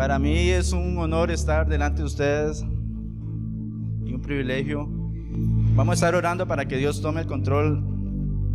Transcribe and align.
Para 0.00 0.18
mí 0.18 0.48
es 0.48 0.72
un 0.72 0.96
honor 0.96 1.30
estar 1.30 1.68
delante 1.68 1.98
de 1.98 2.06
ustedes 2.06 2.62
y 2.62 4.14
un 4.14 4.22
privilegio. 4.22 4.88
Vamos 4.88 5.90
a 5.90 5.94
estar 5.96 6.14
orando 6.14 6.48
para 6.48 6.64
que 6.64 6.78
Dios 6.78 7.02
tome 7.02 7.20
el 7.20 7.26
control 7.26 7.84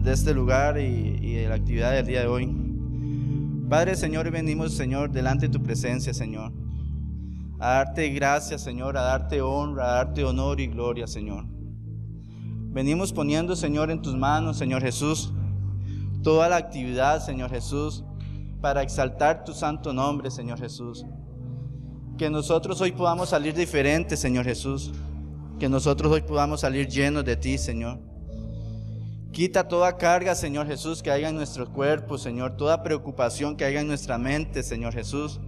de 0.01 0.11
este 0.11 0.33
lugar 0.33 0.79
y, 0.79 1.33
de 1.35 1.47
la 1.47 1.53
actividad 1.53 1.91
del 1.91 2.07
día 2.07 2.21
de 2.21 2.27
hoy. 2.27 2.51
Padre, 3.69 3.95
Señor, 3.95 4.31
venimos, 4.31 4.73
Señor, 4.73 5.11
delante 5.11 5.45
de 5.45 5.53
tu 5.53 5.61
presencia, 5.61 6.15
Señor. 6.15 6.51
A 7.59 7.73
darte 7.73 8.09
gracias, 8.09 8.61
Señor, 8.61 8.97
a 8.97 9.01
darte 9.01 9.39
honra, 9.43 9.83
a 9.87 9.95
darte 9.97 10.23
honor 10.23 10.59
y 10.59 10.65
gloria, 10.65 11.05
Señor. 11.05 11.45
Venimos 12.71 13.13
poniendo, 13.13 13.55
Señor, 13.55 13.91
en 13.91 14.01
tus 14.01 14.15
manos, 14.15 14.57
Señor 14.57 14.81
Jesús, 14.81 15.31
toda 16.23 16.49
la 16.49 16.55
actividad, 16.55 17.23
Señor 17.23 17.51
Jesús, 17.51 18.03
para 18.61 18.81
exaltar 18.81 19.43
tu 19.43 19.53
santo 19.53 19.93
nombre, 19.93 20.31
Señor 20.31 20.59
Jesús. 20.59 21.05
Que 22.17 22.29
nosotros 22.29 22.79
hoy 22.79 22.93
podamos 22.93 23.29
salir 23.29 23.53
diferentes, 23.53 24.19
Señor 24.19 24.45
Jesús. 24.45 24.91
Que 25.59 25.67
nosotros 25.67 26.11
hoy 26.11 26.21
podamos 26.21 26.61
salir 26.61 26.87
llenos 26.87 27.25
de 27.25 27.35
ti, 27.35 27.57
Señor. 27.57 27.99
Quita 29.33 29.67
toda 29.67 29.97
carga, 29.97 30.33
Señor 30.33 30.65
Jesús, 30.65 31.03
que 31.03 31.11
haya 31.11 31.27
en 31.27 31.35
nuestro 31.35 31.69
cuerpo, 31.69 32.17
Señor. 32.17 32.55
Toda 32.55 32.83
preocupación 32.83 33.57
que 33.57 33.65
haya 33.65 33.81
en 33.81 33.87
nuestra 33.87 34.17
mente, 34.17 34.63
Señor 34.63 34.93
Jesús. 34.93 35.41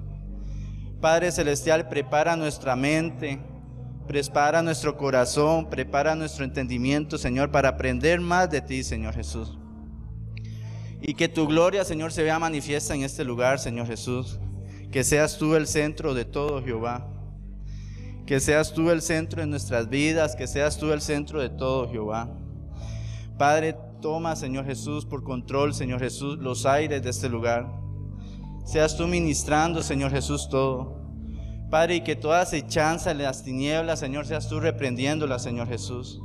Padre 0.99 1.31
Celestial, 1.31 1.87
prepara 1.87 2.35
nuestra 2.35 2.75
mente, 2.75 3.39
prepara 4.05 4.61
nuestro 4.61 4.97
corazón, 4.97 5.69
prepara 5.69 6.15
nuestro 6.15 6.43
entendimiento, 6.43 7.17
Señor, 7.17 7.49
para 7.49 7.69
aprender 7.69 8.19
más 8.19 8.49
de 8.49 8.59
ti, 8.59 8.83
Señor 8.83 9.13
Jesús. 9.13 9.57
Y 11.01 11.13
que 11.13 11.29
tu 11.29 11.47
gloria, 11.47 11.85
Señor, 11.85 12.11
se 12.11 12.23
vea 12.23 12.39
manifiesta 12.39 12.93
en 12.93 13.03
este 13.03 13.23
lugar, 13.23 13.59
Señor 13.59 13.87
Jesús. 13.87 14.37
Que 14.91 15.03
seas 15.03 15.37
tú 15.37 15.55
el 15.55 15.67
centro 15.67 16.13
de 16.13 16.25
todo, 16.25 16.63
Jehová. 16.63 17.07
Que 18.25 18.39
seas 18.39 18.73
tú 18.73 18.89
el 18.89 19.01
centro 19.01 19.41
de 19.41 19.47
nuestras 19.47 19.89
vidas, 19.89 20.35
que 20.35 20.47
seas 20.47 20.77
tú 20.77 20.91
el 20.91 21.01
centro 21.01 21.41
de 21.41 21.49
todo, 21.49 21.89
Jehová. 21.89 22.29
Padre, 23.37 23.75
toma, 24.01 24.35
Señor 24.35 24.65
Jesús, 24.65 25.05
por 25.05 25.23
control, 25.23 25.73
Señor 25.73 25.99
Jesús, 25.99 26.37
los 26.39 26.65
aires 26.65 27.03
de 27.03 27.09
este 27.09 27.29
lugar. 27.29 27.67
Seas 28.65 28.97
tú 28.97 29.07
ministrando, 29.07 29.81
Señor 29.81 30.11
Jesús, 30.11 30.49
todo. 30.49 30.97
Padre, 31.69 31.95
y 31.95 32.01
que 32.01 32.15
toda 32.15 32.41
acechanza 32.41 33.11
en 33.11 33.19
las 33.19 33.43
tinieblas, 33.43 33.99
Señor, 33.99 34.25
seas 34.25 34.47
tú 34.49 34.59
reprendiéndola, 34.59 35.39
Señor 35.39 35.67
Jesús. 35.67 36.21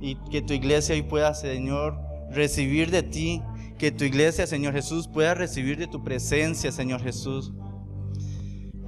Y 0.00 0.16
que 0.30 0.42
tu 0.42 0.52
iglesia 0.52 0.94
hoy 0.94 1.02
pueda, 1.02 1.34
Señor, 1.34 1.98
recibir 2.30 2.90
de 2.90 3.02
ti. 3.02 3.42
Que 3.78 3.92
tu 3.92 4.04
iglesia, 4.04 4.46
Señor 4.46 4.74
Jesús, 4.74 5.08
pueda 5.08 5.34
recibir 5.34 5.78
de 5.78 5.86
tu 5.86 6.02
presencia, 6.02 6.72
Señor 6.72 7.02
Jesús. 7.02 7.52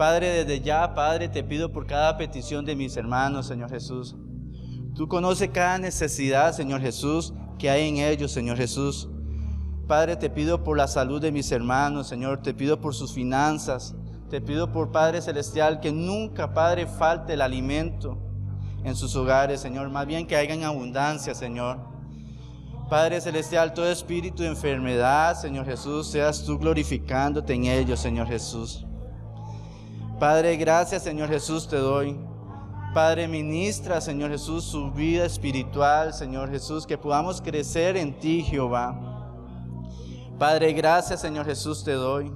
Padre, 0.01 0.29
desde 0.31 0.63
ya, 0.63 0.95
Padre, 0.95 1.29
te 1.29 1.45
pido 1.45 1.73
por 1.73 1.87
cada 1.87 2.17
petición 2.17 2.65
de 2.65 2.75
mis 2.75 2.97
hermanos, 2.97 3.47
Señor 3.47 3.69
Jesús. 3.69 4.17
Tú 4.95 5.09
conoces 5.09 5.51
cada 5.51 5.77
necesidad, 5.77 6.55
Señor 6.55 6.81
Jesús, 6.81 7.35
que 7.59 7.69
hay 7.69 7.87
en 7.87 7.99
ellos, 7.99 8.33
Señor 8.33 8.57
Jesús. 8.57 9.11
Padre, 9.87 10.17
te 10.17 10.31
pido 10.31 10.65
por 10.65 10.79
la 10.79 10.89
salud 10.89 11.21
de 11.21 11.31
mis 11.31 11.53
hermanos, 11.53 12.09
Señor. 12.09 12.41
Te 12.41 12.55
pido 12.55 12.81
por 12.81 12.95
sus 12.95 13.13
finanzas. 13.13 13.95
Te 14.31 14.41
pido 14.41 14.73
por 14.73 14.91
Padre 14.91 15.21
Celestial 15.21 15.81
que 15.81 15.93
nunca, 15.93 16.55
Padre, 16.55 16.87
falte 16.87 17.35
el 17.35 17.43
alimento 17.43 18.17
en 18.83 18.97
sus 18.97 19.15
hogares, 19.17 19.61
Señor. 19.61 19.91
Más 19.91 20.07
bien 20.07 20.27
que 20.27 20.35
haya 20.35 20.55
en 20.55 20.65
abundancia, 20.65 21.35
Señor. 21.35 21.79
Padre 22.89 23.21
Celestial, 23.21 23.75
todo 23.75 23.91
espíritu 23.91 24.45
de 24.45 24.49
enfermedad, 24.49 25.37
Señor 25.37 25.67
Jesús, 25.67 26.11
seas 26.11 26.43
tú 26.43 26.59
glorificándote 26.59 27.53
en 27.53 27.67
ellos, 27.67 28.01
Señor 28.01 28.29
Jesús. 28.29 28.87
Padre, 30.21 30.57
gracias 30.59 31.03
Señor 31.03 31.31
Jesús 31.31 31.67
te 31.67 31.79
doy. 31.79 32.15
Padre, 32.93 33.27
ministra, 33.27 34.03
Señor 34.03 34.31
Jesús, 34.31 34.65
su 34.65 34.91
vida 34.91 35.25
espiritual, 35.25 36.13
Señor 36.13 36.51
Jesús, 36.51 36.87
que 36.87 36.99
podamos 36.99 37.41
crecer 37.41 37.97
en 37.97 38.19
ti, 38.19 38.43
Jehová. 38.43 39.01
Padre, 40.39 40.75
gracias, 40.75 41.21
Señor 41.21 41.47
Jesús, 41.47 41.85
te 41.85 41.93
doy. 41.93 42.31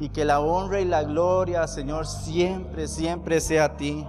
Y 0.00 0.08
que 0.08 0.24
la 0.24 0.40
honra 0.40 0.80
y 0.80 0.84
la 0.84 1.04
gloria, 1.04 1.68
Señor, 1.68 2.06
siempre, 2.06 2.88
siempre 2.88 3.40
sea 3.40 3.66
a 3.66 3.76
ti. 3.76 4.04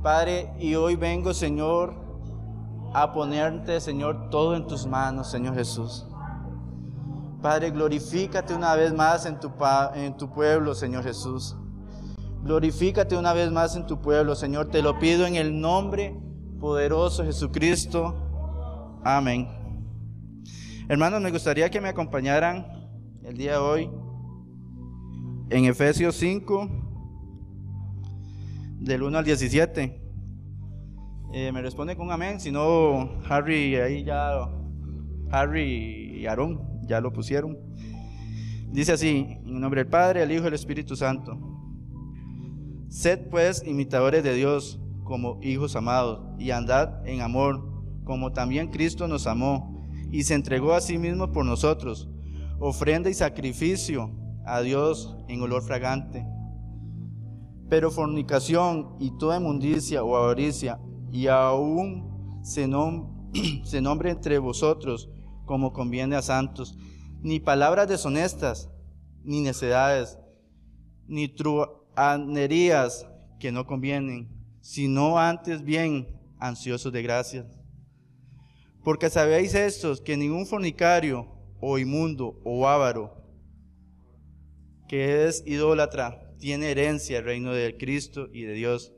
Padre, 0.00 0.54
y 0.60 0.76
hoy 0.76 0.94
vengo, 0.94 1.34
Señor, 1.34 1.94
a 2.92 3.12
ponerte, 3.12 3.80
Señor, 3.80 4.30
todo 4.30 4.54
en 4.54 4.68
tus 4.68 4.86
manos, 4.86 5.30
Señor 5.30 5.54
Jesús. 5.54 6.06
Padre, 7.42 7.70
glorifícate 7.70 8.54
una 8.54 8.76
vez 8.76 8.94
más 8.94 9.26
en 9.26 9.40
tu, 9.40 9.50
en 9.94 10.16
tu 10.16 10.30
pueblo, 10.30 10.76
Señor 10.76 11.02
Jesús. 11.02 11.56
Glorifícate 12.44 13.16
una 13.16 13.32
vez 13.32 13.50
más 13.50 13.74
en 13.74 13.86
tu 13.86 14.02
pueblo, 14.02 14.34
Señor. 14.34 14.68
Te 14.68 14.82
lo 14.82 14.98
pido 14.98 15.26
en 15.26 15.36
el 15.36 15.58
nombre 15.58 16.14
poderoso 16.60 17.22
de 17.22 17.28
Jesucristo. 17.28 19.00
Amén. 19.02 19.48
Hermanos, 20.86 21.22
me 21.22 21.30
gustaría 21.30 21.70
que 21.70 21.80
me 21.80 21.88
acompañaran 21.88 22.66
el 23.22 23.38
día 23.38 23.52
de 23.52 23.58
hoy 23.58 23.90
en 25.48 25.64
Efesios 25.64 26.16
5, 26.16 26.68
del 28.80 29.02
1 29.02 29.16
al 29.16 29.24
17. 29.24 30.02
Eh, 31.32 31.50
me 31.50 31.62
responde 31.62 31.96
con 31.96 32.12
amén, 32.12 32.40
si 32.40 32.52
no, 32.52 33.22
Harry, 33.26 33.76
ahí 33.76 34.04
ya, 34.04 34.50
Harry 35.30 36.20
y 36.20 36.26
Aarón 36.26 36.60
ya 36.86 37.00
lo 37.00 37.10
pusieron. 37.10 37.56
Dice 38.70 38.92
así, 38.92 39.38
en 39.46 39.60
nombre 39.60 39.80
del 39.80 39.90
Padre, 39.90 40.22
el 40.22 40.30
Hijo 40.30 40.44
y 40.44 40.48
el 40.48 40.54
Espíritu 40.54 40.94
Santo. 40.94 41.53
Sed 42.94 43.28
pues 43.28 43.64
imitadores 43.66 44.22
de 44.22 44.34
Dios 44.34 44.78
como 45.02 45.40
hijos 45.42 45.74
amados 45.74 46.20
y 46.38 46.52
andad 46.52 47.04
en 47.08 47.22
amor, 47.22 47.60
como 48.04 48.32
también 48.32 48.70
Cristo 48.70 49.08
nos 49.08 49.26
amó 49.26 49.84
y 50.12 50.22
se 50.22 50.34
entregó 50.34 50.74
a 50.74 50.80
sí 50.80 50.96
mismo 50.96 51.32
por 51.32 51.44
nosotros, 51.44 52.08
ofrenda 52.60 53.10
y 53.10 53.14
sacrificio 53.14 54.12
a 54.46 54.60
Dios 54.60 55.16
en 55.26 55.42
olor 55.42 55.64
fragante. 55.64 56.24
Pero 57.68 57.90
fornicación 57.90 58.94
y 59.00 59.10
toda 59.18 59.38
inmundicia 59.38 60.04
o 60.04 60.14
avaricia, 60.14 60.78
y 61.10 61.26
aún 61.26 62.38
se, 62.44 62.70
se 63.64 63.80
nombre 63.80 64.12
entre 64.12 64.38
vosotros 64.38 65.10
como 65.46 65.72
conviene 65.72 66.14
a 66.14 66.22
santos, 66.22 66.78
ni 67.22 67.40
palabras 67.40 67.88
deshonestas, 67.88 68.70
ni 69.24 69.40
necedades, 69.40 70.16
ni 71.08 71.26
tru 71.26 71.83
anerías 71.96 73.06
que 73.38 73.52
no 73.52 73.66
convienen, 73.66 74.28
sino 74.60 75.18
antes 75.18 75.62
bien 75.62 76.08
ansiosos 76.38 76.92
de 76.92 77.02
gracias. 77.02 77.46
Porque 78.82 79.10
sabéis 79.10 79.54
estos 79.54 80.00
que 80.00 80.16
ningún 80.16 80.46
fornicario 80.46 81.28
o 81.60 81.78
inmundo 81.78 82.40
o 82.44 82.68
avaro 82.68 83.24
que 84.88 85.26
es 85.26 85.42
idólatra 85.46 86.30
tiene 86.38 86.70
herencia 86.70 87.18
el 87.18 87.24
reino 87.24 87.52
del 87.52 87.76
Cristo 87.78 88.28
y 88.32 88.42
de 88.42 88.52
Dios. 88.52 88.92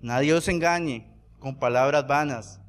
Nadie 0.00 0.34
os 0.34 0.48
engañe 0.48 1.14
con 1.38 1.58
palabras 1.58 2.06
vanas, 2.06 2.60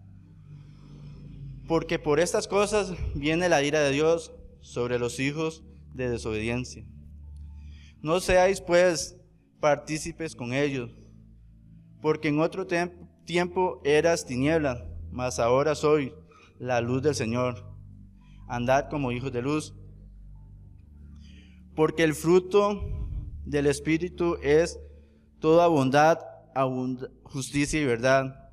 porque 1.67 1.97
por 1.97 2.19
estas 2.19 2.47
cosas 2.47 2.93
viene 3.15 3.49
la 3.49 3.63
ira 3.63 3.81
de 3.81 3.91
Dios 3.91 4.31
sobre 4.61 4.99
los 4.99 5.19
hijos 5.19 5.63
de 5.93 6.09
desobediencia. 6.09 6.85
No 8.01 8.19
seáis 8.19 8.61
pues 8.61 9.17
partícipes 9.63 10.35
con 10.35 10.51
ellos, 10.51 10.91
porque 12.01 12.27
en 12.27 12.41
otro 12.41 12.67
tiempo 13.23 13.79
eras 13.85 14.25
tiniebla, 14.25 14.85
mas 15.09 15.39
ahora 15.39 15.73
soy 15.73 16.13
la 16.59 16.81
luz 16.81 17.01
del 17.01 17.15
Señor. 17.15 17.63
Andad 18.49 18.89
como 18.89 19.13
hijos 19.13 19.31
de 19.31 19.41
luz, 19.41 19.73
porque 21.77 22.03
el 22.03 22.13
fruto 22.13 22.81
del 23.45 23.67
Espíritu 23.67 24.35
es 24.43 24.77
toda 25.39 25.67
bondad, 25.67 26.19
justicia 27.23 27.79
y 27.81 27.85
verdad, 27.85 28.51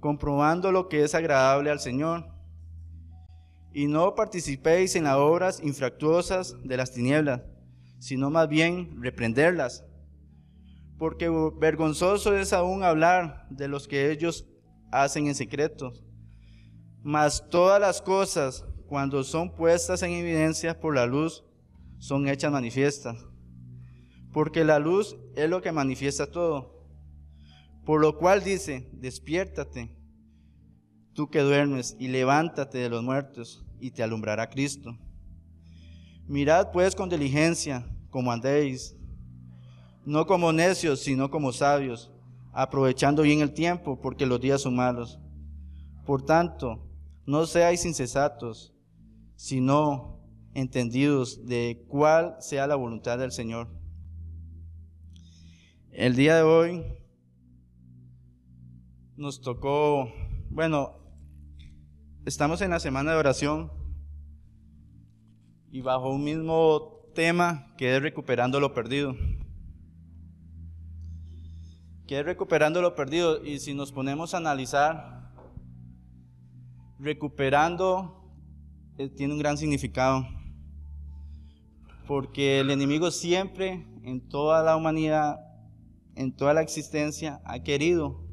comprobando 0.00 0.72
lo 0.72 0.88
que 0.88 1.04
es 1.04 1.14
agradable 1.14 1.70
al 1.70 1.78
Señor. 1.78 2.26
Y 3.72 3.86
no 3.86 4.16
participéis 4.16 4.96
en 4.96 5.04
las 5.04 5.14
obras 5.14 5.60
infractuosas 5.62 6.56
de 6.64 6.76
las 6.76 6.90
tinieblas, 6.90 7.40
sino 8.00 8.30
más 8.30 8.48
bien 8.48 9.00
reprenderlas 9.00 9.84
porque 10.98 11.28
vergonzoso 11.58 12.36
es 12.36 12.52
aún 12.52 12.82
hablar 12.82 13.46
de 13.50 13.68
los 13.68 13.88
que 13.88 14.10
ellos 14.10 14.46
hacen 14.90 15.26
en 15.26 15.34
secreto. 15.34 15.92
Mas 17.02 17.48
todas 17.50 17.80
las 17.80 18.00
cosas, 18.00 18.64
cuando 18.86 19.24
son 19.24 19.54
puestas 19.54 20.02
en 20.02 20.12
evidencia 20.12 20.78
por 20.78 20.94
la 20.94 21.06
luz, 21.06 21.44
son 21.98 22.28
hechas 22.28 22.52
manifiestas. 22.52 23.16
Porque 24.32 24.64
la 24.64 24.78
luz 24.78 25.16
es 25.36 25.48
lo 25.48 25.62
que 25.62 25.72
manifiesta 25.72 26.26
todo. 26.26 26.74
Por 27.84 28.00
lo 28.00 28.16
cual 28.16 28.42
dice, 28.42 28.88
despiértate, 28.92 29.94
tú 31.12 31.28
que 31.28 31.40
duermes, 31.40 31.96
y 31.98 32.08
levántate 32.08 32.78
de 32.78 32.88
los 32.88 33.02
muertos, 33.02 33.64
y 33.78 33.90
te 33.90 34.02
alumbrará 34.02 34.48
Cristo. 34.48 34.98
Mirad 36.26 36.72
pues 36.72 36.94
con 36.94 37.10
diligencia 37.10 37.86
como 38.08 38.32
andéis 38.32 38.96
no 40.04 40.26
como 40.26 40.52
necios, 40.52 41.00
sino 41.00 41.30
como 41.30 41.52
sabios, 41.52 42.10
aprovechando 42.52 43.22
bien 43.22 43.40
el 43.40 43.52
tiempo, 43.52 44.00
porque 44.00 44.26
los 44.26 44.40
días 44.40 44.62
son 44.62 44.76
malos. 44.76 45.18
Por 46.04 46.22
tanto, 46.22 46.86
no 47.26 47.46
seáis 47.46 47.84
insensatos, 47.84 48.74
sino 49.36 50.20
entendidos 50.54 51.46
de 51.46 51.84
cuál 51.88 52.36
sea 52.40 52.66
la 52.66 52.76
voluntad 52.76 53.18
del 53.18 53.32
Señor. 53.32 53.68
El 55.90 56.16
día 56.16 56.36
de 56.36 56.42
hoy 56.42 56.84
nos 59.16 59.40
tocó, 59.40 60.12
bueno, 60.50 60.98
estamos 62.24 62.60
en 62.62 62.70
la 62.70 62.80
semana 62.80 63.12
de 63.12 63.18
oración 63.18 63.72
y 65.70 65.80
bajo 65.80 66.10
un 66.10 66.24
mismo 66.24 67.10
tema 67.14 67.74
que 67.76 67.96
es 67.96 68.02
recuperando 68.02 68.60
lo 68.60 68.74
perdido. 68.74 69.14
Que 72.06 72.20
es 72.20 72.24
recuperando 72.24 72.82
lo 72.82 72.94
perdido 72.94 73.42
y 73.44 73.58
si 73.60 73.74
nos 73.74 73.92
ponemos 73.92 74.34
a 74.34 74.38
analizar, 74.38 75.32
recuperando 76.98 78.24
eh, 78.98 79.08
tiene 79.08 79.32
un 79.32 79.38
gran 79.38 79.56
significado. 79.58 80.26
Porque 82.06 82.60
el 82.60 82.70
enemigo 82.70 83.10
siempre, 83.10 83.86
en 84.02 84.28
toda 84.28 84.62
la 84.62 84.76
humanidad, 84.76 85.40
en 86.14 86.34
toda 86.34 86.54
la 86.54 86.62
existencia, 86.62 87.40
ha 87.44 87.62
querido 87.62 88.24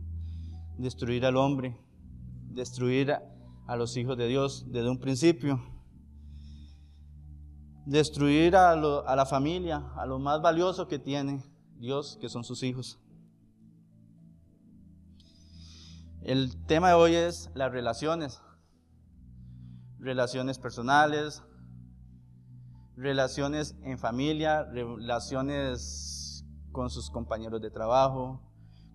destruir 0.78 1.26
al 1.26 1.38
hombre, 1.38 1.78
destruir 2.50 3.14
a, 3.68 3.76
los 3.76 3.96
hijos 3.96 4.18
de 4.18 4.28
Dios 4.28 4.66
desde 4.68 4.90
un 4.90 5.00
principio. 5.00 5.64
Destruir 7.86 8.56
a, 8.56 8.72
a 8.72 9.16
la 9.16 9.26
familia, 9.26 9.92
a 9.96 10.06
lo 10.06 10.20
más 10.20 10.42
valioso 10.42 10.88
que 10.88 11.00
tiene 11.00 11.42
Dios, 11.80 12.18
que 12.22 12.30
son 12.30 12.44
sus 12.44 12.62
hijos. 12.62 13.01
El 16.32 16.56
tema 16.66 16.88
de 16.88 16.94
hoy 16.94 17.14
es 17.14 17.50
las 17.56 17.74
relaciones 17.74 18.42
relaciones 20.00 20.60
personales, 20.60 21.44
relaciones 22.96 23.76
en 23.84 24.00
familia, 24.00 24.64
relaciones 24.64 26.46
con 26.72 26.90
sus 26.90 27.10
compañeros 27.10 27.62
de 27.62 27.70
trabajo, 27.70 28.42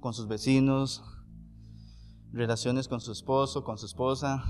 con 0.00 0.15
sus 0.15 0.27
vecinos, 0.27 1.05
relaciones 2.33 2.88
con 2.88 3.03
su 3.03 3.12
esposo, 3.12 3.62
con 3.65 3.77
su 3.77 3.85
esposa. 3.85 4.43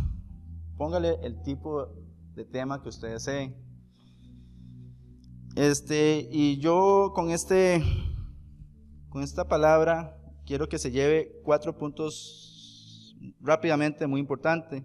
Póngale 0.78 1.18
el 1.24 1.42
tipo 1.42 1.88
de 2.36 2.44
tema 2.44 2.80
que 2.80 2.90
usted 2.90 3.08
desee. 3.08 3.52
Este, 5.56 6.28
y 6.30 6.60
yo 6.60 7.10
con 7.16 7.32
este 7.32 7.82
con 9.08 9.24
esta 9.24 9.48
palabra 9.48 10.16
quiero 10.46 10.68
que 10.68 10.78
se 10.78 10.92
lleve 10.92 11.40
cuatro 11.42 11.76
puntos 11.76 12.52
rápidamente 13.40 14.06
muy 14.06 14.20
importantes. 14.20 14.82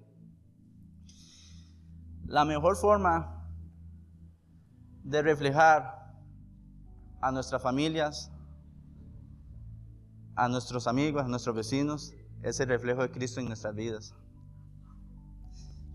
La 2.26 2.46
mejor 2.46 2.78
forma 2.78 3.46
de 5.04 5.22
reflejar 5.22 6.16
a 7.22 7.32
nuestras 7.32 7.62
familias, 7.62 8.32
a 10.36 10.48
nuestros 10.48 10.88
amigos, 10.88 11.24
a 11.24 11.28
nuestros 11.28 11.56
vecinos, 11.56 12.14
es 12.42 12.60
el 12.60 12.70
reflejo 12.70 13.02
de 13.02 13.12
Cristo 13.12 13.40
en 13.40 13.48
nuestras 13.48 13.76
vidas. 13.76 14.16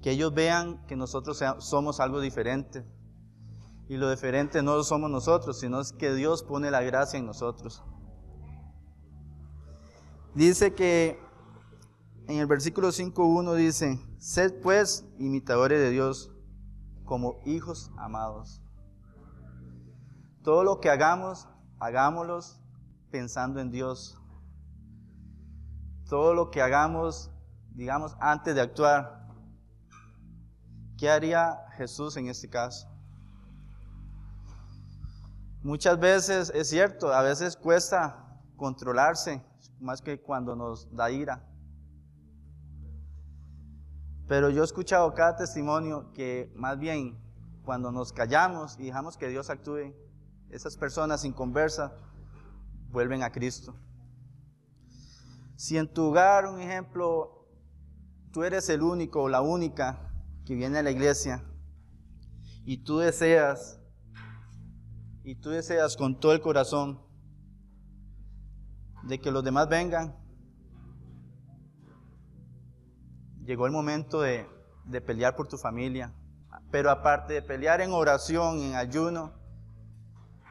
Que 0.03 0.11
ellos 0.11 0.33
vean 0.35 0.85
que 0.87 0.95
nosotros 0.95 1.43
somos 1.59 2.01
algo 2.01 2.21
diferente. 2.21 2.85
Y 3.89 3.97
lo 3.97 4.11
diferente 4.11 4.63
no 4.63 4.83
somos 4.83 5.11
nosotros, 5.11 5.61
sino 5.61 5.81
es 5.81 5.93
que 5.93 6.15
Dios 6.15 6.43
pone 6.43 6.71
la 6.71 6.83
gracia 6.83 7.19
en 7.19 7.27
nosotros. 7.27 7.83
Dice 10.35 10.75
que 10.75 11.19
en 12.29 12.39
el 12.39 12.47
versículo 12.47 12.89
5.1 12.89 13.55
dice, 13.55 14.01
sed 14.19 14.61
pues 14.61 15.05
imitadores 15.19 15.81
de 15.81 15.91
Dios 15.91 16.33
como 17.05 17.41
hijos 17.45 17.93
amados. 17.97 18.61
Todo 20.43 20.65
lo 20.65 20.81
que 20.81 20.91
hagamos, 20.91 21.49
hagámoslo 21.79 22.41
pensando 23.11 23.61
en 23.61 23.71
Dios. 23.71 24.21
Todo 26.09 26.35
lo 26.35 26.51
que 26.51 26.63
hagamos, 26.63 27.31
digamos, 27.75 28.17
antes 28.21 28.55
de 28.55 28.61
actuar. 28.61 29.29
¿Qué 30.99 31.11
haría 31.11 31.59
Jesús 31.77 32.17
en 32.17 32.29
este 32.29 32.49
caso? 32.49 32.89
Muchas 35.63 35.99
veces, 35.99 36.51
es 36.55 36.69
cierto, 36.71 37.13
a 37.13 37.23
veces 37.23 37.57
cuesta 37.57 38.41
controlarse, 38.57 39.45
más 39.81 40.01
que 40.01 40.21
cuando 40.21 40.55
nos 40.55 40.95
da 40.95 41.11
ira. 41.11 41.45
Pero 44.29 44.51
yo 44.51 44.63
he 44.63 44.65
escuchado 44.65 45.15
cada 45.15 45.37
testimonio 45.37 46.13
que 46.13 46.53
más 46.57 46.79
bien 46.79 47.17
cuando 47.65 47.93
nos 47.93 48.13
callamos 48.13 48.79
y 48.79 48.87
dejamos 48.87 49.17
que 49.17 49.29
Dios 49.29 49.51
actúe, 49.51 49.95
esas 50.51 50.77
personas 50.77 51.23
sin 51.23 51.33
conversa 51.33 51.97
vuelven 52.91 53.23
a 53.23 53.31
Cristo. 53.31 53.75
Si 55.57 55.79
en 55.79 55.93
tu 55.93 56.07
hogar, 56.07 56.47
un 56.47 56.61
ejemplo, 56.61 57.49
tú 58.33 58.43
eres 58.43 58.69
el 58.69 58.83
único 58.83 59.23
o 59.23 59.29
la 59.29 59.41
única 59.41 60.13
que 60.45 60.55
viene 60.55 60.79
a 60.79 60.83
la 60.83 60.91
iglesia 60.91 61.43
y 62.65 62.79
tú 62.79 62.99
deseas, 62.99 63.81
y 65.23 65.37
tú 65.37 65.51
deseas 65.51 65.97
con 65.97 66.19
todo 66.19 66.33
el 66.33 66.41
corazón 66.41 67.01
de 69.05 69.21
que 69.21 69.31
los 69.31 69.45
demás 69.45 69.69
vengan, 69.69 70.17
llegó 73.47 73.67
el 73.67 73.73
momento 73.73 74.21
de, 74.21 74.47
pelear 75.07 75.37
por 75.37 75.49
tu 75.49 75.57
familia. 75.57 76.13
Pero 76.71 76.91
aparte 76.91 77.35
de 77.35 77.43
pelear 77.43 77.81
en 77.81 77.93
oración, 77.93 78.59
en 78.59 78.75
ayuno, 78.75 79.33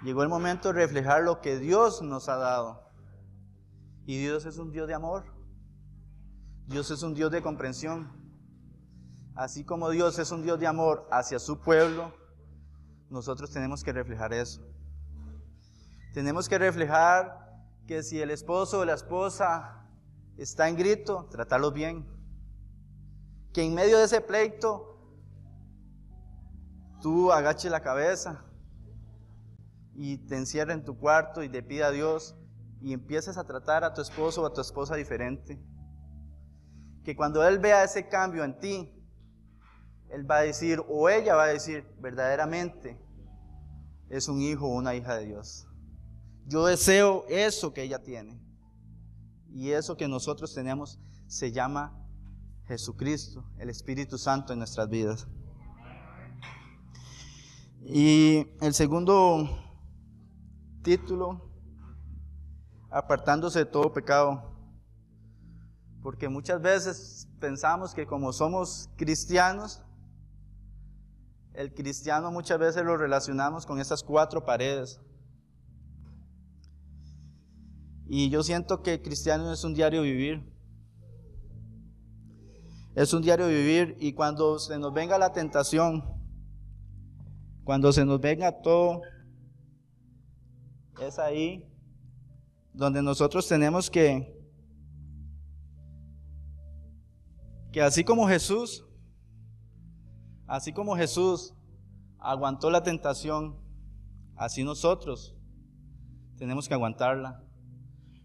llegó 0.02 0.24
el 0.24 0.30
momento 0.30 0.70
de 0.70 0.80
reflejar 0.80 1.24
lo 1.24 1.42
que 1.42 1.60
Dios 1.60 2.02
nos 2.02 2.30
ha 2.30 2.38
dado. 2.38 2.90
Y 4.06 4.18
Dios 4.20 4.46
es 4.46 4.58
un 4.58 4.72
Dios 4.72 4.88
de 4.88 4.94
amor. 4.94 5.26
Dios 6.68 6.90
es 6.90 7.04
un 7.04 7.14
Dios 7.14 7.32
de 7.32 7.42
comprensión. 7.42 8.12
Así 9.36 9.66
como 9.66 9.90
Dios 9.90 10.18
es 10.18 10.32
un 10.32 10.44
Dios 10.44 10.60
de 10.60 10.68
amor 10.68 11.08
hacia 11.12 11.40
su 11.40 11.60
pueblo, 11.60 12.14
nosotros 13.10 13.52
tenemos 13.52 13.84
que 13.84 13.92
reflejar 13.92 14.34
eso. 14.34 14.62
Tenemos 16.14 16.48
que 16.48 16.58
reflejar 16.58 17.44
que 17.86 18.02
si 18.02 18.22
el 18.22 18.32
esposo 18.32 18.80
o 18.80 18.86
la 18.86 18.94
esposa 18.94 19.86
está 20.38 20.70
en 20.70 20.78
grito, 20.78 21.28
tratarlos 21.30 21.74
bien 21.74 22.15
que 23.56 23.64
en 23.64 23.74
medio 23.74 24.00
de 24.00 24.04
ese 24.04 24.20
pleito 24.20 25.00
tú 27.02 27.32
agaches 27.32 27.72
la 27.72 27.82
cabeza 27.82 28.44
y 29.94 30.18
te 30.18 30.36
encierres 30.36 30.76
en 30.76 30.84
tu 30.84 31.00
cuarto 31.00 31.42
y 31.42 31.48
te 31.48 31.64
pida 31.64 31.88
a 31.88 31.92
Dios 31.92 32.36
y 32.82 32.92
empieces 32.92 33.38
a 33.38 33.46
tratar 33.46 33.86
a 33.86 33.94
tu 33.94 34.02
esposo 34.02 34.42
o 34.42 34.46
a 34.46 34.52
tu 34.52 34.60
esposa 34.60 34.98
diferente. 34.98 35.58
Que 37.06 37.16
cuando 37.16 37.48
Él 37.48 37.60
vea 37.60 37.86
ese 37.86 38.10
cambio 38.10 38.44
en 38.44 38.60
ti, 38.60 38.94
Él 40.10 40.30
va 40.30 40.40
a 40.40 40.42
decir, 40.42 40.84
o 40.90 41.08
ella 41.08 41.36
va 41.36 41.46
a 41.46 41.48
decir, 41.48 41.88
verdaderamente 42.02 43.02
es 44.10 44.28
un 44.28 44.42
hijo 44.42 44.68
o 44.68 44.76
una 44.76 44.96
hija 44.96 45.16
de 45.16 45.28
Dios. 45.28 45.66
Yo 46.46 46.66
deseo 46.66 47.24
eso 47.30 47.72
que 47.72 47.84
ella 47.84 48.04
tiene. 48.04 48.38
Y 49.50 49.72
eso 49.72 49.96
que 49.96 50.10
nosotros 50.10 50.54
tenemos 50.54 51.00
se 51.28 51.54
llama 51.54 52.05
Jesucristo, 52.68 53.46
el 53.60 53.70
Espíritu 53.70 54.18
Santo 54.18 54.54
en 54.54 54.60
nuestras 54.60 54.90
vidas. 54.90 55.28
Y 57.82 58.48
el 58.62 58.74
segundo 58.74 59.48
título, 60.82 61.52
apartándose 62.90 63.60
de 63.60 63.66
todo 63.66 63.94
pecado. 63.94 64.52
Porque 66.02 66.30
muchas 66.30 66.62
veces 66.62 67.28
pensamos 67.40 67.94
que 67.94 68.08
como 68.08 68.34
somos 68.34 68.90
cristianos, 68.96 69.84
el 71.54 71.74
cristiano 71.74 72.32
muchas 72.32 72.60
veces 72.60 72.84
lo 72.84 72.98
relacionamos 72.98 73.66
con 73.66 73.80
esas 73.80 74.04
cuatro 74.04 74.46
paredes. 74.46 75.00
Y 78.08 78.30
yo 78.30 78.44
siento 78.44 78.82
que 78.82 78.96
el 78.96 79.02
cristiano 79.02 79.52
es 79.52 79.64
un 79.64 79.74
diario 79.74 80.02
vivir. 80.02 80.55
Es 82.96 83.14
un 83.14 83.22
diario 83.22 83.48
vivir 83.50 83.98
y 84.00 84.14
cuando 84.14 84.58
se 84.58 84.80
nos 84.80 84.94
venga 84.94 85.18
la 85.18 85.34
tentación, 85.34 86.02
cuando 87.66 87.92
se 87.92 88.06
nos 88.06 88.22
venga 88.22 88.62
todo, 88.62 89.02
es 91.02 91.20
ahí 91.20 91.70
donde 92.74 93.02
nosotros 93.02 93.46
tenemos 93.50 93.90
que, 93.90 94.34
que 97.74 97.82
así 97.82 98.06
como 98.06 98.30
Jesús, 98.30 98.86
así 100.48 100.72
como 100.72 100.96
Jesús 100.96 101.54
aguantó 102.18 102.70
la 102.70 102.84
tentación, 102.84 103.60
así 104.38 104.64
nosotros 104.64 105.36
tenemos 106.38 106.70
que 106.70 106.74
aguantarla, 106.74 107.44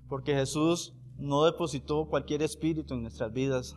porque 0.08 0.32
Jesús 0.32 0.94
no 1.16 1.44
depositó 1.44 2.08
cualquier 2.08 2.42
espíritu 2.42 2.94
en 2.94 3.02
nuestras 3.02 3.32
vidas. 3.32 3.76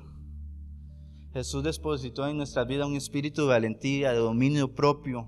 Jesús 1.34 1.64
depositó 1.64 2.28
en 2.28 2.38
nuestras 2.38 2.68
vidas 2.68 2.88
un 2.88 2.96
espíritu 2.96 3.42
de 3.42 3.48
valentía, 3.48 4.12
de 4.12 4.20
dominio 4.20 4.76
propio, 4.76 5.28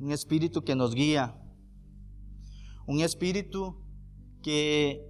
un 0.00 0.10
espíritu 0.10 0.64
que 0.64 0.74
nos 0.74 0.92
guía, 0.92 1.40
un 2.84 2.98
espíritu 3.00 3.80
que, 4.42 5.08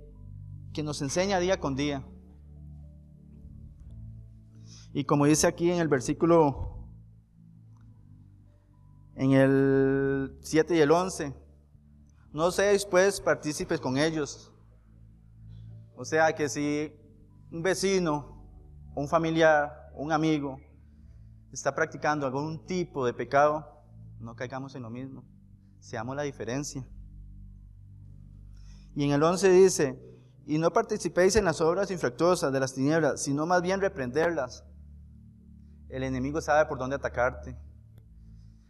que 0.74 0.82
nos 0.82 1.00
enseña 1.00 1.40
día 1.40 1.58
con 1.58 1.74
día. 1.74 2.06
Y 4.92 5.04
como 5.04 5.24
dice 5.24 5.46
aquí 5.46 5.70
en 5.70 5.78
el 5.78 5.88
versículo, 5.88 6.86
en 9.16 9.32
el 9.32 10.38
7 10.42 10.76
y 10.76 10.80
el 10.80 10.90
11, 10.90 11.34
no 12.34 12.50
seáis 12.50 12.84
pues 12.84 13.22
partícipes 13.22 13.80
con 13.80 13.96
ellos. 13.96 14.52
O 15.96 16.04
sea 16.04 16.34
que 16.34 16.50
si 16.50 16.92
un 17.50 17.62
vecino, 17.62 18.37
un 18.98 19.06
familiar, 19.06 19.92
un 19.94 20.10
amigo 20.10 20.60
está 21.52 21.72
practicando 21.72 22.26
algún 22.26 22.66
tipo 22.66 23.06
de 23.06 23.14
pecado, 23.14 23.64
no 24.18 24.34
caigamos 24.34 24.74
en 24.74 24.82
lo 24.82 24.90
mismo. 24.90 25.24
Seamos 25.78 26.16
la 26.16 26.22
diferencia. 26.22 26.84
Y 28.96 29.04
en 29.04 29.12
el 29.12 29.22
11 29.22 29.50
dice, 29.50 30.02
y 30.46 30.58
no 30.58 30.72
participéis 30.72 31.36
en 31.36 31.44
las 31.44 31.60
obras 31.60 31.92
infractuosas 31.92 32.52
de 32.52 32.58
las 32.58 32.74
tinieblas, 32.74 33.22
sino 33.22 33.46
más 33.46 33.62
bien 33.62 33.80
reprenderlas. 33.80 34.64
El 35.88 36.02
enemigo 36.02 36.40
sabe 36.40 36.68
por 36.68 36.78
dónde 36.78 36.96
atacarte. 36.96 37.56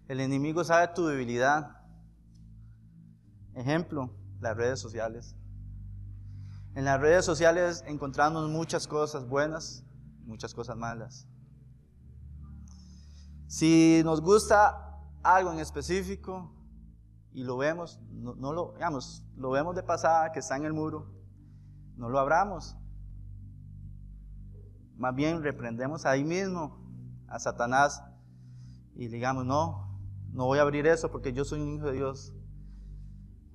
El 0.08 0.20
enemigo 0.20 0.62
sabe 0.62 0.88
tu 0.88 1.06
debilidad. 1.06 1.80
Ejemplo, 3.54 4.10
las 4.40 4.54
redes 4.58 4.78
sociales. 4.78 5.34
En 6.74 6.84
las 6.84 7.00
redes 7.00 7.24
sociales 7.24 7.82
encontramos 7.86 8.50
muchas 8.50 8.86
cosas 8.86 9.26
buenas, 9.26 9.87
muchas 10.28 10.54
cosas 10.54 10.76
malas. 10.76 11.26
Si 13.48 14.02
nos 14.04 14.20
gusta 14.20 15.00
algo 15.22 15.52
en 15.52 15.58
específico 15.58 16.54
y 17.32 17.42
lo 17.42 17.56
vemos, 17.56 17.98
no, 18.10 18.52
lo, 18.52 18.72
digamos, 18.74 19.24
lo 19.36 19.50
vemos 19.50 19.74
de 19.74 19.82
pasada 19.82 20.30
que 20.32 20.40
está 20.40 20.56
en 20.56 20.66
el 20.66 20.74
muro, 20.74 21.10
no 21.96 22.10
lo 22.10 22.18
abramos. 22.18 22.76
Más 24.96 25.14
bien 25.14 25.42
reprendemos 25.42 26.04
ahí 26.04 26.24
mismo 26.24 26.78
a 27.28 27.38
Satanás 27.38 28.02
y 28.94 29.08
digamos, 29.08 29.46
no, 29.46 29.98
no 30.32 30.44
voy 30.44 30.58
a 30.58 30.62
abrir 30.62 30.86
eso 30.86 31.10
porque 31.10 31.32
yo 31.32 31.44
soy 31.44 31.62
un 31.62 31.74
hijo 31.74 31.86
de 31.86 31.92
Dios. 31.92 32.34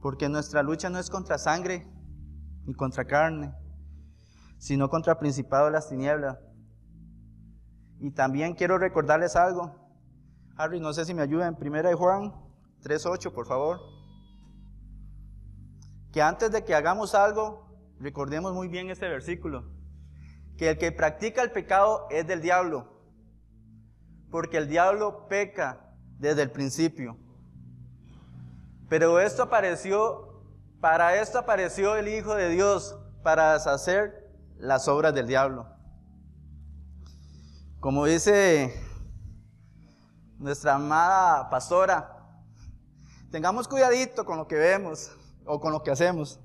Porque 0.02 0.28
nuestra 0.28 0.64
lucha 0.64 0.90
no 0.90 1.00
es 1.00 1.10
contra 1.10 1.38
sangre 1.38 1.88
ni 2.66 2.74
contra 2.74 3.06
carne, 3.06 3.54
sino 4.58 4.90
contra 4.90 5.20
principado 5.20 5.66
de 5.66 5.72
las 5.72 5.88
tinieblas. 5.88 6.38
Y 8.04 8.12
también 8.12 8.54
quiero 8.54 8.78
recordarles 8.78 9.38
algo. 9.38 9.74
Harry, 10.58 10.82
no 10.82 10.92
sé 10.92 11.06
si 11.06 11.14
me 11.14 11.22
ayuda 11.22 11.48
en 11.48 11.56
primera 11.56 11.88
de 11.88 11.96
Juan 11.96 12.34
3.8, 12.84 13.32
por 13.32 13.48
favor. 13.48 13.80
Que 16.12 16.22
antes 16.22 16.52
de 16.52 16.66
que 16.66 16.76
hagamos 16.76 17.16
algo, 17.16 17.66
recordemos 18.02 18.54
muy 18.54 18.68
bien 18.68 18.90
este 18.90 19.08
versículo. 19.08 19.72
Que 20.58 20.72
el 20.72 20.78
que 20.78 20.92
practica 20.92 21.44
el 21.44 21.52
pecado 21.52 22.08
es 22.12 22.28
del 22.28 22.42
diablo. 22.42 22.92
Porque 24.30 24.58
el 24.58 24.68
diablo 24.68 25.30
peca 25.30 25.96
desde 26.20 26.42
el 26.42 26.52
principio. 26.52 27.18
Pero 28.90 29.22
esto 29.22 29.44
apareció, 29.44 30.44
para 30.82 31.22
esto 31.22 31.40
apareció 31.40 31.96
el 31.96 32.10
Hijo 32.10 32.36
de 32.36 32.50
Dios, 32.50 33.00
para 33.24 33.54
deshacer 33.54 34.30
las 34.58 34.90
obras 34.90 35.16
del 35.16 35.28
diablo. 35.28 35.73
Como 37.84 38.06
dice 38.06 38.82
nuestra 40.40 40.76
amada 40.76 41.50
pastora, 41.50 42.18
tengamos 43.30 43.68
cuidadito 43.68 44.24
con 44.24 44.38
lo 44.38 44.48
que 44.48 44.56
vemos 44.56 45.12
o 45.46 45.60
con 45.60 45.74
lo 45.74 45.84
que 45.84 45.92
hacemos. 45.92 46.40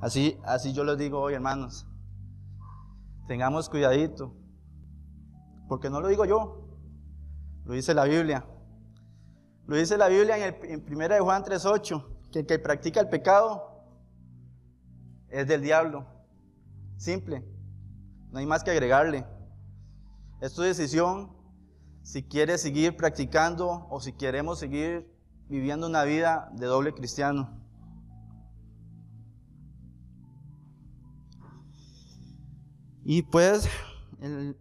Así, 0.00 0.40
así 0.46 0.72
yo 0.72 0.84
les 0.84 0.96
digo 0.96 1.20
hoy, 1.20 1.34
hermanos. 1.34 1.86
Tengamos 3.28 3.68
cuidadito. 3.68 4.32
Porque 5.68 5.90
no 5.90 6.00
lo 6.00 6.08
digo 6.08 6.24
yo, 6.24 6.66
lo 7.66 7.74
dice 7.74 7.92
la 7.92 8.04
Biblia. 8.04 8.46
Lo 9.66 9.76
dice 9.76 9.98
la 9.98 10.08
Biblia 10.08 10.38
en, 10.38 10.54
el, 10.54 10.70
en 10.70 10.94
1 10.94 11.08
de 11.08 11.20
Juan 11.20 11.44
3.8, 11.44 12.30
que 12.32 12.38
el 12.38 12.46
que 12.46 12.58
practica 12.58 13.00
el 13.00 13.10
pecado 13.10 13.84
es 15.28 15.46
del 15.46 15.60
diablo. 15.60 16.06
Simple. 16.96 17.44
No 18.30 18.38
hay 18.38 18.46
más 18.46 18.64
que 18.64 18.70
agregarle. 18.70 19.35
Es 20.40 20.54
tu 20.54 20.62
decisión 20.62 21.34
si 22.02 22.22
quieres 22.22 22.60
seguir 22.60 22.96
practicando 22.96 23.86
o 23.90 24.00
si 24.00 24.12
queremos 24.12 24.58
seguir 24.58 25.10
viviendo 25.48 25.86
una 25.86 26.04
vida 26.04 26.50
de 26.54 26.66
doble 26.66 26.92
cristiano. 26.92 27.62
Y 33.04 33.22
pues, 33.22 33.68
el, 34.20 34.58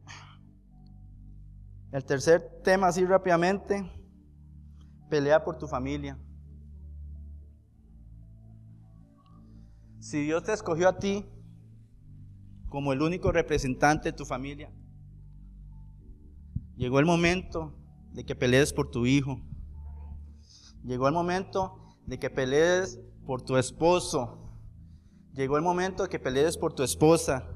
el 1.92 2.06
tercer 2.06 2.62
tema 2.64 2.88
así 2.88 3.06
rápidamente, 3.06 3.92
Pelea 5.10 5.44
por 5.44 5.58
tu 5.58 5.68
familia. 5.68 6.18
Si 10.00 10.24
Dios 10.24 10.44
te 10.44 10.54
escogió 10.54 10.90
a 10.90 10.98
ti 10.98 11.26
como 12.70 12.92
el 12.92 13.02
único 13.02 13.32
representante 13.32 14.12
de 14.12 14.18
tu 14.18 14.26
familia, 14.26 14.72
llegó 16.76 17.00
el 17.00 17.06
momento 17.06 17.74
de 18.12 18.26
que 18.26 18.36
pelees 18.36 18.74
por 18.74 18.90
tu 18.90 19.06
hijo. 19.06 19.40
Llegó 20.84 21.08
el 21.08 21.14
momento 21.14 21.98
de 22.06 22.20
que 22.20 22.30
pelees 22.30 23.00
por 23.26 23.42
tu 23.42 23.58
esposo. 23.58 24.38
Llegó 25.34 25.58
el 25.58 25.64
momento 25.64 26.04
de 26.04 26.10
que 26.10 26.20
pelees 26.20 26.58
por 26.58 26.74
tu 26.74 26.84
esposa. 26.84 27.48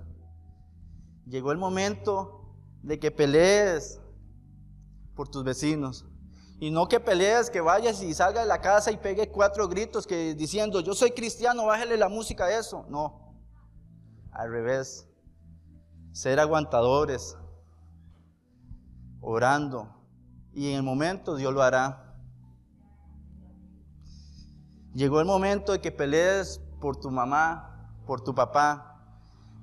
Llegó 1.25 1.51
el 1.51 1.57
momento 1.57 2.57
de 2.81 2.99
que 2.99 3.11
pelees 3.11 4.01
por 5.15 5.29
tus 5.29 5.43
vecinos. 5.43 6.05
Y 6.59 6.71
no 6.71 6.89
que 6.89 6.99
pelees, 6.99 7.49
que 7.49 7.61
vayas 7.61 8.01
y 8.01 8.13
salga 8.13 8.41
de 8.41 8.47
la 8.47 8.59
casa 8.59 8.91
y 8.91 8.97
pegue 8.97 9.29
cuatro 9.29 9.67
gritos 9.69 10.05
que 10.05 10.35
diciendo, 10.35 10.81
yo 10.81 10.93
soy 10.93 11.11
cristiano, 11.11 11.65
bájale 11.65 11.95
la 11.95 12.09
música 12.09 12.45
a 12.45 12.59
eso. 12.59 12.85
No, 12.89 13.38
al 14.31 14.51
revés. 14.51 15.07
Ser 16.11 16.39
aguantadores, 16.39 17.38
orando. 19.21 19.89
Y 20.53 20.71
en 20.71 20.77
el 20.77 20.83
momento 20.83 21.35
Dios 21.35 21.53
lo 21.53 21.61
hará. 21.61 22.15
Llegó 24.93 25.19
el 25.19 25.25
momento 25.25 25.71
de 25.71 25.81
que 25.81 25.91
pelees 25.91 26.61
por 26.81 26.97
tu 26.97 27.11
mamá, 27.11 27.91
por 28.05 28.21
tu 28.21 28.33
papá. 28.33 29.01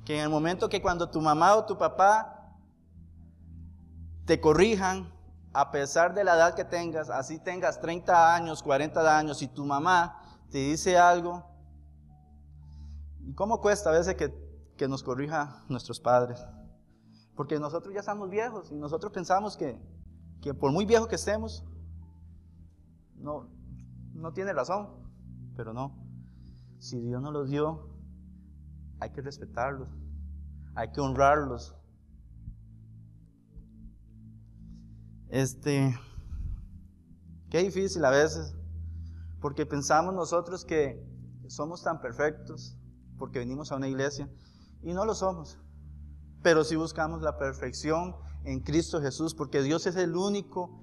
Que 0.05 0.19
en 0.19 0.23
el 0.23 0.29
momento 0.29 0.69
que 0.69 0.81
cuando 0.81 1.11
tu 1.11 1.21
mamá 1.21 1.57
o 1.57 1.65
tu 1.65 1.77
papá 1.77 2.55
te 4.25 4.41
corrijan, 4.41 5.13
a 5.53 5.71
pesar 5.71 6.15
de 6.15 6.23
la 6.23 6.35
edad 6.35 6.55
que 6.55 6.65
tengas, 6.65 7.09
así 7.09 7.39
tengas 7.39 7.81
30 7.81 8.35
años, 8.35 8.63
40 8.63 9.19
años, 9.19 9.41
y 9.41 9.49
tu 9.49 9.65
mamá 9.65 10.21
te 10.51 10.59
dice 10.59 10.99
algo, 10.99 11.45
¿y 13.21 13.35
cómo 13.35 13.61
cuesta 13.61 13.91
a 13.91 13.93
veces 13.93 14.15
que, 14.17 14.33
que 14.77 14.87
nos 14.87 15.03
corrija 15.03 15.65
nuestros 15.69 15.99
padres? 15.99 16.45
Porque 17.37 17.61
nosotros 17.61 17.95
ya 17.95 18.01
estamos 18.01 18.31
viejos 18.31 18.73
y 18.73 18.77
nosotros 18.77 19.13
pensamos 19.13 19.57
que, 19.57 19.81
que 20.41 20.55
por 20.55 20.73
muy 20.73 20.87
viejo 20.87 21.07
que 21.07 21.17
estemos, 21.17 21.65
no, 23.17 23.49
no 24.15 24.33
tiene 24.33 24.53
razón, 24.53 24.89
pero 25.55 25.73
no. 25.73 25.95
Si 26.79 27.01
Dios 27.01 27.23
nos 27.23 27.33
los 27.33 27.49
dio, 27.49 27.89
hay 29.01 29.11
que 29.11 29.21
respetarlos, 29.21 29.89
hay 30.75 30.91
que 30.91 31.01
honrarlos, 31.01 31.77
Este, 35.29 35.99
qué 37.51 37.59
difícil 37.59 38.05
a 38.05 38.11
veces, 38.11 38.55
porque 39.41 39.67
pensamos 39.67 40.15
nosotros 40.15 40.65
que 40.65 41.05
somos 41.49 41.83
tan 41.83 42.01
perfectos 42.01 42.77
porque 43.19 43.39
venimos 43.41 43.73
a 43.73 43.77
una 43.77 43.89
iglesia 43.89 44.29
y 44.83 44.93
no 44.93 45.05
lo 45.05 45.15
somos. 45.15 45.59
Pero 46.47 46.63
sí 46.63 46.77
buscamos 46.77 47.23
la 47.23 47.39
perfección 47.39 48.15
en 48.45 48.61
Cristo 48.61 49.03
Jesús, 49.03 49.35
porque 49.35 49.63
Dios 49.63 49.85
es 49.89 49.97
el 49.97 50.15
único 50.15 50.81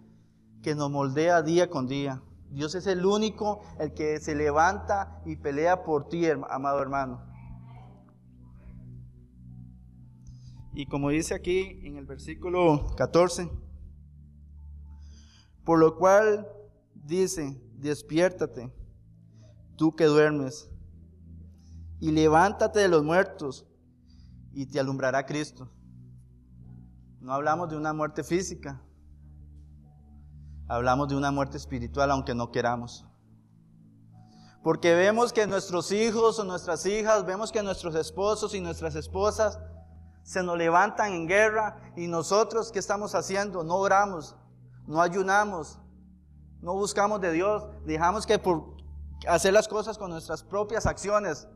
que 0.61 0.75
nos 0.75 0.91
moldea 0.91 1.41
día 1.41 1.69
con 1.69 1.87
día. 1.87 2.21
Dios 2.49 2.75
es 2.75 2.85
el 2.85 3.05
único, 3.05 3.61
el 3.79 3.93
que 3.93 4.19
se 4.19 4.35
levanta 4.35 5.21
y 5.25 5.37
pelea 5.37 5.85
por 5.85 6.09
ti, 6.09 6.25
amado 6.49 6.81
hermano. 6.81 7.23
Y 10.73 10.85
como 10.87 11.11
dice 11.11 11.33
aquí 11.33 11.79
en 11.83 11.95
el 11.95 12.07
versículo 12.07 12.85
14, 12.97 13.49
por 15.63 15.79
lo 15.79 15.95
cual 15.95 16.45
dice, 16.93 17.57
despiértate, 17.77 18.69
tú 19.77 19.95
que 19.95 20.07
duermes, 20.07 20.69
y 22.01 22.11
levántate 22.11 22.81
de 22.81 22.89
los 22.89 23.05
muertos, 23.05 23.65
y 24.53 24.65
te 24.67 24.79
alumbrará 24.79 25.25
Cristo. 25.25 25.69
No 27.19 27.33
hablamos 27.33 27.69
de 27.69 27.77
una 27.77 27.93
muerte 27.93 28.23
física, 28.23 28.81
hablamos 30.67 31.07
de 31.09 31.15
una 31.15 31.31
muerte 31.31 31.57
espiritual, 31.57 32.11
aunque 32.11 32.35
no 32.35 32.51
queramos. 32.51 33.05
Porque 34.63 34.93
vemos 34.93 35.33
que 35.33 35.45
nuestros 35.45 35.91
hijos 35.91 36.39
o 36.39 36.43
nuestras 36.43 36.85
hijas, 36.85 37.25
vemos 37.25 37.51
que 37.51 37.63
nuestros 37.63 37.95
esposos 37.95 38.53
y 38.53 38.61
nuestras 38.61 38.95
esposas 38.95 39.59
se 40.23 40.41
nos 40.41 40.57
levantan 40.57 41.11
en 41.11 41.27
guerra 41.27 41.91
y 41.97 42.07
nosotros, 42.07 42.71
¿qué 42.71 42.79
estamos 42.79 43.13
haciendo? 43.13 43.63
No 43.63 43.75
oramos, 43.75 44.37
no 44.87 45.01
ayunamos, 45.01 45.79
no 46.61 46.73
buscamos 46.73 47.19
de 47.19 47.33
Dios, 47.33 47.65
dejamos 47.85 48.25
que 48.25 48.39
por 48.39 48.77
hacer 49.27 49.53
las 49.53 49.67
cosas 49.67 49.97
con 49.97 50.11
nuestras 50.11 50.43
propias 50.43 50.85
acciones, 50.85 51.47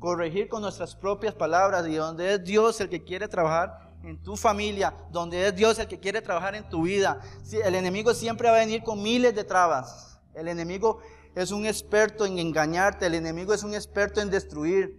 corregir 0.00 0.48
con 0.48 0.62
nuestras 0.62 0.96
propias 0.96 1.34
palabras 1.34 1.86
y 1.86 1.94
donde 1.94 2.34
es 2.34 2.42
Dios 2.42 2.80
el 2.80 2.88
que 2.88 3.04
quiere 3.04 3.28
trabajar 3.28 3.94
en 4.02 4.20
tu 4.22 4.34
familia, 4.34 4.94
donde 5.12 5.46
es 5.46 5.54
Dios 5.54 5.78
el 5.78 5.86
que 5.86 6.00
quiere 6.00 6.22
trabajar 6.22 6.54
en 6.54 6.68
tu 6.68 6.82
vida. 6.82 7.20
El 7.52 7.74
enemigo 7.74 8.14
siempre 8.14 8.48
va 8.48 8.56
a 8.56 8.60
venir 8.60 8.82
con 8.82 9.02
miles 9.02 9.34
de 9.34 9.44
trabas. 9.44 10.18
El 10.34 10.48
enemigo 10.48 11.00
es 11.34 11.52
un 11.52 11.66
experto 11.66 12.24
en 12.24 12.38
engañarte, 12.38 13.06
el 13.06 13.14
enemigo 13.14 13.52
es 13.52 13.62
un 13.62 13.74
experto 13.74 14.20
en 14.20 14.30
destruir. 14.30 14.98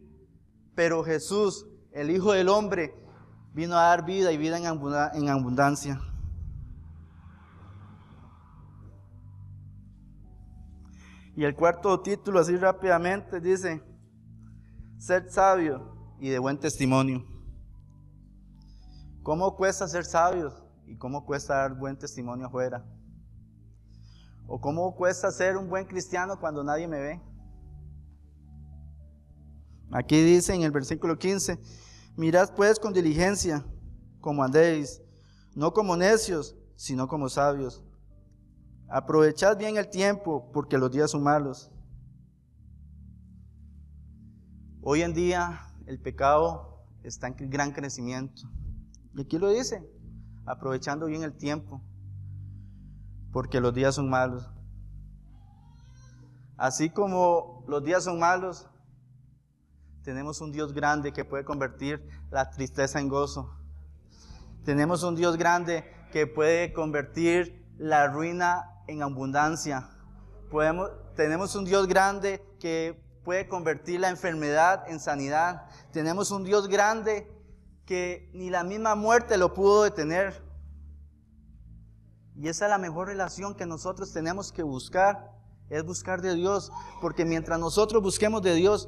Pero 0.75 1.03
Jesús, 1.03 1.65
el 1.91 2.11
Hijo 2.11 2.31
del 2.31 2.47
Hombre, 2.47 2.93
vino 3.53 3.75
a 3.75 3.87
dar 3.87 4.05
vida 4.05 4.31
y 4.31 4.37
vida 4.37 4.57
en 4.57 5.29
abundancia. 5.29 5.99
Y 11.35 11.43
el 11.43 11.55
cuarto 11.55 11.99
título, 12.01 12.39
así 12.39 12.55
rápidamente, 12.55 13.39
dice, 13.39 13.81
ser 15.01 15.31
sabio 15.31 16.15
y 16.19 16.29
de 16.29 16.37
buen 16.37 16.59
testimonio. 16.59 17.25
¿Cómo 19.23 19.55
cuesta 19.55 19.87
ser 19.87 20.05
sabios 20.05 20.53
y 20.85 20.95
cómo 20.95 21.25
cuesta 21.25 21.55
dar 21.55 21.75
buen 21.75 21.97
testimonio 21.97 22.45
afuera? 22.45 22.85
¿O 24.45 24.61
cómo 24.61 24.95
cuesta 24.95 25.31
ser 25.31 25.57
un 25.57 25.69
buen 25.69 25.85
cristiano 25.85 26.39
cuando 26.39 26.63
nadie 26.63 26.87
me 26.87 26.99
ve? 26.99 27.21
Aquí 29.91 30.21
dice 30.21 30.53
en 30.53 30.61
el 30.61 30.71
versículo 30.71 31.17
15, 31.17 31.59
mirad 32.15 32.53
pues 32.55 32.79
con 32.79 32.93
diligencia 32.93 33.65
como 34.19 34.43
andéis, 34.43 35.01
no 35.55 35.73
como 35.73 35.97
necios, 35.97 36.55
sino 36.75 37.07
como 37.07 37.27
sabios. 37.27 37.83
Aprovechad 38.87 39.57
bien 39.57 39.77
el 39.77 39.89
tiempo 39.89 40.51
porque 40.53 40.77
los 40.77 40.91
días 40.91 41.09
son 41.09 41.23
malos. 41.23 41.71
Hoy 44.83 45.03
en 45.03 45.13
día 45.13 45.61
el 45.85 45.99
pecado 45.99 46.83
está 47.03 47.27
en 47.27 47.35
gran 47.51 47.71
crecimiento. 47.71 48.49
Y 49.15 49.21
aquí 49.21 49.37
lo 49.37 49.49
dice, 49.49 49.87
aprovechando 50.47 51.05
bien 51.05 51.21
el 51.21 51.37
tiempo 51.37 51.83
porque 53.31 53.61
los 53.61 53.75
días 53.75 53.93
son 53.93 54.09
malos. 54.09 54.49
Así 56.57 56.89
como 56.89 57.63
los 57.67 57.83
días 57.83 58.03
son 58.03 58.17
malos, 58.17 58.67
tenemos 60.03 60.41
un 60.41 60.51
Dios 60.51 60.73
grande 60.73 61.13
que 61.13 61.25
puede 61.25 61.45
convertir 61.45 62.03
la 62.31 62.49
tristeza 62.49 62.99
en 62.99 63.07
gozo. 63.07 63.55
Tenemos 64.65 65.03
un 65.03 65.15
Dios 65.15 65.37
grande 65.37 65.85
que 66.11 66.25
puede 66.25 66.73
convertir 66.73 67.67
la 67.77 68.07
ruina 68.07 68.83
en 68.87 69.03
abundancia. 69.03 69.91
Tenemos 71.15 71.55
un 71.55 71.65
Dios 71.65 71.87
grande 71.87 72.43
que 72.59 73.10
puede 73.23 73.47
convertir 73.47 73.99
la 73.99 74.09
enfermedad 74.09 74.83
en 74.87 74.99
sanidad. 74.99 75.65
Tenemos 75.91 76.31
un 76.31 76.43
Dios 76.43 76.67
grande 76.67 77.31
que 77.85 78.29
ni 78.33 78.49
la 78.49 78.63
misma 78.63 78.95
muerte 78.95 79.37
lo 79.37 79.53
pudo 79.53 79.83
detener. 79.83 80.43
Y 82.35 82.47
esa 82.47 82.65
es 82.65 82.69
la 82.71 82.77
mejor 82.77 83.07
relación 83.07 83.55
que 83.55 83.65
nosotros 83.65 84.13
tenemos 84.13 84.51
que 84.51 84.63
buscar, 84.63 85.31
es 85.69 85.83
buscar 85.83 86.21
de 86.21 86.33
Dios, 86.35 86.71
porque 87.01 87.25
mientras 87.25 87.59
nosotros 87.59 88.01
busquemos 88.01 88.41
de 88.41 88.55
Dios, 88.55 88.87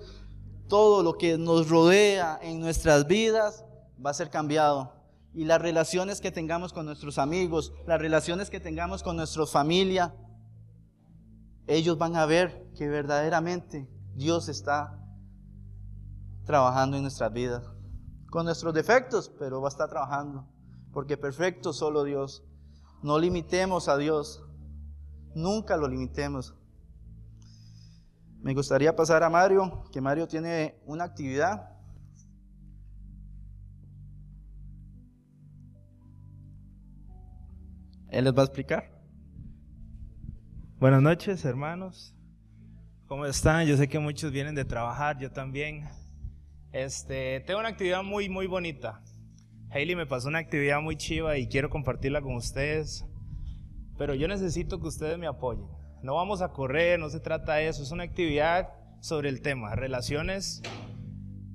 todo 0.67 1.03
lo 1.03 1.17
que 1.17 1.37
nos 1.37 1.69
rodea 1.69 2.39
en 2.41 2.59
nuestras 2.59 3.05
vidas 3.05 3.65
va 4.03 4.09
a 4.09 4.13
ser 4.13 4.29
cambiado. 4.29 4.93
Y 5.33 5.45
las 5.45 5.61
relaciones 5.61 6.21
que 6.21 6.31
tengamos 6.31 6.73
con 6.73 6.85
nuestros 6.85 7.17
amigos, 7.17 7.73
las 7.85 7.99
relaciones 7.99 8.49
que 8.49 8.59
tengamos 8.59 9.03
con 9.03 9.17
nuestra 9.17 9.45
familia, 9.45 10.15
ellos 11.67 11.97
van 11.97 12.15
a 12.15 12.25
ver 12.25 12.71
que 12.75 12.87
verdaderamente 12.87 13.87
Dios 14.15 14.49
está 14.49 14.99
trabajando 16.45 16.97
en 16.97 17.03
nuestras 17.03 17.31
vidas. 17.33 17.63
Con 18.29 18.45
nuestros 18.45 18.73
defectos, 18.73 19.31
pero 19.39 19.61
va 19.61 19.67
a 19.67 19.71
estar 19.71 19.89
trabajando. 19.89 20.47
Porque 20.91 21.17
perfecto 21.17 21.73
solo 21.73 22.03
Dios. 22.03 22.43
No 23.01 23.19
limitemos 23.19 23.87
a 23.87 23.97
Dios. 23.97 24.43
Nunca 25.35 25.77
lo 25.77 25.87
limitemos. 25.87 26.55
Me 28.41 28.53
gustaría 28.53 28.95
pasar 28.95 29.23
a 29.23 29.29
Mario, 29.29 29.83
que 29.91 30.01
Mario 30.01 30.27
tiene 30.27 30.81
una 30.85 31.05
actividad. 31.05 31.69
Él 38.09 38.25
les 38.25 38.33
va 38.37 38.41
a 38.41 38.45
explicar. 38.45 39.01
Buenas 40.77 41.01
noches, 41.01 41.45
hermanos. 41.45 42.13
¿Cómo 43.13 43.27
están? 43.27 43.67
Yo 43.67 43.77
sé 43.77 43.87
que 43.87 43.99
muchos 43.99 44.31
vienen 44.31 44.55
de 44.55 44.65
trabajar, 44.65 45.19
yo 45.19 45.31
también. 45.31 45.87
Este, 46.71 47.41
tengo 47.41 47.59
una 47.59 47.69
actividad 47.69 48.01
muy, 48.01 48.27
muy 48.27 48.47
bonita. 48.47 49.03
Hailey 49.69 49.95
me 49.95 50.07
pasó 50.07 50.29
una 50.29 50.39
actividad 50.39 50.81
muy 50.81 50.95
chiva 50.95 51.37
y 51.37 51.47
quiero 51.47 51.69
compartirla 51.69 52.23
con 52.23 52.33
ustedes. 52.33 53.05
Pero 53.99 54.15
yo 54.15 54.27
necesito 54.27 54.79
que 54.79 54.87
ustedes 54.87 55.19
me 55.19 55.27
apoyen. 55.27 55.67
No 56.01 56.15
vamos 56.15 56.41
a 56.41 56.53
correr, 56.53 56.97
no 56.99 57.07
se 57.11 57.19
trata 57.19 57.53
de 57.53 57.67
eso. 57.67 57.83
Es 57.83 57.91
una 57.91 58.01
actividad 58.01 58.69
sobre 58.99 59.29
el 59.29 59.43
tema, 59.43 59.75
relaciones 59.75 60.63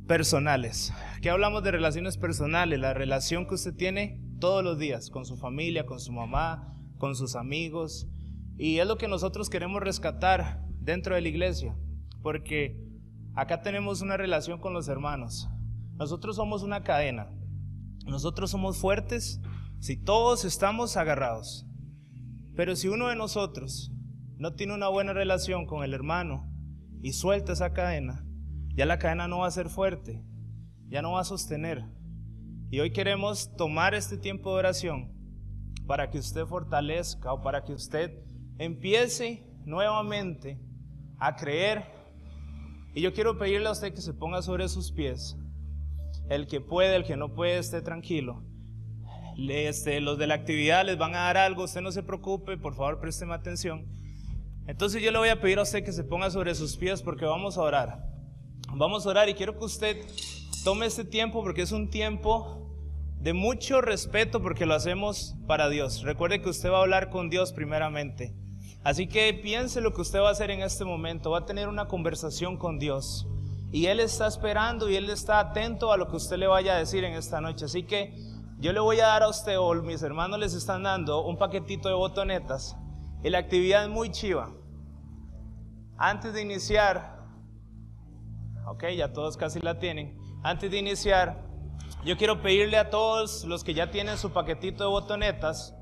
personales. 0.06 0.92
¿Qué 1.22 1.28
hablamos 1.28 1.64
de 1.64 1.72
relaciones 1.72 2.18
personales? 2.18 2.78
La 2.78 2.94
relación 2.94 3.48
que 3.48 3.54
usted 3.54 3.74
tiene 3.74 4.22
todos 4.38 4.62
los 4.62 4.78
días 4.78 5.10
con 5.10 5.24
su 5.24 5.36
familia, 5.36 5.86
con 5.86 5.98
su 5.98 6.12
mamá, 6.12 6.78
con 6.98 7.16
sus 7.16 7.34
amigos. 7.34 8.06
Y 8.56 8.78
es 8.78 8.86
lo 8.86 8.96
que 8.96 9.08
nosotros 9.08 9.50
queremos 9.50 9.82
rescatar 9.82 10.67
dentro 10.88 11.14
de 11.14 11.20
la 11.20 11.29
iglesia. 11.29 11.77
Porque 12.22 12.83
acá 13.35 13.61
tenemos 13.61 14.01
una 14.01 14.16
relación 14.16 14.59
con 14.59 14.72
los 14.72 14.88
hermanos. 14.88 15.48
Nosotros 15.96 16.37
somos 16.37 16.62
una 16.62 16.83
cadena. 16.83 17.31
Nosotros 18.07 18.51
somos 18.51 18.79
fuertes 18.79 19.40
si 19.81 20.03
todos 20.03 20.46
estamos 20.46 20.96
agarrados. 20.96 21.66
Pero 22.57 22.74
si 22.74 22.88
uno 22.88 23.09
de 23.09 23.16
nosotros 23.16 23.92
no 24.38 24.55
tiene 24.55 24.74
una 24.74 24.88
buena 24.88 25.12
relación 25.12 25.66
con 25.66 25.85
el 25.85 25.92
hermano 25.92 26.51
y 27.03 27.12
suelta 27.12 27.53
esa 27.53 27.74
cadena, 27.74 28.24
ya 28.74 28.87
la 28.87 28.98
cadena 28.98 29.29
no 29.29 29.40
va 29.40 29.46
a 29.46 29.53
ser 29.53 29.68
fuerte, 29.68 30.24
ya 30.88 31.03
no 31.03 31.12
va 31.12 31.20
a 31.20 31.24
sostener. 31.24 31.85
Y 32.70 32.81
hoy 32.81 32.92
queremos 32.92 33.55
tomar 33.57 33.94
este 33.94 34.16
tiempo 34.16 34.53
de 34.53 34.59
oración 34.61 35.12
para 35.87 36.11
que 36.11 36.18
usted 36.18 36.46
fortalezca 36.46 37.33
o 37.33 37.42
para 37.42 37.62
que 37.62 37.74
usted 37.74 38.22
empiece 38.59 39.46
nuevamente 39.64 40.59
a 41.18 41.37
creer. 41.37 41.85
Y 42.94 43.00
yo 43.00 43.12
quiero 43.12 43.38
pedirle 43.38 43.68
a 43.68 43.72
usted 43.72 43.94
que 43.94 44.00
se 44.00 44.14
ponga 44.14 44.42
sobre 44.42 44.68
sus 44.68 44.92
pies 44.92 45.37
el 46.28 46.46
que 46.46 46.61
puede, 46.61 46.96
el 46.96 47.04
que 47.04 47.16
no 47.16 47.33
puede, 47.33 47.59
esté 47.59 47.81
tranquilo. 47.83 48.42
Este, 49.48 50.00
los 50.00 50.18
de 50.18 50.26
la 50.26 50.35
actividad 50.35 50.85
les 50.85 50.98
van 50.98 51.14
a 51.14 51.20
dar 51.20 51.37
algo, 51.37 51.64
usted 51.64 51.81
no 51.81 51.92
se 51.92 52.02
preocupe, 52.02 52.57
por 52.57 52.74
favor 52.74 53.00
présteme 53.00 53.35
atención. 53.35 53.87
Entonces 54.66 55.02
yo 55.02 55.11
le 55.11 55.18
voy 55.18 55.28
a 55.28 55.40
pedir 55.40 55.59
a 55.59 55.62
usted 55.62 55.85
que 55.85 55.92
se 55.92 56.04
ponga 56.04 56.31
sobre 56.31 56.54
sus 56.54 56.76
pies 56.76 57.02
porque 57.02 57.24
vamos 57.24 57.57
a 57.57 57.62
orar. 57.62 58.04
Vamos 58.74 59.07
a 59.07 59.11
orar 59.11 59.28
y 59.28 59.35
quiero 59.35 59.57
que 59.57 59.64
usted 59.64 59.96
tome 60.64 60.87
este 60.87 61.04
tiempo 61.04 61.42
porque 61.42 61.62
es 61.62 61.72
un 61.72 61.88
tiempo 61.88 62.68
de 63.20 63.33
mucho 63.33 63.81
respeto 63.81 64.42
porque 64.42 64.66
lo 64.66 64.74
hacemos 64.74 65.37
para 65.46 65.68
Dios. 65.68 66.02
Recuerde 66.02 66.42
que 66.42 66.50
usted 66.50 66.70
va 66.70 66.78
a 66.78 66.83
hablar 66.83 67.09
con 67.09 67.31
Dios 67.31 67.52
primeramente. 67.52 68.35
Así 68.84 69.08
que 69.08 69.34
piense 69.34 69.80
lo 69.80 69.92
que 69.92 70.00
usted 70.00 70.20
va 70.20 70.28
a 70.28 70.32
hacer 70.32 70.50
en 70.50 70.62
este 70.62 70.84
momento. 70.84 71.30
Va 71.30 71.38
a 71.38 71.46
tener 71.46 71.68
una 71.68 71.88
conversación 71.88 72.56
con 72.56 72.78
Dios. 72.78 73.26
Y 73.70 73.86
Él 73.86 74.00
está 74.00 74.26
esperando 74.26 74.88
y 74.88 74.96
Él 74.96 75.10
está 75.10 75.40
atento 75.40 75.92
a 75.92 75.96
lo 75.96 76.08
que 76.08 76.16
usted 76.16 76.38
le 76.38 76.46
vaya 76.46 76.74
a 76.74 76.78
decir 76.78 77.04
en 77.04 77.14
esta 77.14 77.40
noche. 77.40 77.66
Así 77.66 77.82
que 77.82 78.14
yo 78.58 78.72
le 78.72 78.80
voy 78.80 79.00
a 79.00 79.06
dar 79.06 79.22
a 79.22 79.28
usted, 79.28 79.58
o 79.58 79.74
mis 79.74 80.02
hermanos 80.02 80.38
les 80.38 80.54
están 80.54 80.82
dando, 80.82 81.24
un 81.24 81.36
paquetito 81.36 81.88
de 81.88 81.94
botonetas. 81.94 82.76
Y 83.22 83.30
la 83.30 83.38
actividad 83.38 83.84
es 83.84 83.90
muy 83.90 84.10
chiva. 84.10 84.54
Antes 85.98 86.32
de 86.32 86.42
iniciar, 86.42 87.26
ok, 88.66 88.84
ya 88.96 89.12
todos 89.12 89.36
casi 89.36 89.60
la 89.60 89.78
tienen. 89.78 90.16
Antes 90.42 90.70
de 90.70 90.78
iniciar, 90.78 91.44
yo 92.04 92.16
quiero 92.16 92.40
pedirle 92.40 92.78
a 92.78 92.90
todos 92.90 93.44
los 93.44 93.64
que 93.64 93.74
ya 93.74 93.90
tienen 93.90 94.16
su 94.16 94.30
paquetito 94.30 94.84
de 94.84 94.90
botonetas 94.90 95.74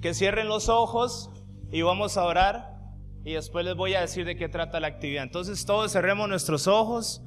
que 0.00 0.14
cierren 0.14 0.48
los 0.48 0.68
ojos 0.68 1.30
y 1.74 1.82
vamos 1.82 2.16
a 2.16 2.22
orar 2.22 2.78
y 3.24 3.32
después 3.32 3.64
les 3.64 3.74
voy 3.74 3.94
a 3.94 4.00
decir 4.00 4.24
de 4.24 4.36
qué 4.36 4.48
trata 4.48 4.78
la 4.78 4.86
actividad. 4.86 5.24
Entonces 5.24 5.66
todos 5.66 5.90
cerremos 5.90 6.28
nuestros 6.28 6.68
ojos 6.68 7.20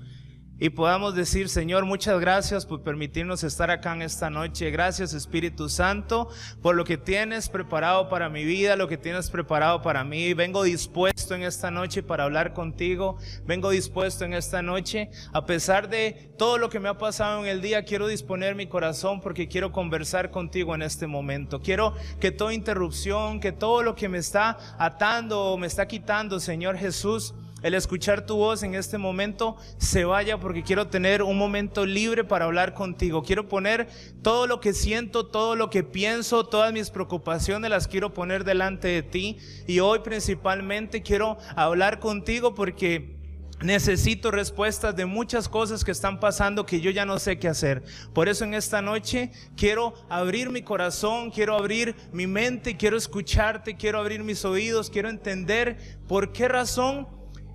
y 0.59 0.69
podamos 0.69 1.13
decir, 1.13 1.49
Señor, 1.49 1.85
muchas 1.85 2.19
gracias 2.19 2.65
por 2.65 2.81
permitirnos 2.81 3.43
estar 3.43 3.69
acá 3.69 3.93
en 3.93 4.01
esta 4.01 4.29
noche. 4.29 4.71
Gracias, 4.71 5.13
Espíritu 5.13 5.69
Santo, 5.69 6.29
por 6.63 6.75
lo 6.75 6.83
que 6.83 6.97
tienes 6.97 7.47
preparado 7.47 8.09
para 8.09 8.29
mi 8.29 8.43
vida, 8.43 8.75
lo 8.75 8.87
que 8.87 8.97
tienes 8.97 9.29
preparado 9.29 9.83
para 9.83 10.03
mí. 10.03 10.33
Vengo 10.33 10.63
dispuesto 10.63 11.35
en 11.35 11.43
esta 11.43 11.69
noche 11.69 12.01
para 12.01 12.23
hablar 12.23 12.53
contigo. 12.53 13.17
Vengo 13.45 13.69
dispuesto 13.69 14.25
en 14.25 14.33
esta 14.33 14.63
noche. 14.63 15.11
A 15.31 15.45
pesar 15.45 15.89
de 15.89 16.33
todo 16.37 16.57
lo 16.57 16.69
que 16.69 16.79
me 16.79 16.89
ha 16.89 16.97
pasado 16.97 17.43
en 17.43 17.49
el 17.49 17.61
día, 17.61 17.85
quiero 17.85 18.07
disponer 18.07 18.55
mi 18.55 18.65
corazón 18.65 19.21
porque 19.21 19.47
quiero 19.47 19.71
conversar 19.71 20.31
contigo 20.31 20.73
en 20.73 20.81
este 20.81 21.05
momento. 21.05 21.61
Quiero 21.61 21.93
que 22.19 22.31
toda 22.31 22.53
interrupción, 22.53 23.39
que 23.39 23.51
todo 23.51 23.83
lo 23.83 23.93
que 23.93 24.09
me 24.09 24.17
está 24.17 24.57
atando 24.79 25.51
o 25.51 25.57
me 25.57 25.67
está 25.67 25.87
quitando, 25.87 26.39
Señor 26.39 26.77
Jesús, 26.77 27.35
el 27.67 27.73
escuchar 27.73 28.25
tu 28.25 28.37
voz 28.37 28.63
en 28.63 28.75
este 28.75 28.97
momento 28.97 29.57
se 29.77 30.05
vaya 30.05 30.39
porque 30.39 30.63
quiero 30.63 30.87
tener 30.87 31.21
un 31.21 31.37
momento 31.37 31.85
libre 31.85 32.23
para 32.23 32.45
hablar 32.45 32.73
contigo. 32.73 33.23
Quiero 33.23 33.47
poner 33.47 33.87
todo 34.21 34.47
lo 34.47 34.59
que 34.61 34.73
siento, 34.73 35.27
todo 35.27 35.55
lo 35.55 35.69
que 35.69 35.83
pienso, 35.83 36.45
todas 36.45 36.71
mis 36.71 36.89
preocupaciones 36.89 37.69
las 37.69 37.87
quiero 37.87 38.13
poner 38.13 38.45
delante 38.45 38.87
de 38.87 39.03
ti. 39.03 39.37
Y 39.67 39.79
hoy 39.79 39.99
principalmente 39.99 41.03
quiero 41.03 41.37
hablar 41.55 41.99
contigo 41.99 42.55
porque 42.55 43.17
Necesito 43.59 44.29
respuestas 44.29 44.95
de 44.95 45.07
muchas 45.07 45.49
cosas 45.49 45.83
que 45.83 45.89
están 45.89 46.19
pasando 46.19 46.67
que 46.67 46.79
yo 46.79 46.91
ya 46.91 47.05
no 47.05 47.17
sé 47.17 47.39
qué 47.39 47.47
hacer. 47.47 47.83
Por 48.13 48.29
eso 48.29 48.43
en 48.43 48.53
esta 48.53 48.83
noche 48.83 49.31
quiero 49.55 49.95
abrir 50.09 50.51
mi 50.51 50.61
corazón, 50.61 51.31
quiero 51.31 51.55
abrir 51.55 51.95
mi 52.11 52.27
mente, 52.27 52.77
quiero 52.77 52.97
escucharte, 52.97 53.75
quiero 53.75 53.97
abrir 53.97 54.23
mis 54.23 54.45
oídos, 54.45 54.91
quiero 54.91 55.09
entender 55.09 55.97
por 56.07 56.33
qué 56.33 56.47
razón 56.47 57.07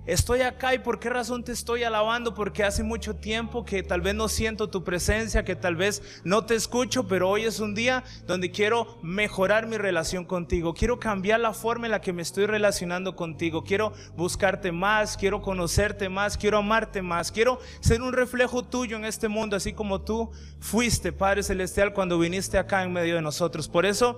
Estoy 0.05 0.41
acá 0.41 0.73
y 0.73 0.79
por 0.79 0.99
qué 0.99 1.09
razón 1.09 1.45
te 1.45 1.53
estoy 1.53 1.83
alabando, 1.83 2.33
porque 2.33 2.65
hace 2.65 2.83
mucho 2.83 3.15
tiempo 3.15 3.63
que 3.63 3.83
tal 3.83 4.01
vez 4.01 4.13
no 4.13 4.27
siento 4.27 4.69
tu 4.69 4.83
presencia, 4.83 5.45
que 5.45 5.55
tal 5.55 5.77
vez 5.77 6.21
no 6.25 6.45
te 6.45 6.55
escucho, 6.55 7.07
pero 7.07 7.29
hoy 7.29 7.43
es 7.43 7.61
un 7.61 7.73
día 7.73 8.03
donde 8.27 8.51
quiero 8.51 8.97
mejorar 9.01 9.65
mi 9.65 9.77
relación 9.77 10.25
contigo, 10.25 10.73
quiero 10.73 10.99
cambiar 10.99 11.39
la 11.39 11.53
forma 11.53 11.85
en 11.87 11.91
la 11.91 12.01
que 12.01 12.11
me 12.11 12.21
estoy 12.21 12.47
relacionando 12.47 13.15
contigo, 13.15 13.63
quiero 13.63 13.93
buscarte 14.17 14.73
más, 14.73 15.15
quiero 15.15 15.41
conocerte 15.41 16.09
más, 16.09 16.37
quiero 16.37 16.57
amarte 16.57 17.01
más, 17.01 17.31
quiero 17.31 17.61
ser 17.79 18.01
un 18.01 18.11
reflejo 18.11 18.61
tuyo 18.65 18.97
en 18.97 19.05
este 19.05 19.29
mundo, 19.29 19.55
así 19.55 19.71
como 19.71 20.01
tú 20.01 20.31
fuiste, 20.59 21.13
Padre 21.13 21.43
Celestial, 21.43 21.93
cuando 21.93 22.19
viniste 22.19 22.57
acá 22.57 22.83
en 22.83 22.91
medio 22.91 23.15
de 23.15 23.21
nosotros. 23.21 23.69
Por 23.69 23.85
eso 23.85 24.17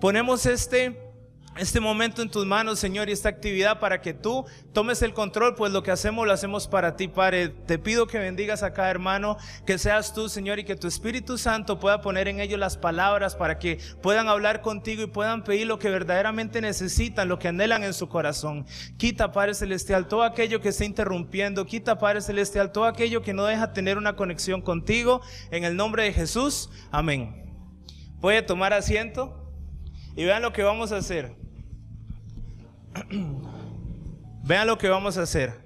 ponemos 0.00 0.46
este 0.46 1.11
este 1.56 1.80
momento 1.80 2.22
en 2.22 2.30
tus 2.30 2.46
manos, 2.46 2.78
Señor, 2.78 3.08
y 3.08 3.12
esta 3.12 3.28
actividad 3.28 3.78
para 3.78 4.00
que 4.00 4.14
tú 4.14 4.46
tomes 4.72 5.02
el 5.02 5.12
control, 5.12 5.54
pues 5.54 5.70
lo 5.70 5.82
que 5.82 5.90
hacemos 5.90 6.26
lo 6.26 6.32
hacemos 6.32 6.66
para 6.66 6.96
ti, 6.96 7.08
Padre. 7.08 7.50
Te 7.50 7.78
pido 7.78 8.06
que 8.06 8.18
bendigas 8.18 8.62
a 8.62 8.72
cada 8.72 8.90
hermano, 8.90 9.36
que 9.66 9.76
seas 9.76 10.14
tú, 10.14 10.30
Señor, 10.30 10.58
y 10.58 10.64
que 10.64 10.76
tu 10.76 10.88
Espíritu 10.88 11.36
Santo 11.36 11.78
pueda 11.78 12.00
poner 12.00 12.28
en 12.28 12.40
ellos 12.40 12.58
las 12.58 12.78
palabras 12.78 13.36
para 13.36 13.58
que 13.58 13.78
puedan 14.00 14.28
hablar 14.28 14.62
contigo 14.62 15.02
y 15.02 15.08
puedan 15.08 15.44
pedir 15.44 15.66
lo 15.66 15.78
que 15.78 15.90
verdaderamente 15.90 16.62
necesitan, 16.62 17.28
lo 17.28 17.38
que 17.38 17.48
anhelan 17.48 17.84
en 17.84 17.92
su 17.92 18.08
corazón. 18.08 18.64
Quita, 18.96 19.32
Padre 19.32 19.54
Celestial, 19.54 20.08
todo 20.08 20.22
aquello 20.22 20.62
que 20.62 20.70
está 20.70 20.86
interrumpiendo, 20.86 21.66
quita, 21.66 21.98
Padre 21.98 22.22
Celestial, 22.22 22.72
todo 22.72 22.86
aquello 22.86 23.20
que 23.20 23.34
no 23.34 23.44
deja 23.44 23.74
tener 23.74 23.98
una 23.98 24.16
conexión 24.16 24.62
contigo. 24.62 25.20
En 25.50 25.64
el 25.64 25.76
nombre 25.76 26.04
de 26.04 26.14
Jesús, 26.14 26.70
amén. 26.90 27.42
Puede 28.22 28.40
tomar 28.40 28.72
asiento 28.72 29.41
y 30.16 30.24
vean 30.24 30.42
lo 30.42 30.52
que 30.52 30.62
vamos 30.62 30.92
a 30.92 30.98
hacer. 30.98 31.34
Vean 34.44 34.66
lo 34.66 34.76
que 34.76 34.88
vamos 34.88 35.16
a 35.18 35.22
hacer. 35.22 35.62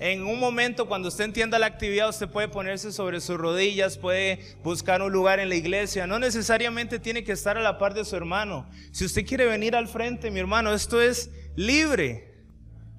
En 0.00 0.24
un 0.24 0.38
momento, 0.38 0.86
cuando 0.86 1.08
usted 1.08 1.24
entienda 1.24 1.58
la 1.58 1.66
actividad, 1.66 2.08
usted 2.08 2.28
puede 2.28 2.46
ponerse 2.46 2.92
sobre 2.92 3.20
sus 3.20 3.36
rodillas, 3.36 3.98
puede 3.98 4.56
buscar 4.62 5.02
un 5.02 5.10
lugar 5.10 5.40
en 5.40 5.48
la 5.48 5.56
iglesia. 5.56 6.06
No 6.06 6.20
necesariamente 6.20 7.00
tiene 7.00 7.24
que 7.24 7.32
estar 7.32 7.58
a 7.58 7.62
la 7.62 7.78
par 7.78 7.94
de 7.94 8.04
su 8.04 8.14
hermano. 8.14 8.68
Si 8.92 9.04
usted 9.04 9.26
quiere 9.26 9.46
venir 9.46 9.74
al 9.74 9.88
frente, 9.88 10.30
mi 10.30 10.38
hermano, 10.38 10.72
esto 10.72 11.00
es 11.00 11.30
libre. 11.56 12.44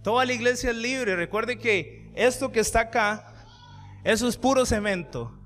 Toda 0.03 0.25
la 0.25 0.33
iglesia 0.33 0.71
es 0.71 0.75
libre. 0.75 1.15
Recuerde 1.15 1.57
que 1.57 2.11
esto 2.15 2.51
que 2.51 2.59
está 2.59 2.81
acá, 2.81 3.45
eso 4.03 4.27
es 4.27 4.35
puro 4.35 4.65
cemento. 4.65 5.39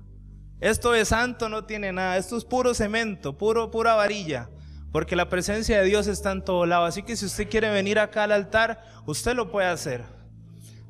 Esto 0.60 0.90
de 0.90 1.04
santo 1.04 1.48
no 1.48 1.66
tiene 1.66 1.92
nada. 1.92 2.16
Esto 2.16 2.36
es 2.36 2.44
puro 2.44 2.74
cemento, 2.74 3.38
puro, 3.38 3.70
pura 3.70 3.94
varilla. 3.94 4.48
Porque 4.94 5.16
la 5.16 5.28
presencia 5.28 5.80
de 5.80 5.86
Dios 5.86 6.06
está 6.06 6.30
en 6.30 6.44
todo 6.44 6.66
lado. 6.66 6.84
Así 6.84 7.02
que 7.02 7.16
si 7.16 7.26
usted 7.26 7.50
quiere 7.50 7.68
venir 7.68 7.98
acá 7.98 8.22
al 8.22 8.30
altar, 8.30 8.80
usted 9.06 9.34
lo 9.34 9.50
puede 9.50 9.66
hacer. 9.66 10.04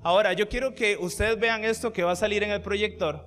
Ahora, 0.02 0.34
yo 0.34 0.46
quiero 0.46 0.74
que 0.74 0.98
ustedes 0.98 1.40
vean 1.40 1.64
esto 1.64 1.90
que 1.90 2.02
va 2.02 2.12
a 2.12 2.16
salir 2.16 2.42
en 2.42 2.50
el 2.50 2.60
proyector. 2.60 3.26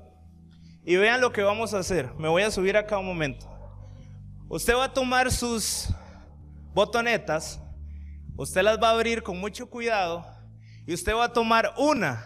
Y 0.86 0.96
vean 0.98 1.20
lo 1.20 1.32
que 1.32 1.42
vamos 1.42 1.74
a 1.74 1.80
hacer. 1.80 2.14
Me 2.20 2.28
voy 2.28 2.44
a 2.44 2.52
subir 2.52 2.78
acá 2.78 3.00
un 3.00 3.08
momento. 3.08 3.48
Usted 4.50 4.76
va 4.76 4.84
a 4.84 4.94
tomar 4.94 5.32
sus 5.32 5.90
botonetas. 6.76 7.60
Usted 8.36 8.62
las 8.62 8.80
va 8.80 8.90
a 8.90 8.92
abrir 8.92 9.24
con 9.24 9.40
mucho 9.40 9.72
cuidado. 9.72 10.28
Y 10.86 10.94
usted 10.94 11.16
va 11.16 11.24
a 11.24 11.34
tomar 11.34 11.74
una. 11.80 12.24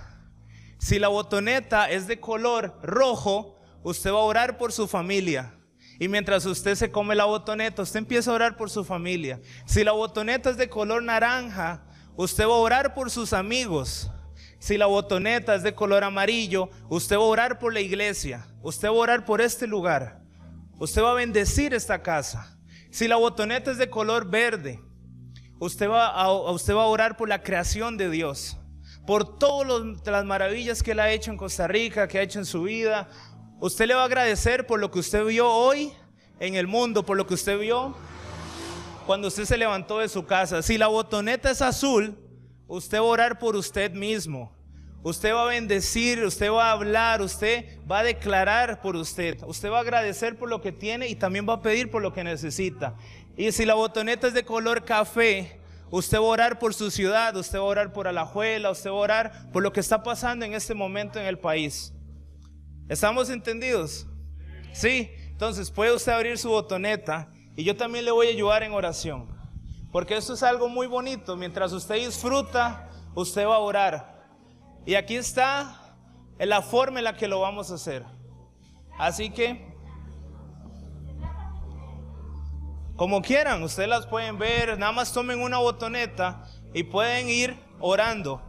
Si 0.78 1.00
la 1.00 1.08
botoneta 1.08 1.90
es 1.90 2.06
de 2.06 2.20
color 2.20 2.78
rojo, 2.84 3.62
usted 3.82 4.12
va 4.12 4.18
a 4.18 4.24
orar 4.24 4.58
por 4.58 4.74
su 4.74 4.90
familia. 4.90 5.54
Y 6.02 6.08
mientras 6.08 6.48
usted 6.48 6.74
se 6.74 6.90
come 6.90 7.14
la 7.14 7.26
botoneta, 7.26 7.84
usted 7.84 8.00
empieza 8.00 8.32
a 8.32 8.34
orar 8.34 8.58
por 8.58 8.72
su 8.72 8.84
familia. 8.84 9.40
Si 9.68 9.84
la 9.84 9.92
botoneta 9.92 10.50
es 10.50 10.58
de 10.58 10.68
color 10.68 11.04
naranja, 11.04 11.84
usted 12.16 12.46
va 12.46 12.54
a 12.54 12.58
orar 12.58 12.96
por 12.96 13.12
sus 13.12 13.34
amigos. 13.34 14.10
Si 14.58 14.80
la 14.80 14.88
botoneta 14.88 15.54
es 15.54 15.62
de 15.62 15.76
color 15.76 16.04
amarillo, 16.04 16.72
usted 16.90 17.18
va 17.18 17.22
a 17.22 17.26
orar 17.26 17.60
por 17.60 17.72
la 17.72 17.82
iglesia. 17.82 18.48
Usted 18.64 18.88
va 18.88 18.94
a 18.94 18.96
orar 18.96 19.26
por 19.26 19.42
este 19.42 19.68
lugar. 19.68 20.24
Usted 20.80 21.04
va 21.04 21.12
a 21.12 21.14
bendecir 21.14 21.72
esta 21.76 22.02
casa. 22.02 22.58
Si 22.90 23.08
la 23.08 23.18
botoneta 23.18 23.70
es 23.70 23.78
de 23.78 23.92
color 23.92 24.28
verde, 24.28 24.80
usted 25.60 25.88
va 25.88 26.08
a, 26.08 26.32
usted 26.32 26.74
va 26.74 26.82
a 26.82 26.88
orar 26.88 27.16
por 27.16 27.30
la 27.30 27.44
creación 27.44 27.96
de 27.96 28.10
Dios. 28.10 28.58
Por 29.06 29.38
todas 29.38 29.84
las 30.04 30.26
maravillas 30.26 30.82
que 30.82 30.94
Él 30.94 31.00
ha 31.00 31.12
hecho 31.12 31.30
en 31.30 31.38
Costa 31.38 31.68
Rica, 31.68 32.08
que 32.08 32.18
ha 32.18 32.24
hecho 32.24 32.40
en 32.40 32.46
su 32.46 32.64
vida, 32.64 33.08
Usted 33.62 33.86
le 33.86 33.94
va 33.94 34.02
a 34.02 34.06
agradecer 34.06 34.66
por 34.66 34.80
lo 34.80 34.90
que 34.90 34.98
usted 34.98 35.24
vio 35.24 35.48
hoy 35.48 35.94
en 36.40 36.56
el 36.56 36.66
mundo, 36.66 37.06
por 37.06 37.16
lo 37.16 37.28
que 37.28 37.36
usted 37.36 37.60
vio 37.60 37.96
cuando 39.06 39.28
usted 39.28 39.46
se 39.46 39.56
levantó 39.56 40.00
de 40.00 40.10
su 40.10 40.26
casa. 40.26 40.64
Si 40.64 40.80
la 40.80 40.88
botoneta 40.88 41.52
es 41.52 41.62
azul, 41.62 42.18
usted 42.68 42.98
va 42.98 43.02
a 43.02 43.04
orar 43.04 43.38
por 43.38 43.56
usted 43.56 43.92
mismo. 43.92 44.52
Usted 45.04 45.32
va 45.36 45.44
a 45.44 45.46
bendecir, 45.46 46.24
usted 46.24 46.52
va 46.52 46.70
a 46.70 46.72
hablar, 46.72 47.22
usted 47.22 47.80
va 47.90 48.00
a 48.00 48.04
declarar 48.04 48.82
por 48.82 48.96
usted. 48.96 49.38
Usted 49.46 49.70
va 49.70 49.78
a 49.78 49.82
agradecer 49.82 50.40
por 50.40 50.50
lo 50.50 50.60
que 50.60 50.72
tiene 50.72 51.08
y 51.08 51.14
también 51.14 51.48
va 51.48 51.54
a 51.54 51.62
pedir 51.62 51.92
por 51.92 52.02
lo 52.02 52.14
que 52.14 52.24
necesita. 52.24 52.96
Y 53.38 53.52
si 53.52 53.66
la 53.66 53.76
botoneta 53.76 54.26
es 54.26 54.34
de 54.34 54.44
color 54.44 54.86
café, 54.86 55.60
usted 55.92 56.18
va 56.18 56.22
a 56.22 56.30
orar 56.30 56.58
por 56.58 56.74
su 56.74 56.90
ciudad, 56.90 57.36
usted 57.36 57.60
va 57.60 57.64
a 57.64 57.66
orar 57.66 57.94
por 57.94 58.08
Alajuela, 58.08 58.72
usted 58.72 58.90
va 58.90 58.96
a 58.96 59.00
orar 59.00 59.52
por 59.54 59.62
lo 59.62 59.72
que 59.72 59.82
está 59.82 60.02
pasando 60.02 60.46
en 60.46 60.56
este 60.56 60.74
momento 60.74 61.20
en 61.20 61.28
el 61.28 61.38
país. 61.38 61.94
¿Estamos 62.88 63.30
entendidos? 63.30 64.08
Sí. 64.74 65.12
Entonces 65.42 65.72
puede 65.72 65.92
usted 65.92 66.12
abrir 66.12 66.38
su 66.38 66.50
botoneta 66.50 67.32
y 67.56 67.64
yo 67.64 67.76
también 67.76 68.06
le 68.06 68.12
voy 68.12 68.28
a 68.28 68.30
ayudar 68.30 68.62
en 68.62 68.74
oración. 68.74 69.28
Porque 69.92 70.16
esto 70.16 70.36
es 70.36 70.44
algo 70.44 70.70
muy 70.70 70.86
bonito. 70.86 71.36
Mientras 71.36 71.74
usted 71.74 71.96
disfruta, 71.96 72.92
usted 73.16 73.48
va 73.48 73.56
a 73.56 73.58
orar. 73.58 74.24
Y 74.86 74.94
aquí 74.94 75.16
está 75.16 75.96
la 76.38 76.62
forma 76.62 77.00
en 77.00 77.06
la 77.06 77.18
que 77.18 77.28
lo 77.28 77.40
vamos 77.40 77.72
a 77.72 77.74
hacer. 77.74 78.06
Así 79.00 79.32
que, 79.32 79.68
como 82.96 83.24
quieran, 83.24 83.64
ustedes 83.64 83.90
las 83.90 84.06
pueden 84.06 84.38
ver. 84.38 84.78
Nada 84.78 84.92
más 84.92 85.12
tomen 85.12 85.40
una 85.40 85.58
botoneta 85.58 86.46
y 86.72 86.84
pueden 86.84 87.30
ir 87.30 87.60
orando. 87.80 88.44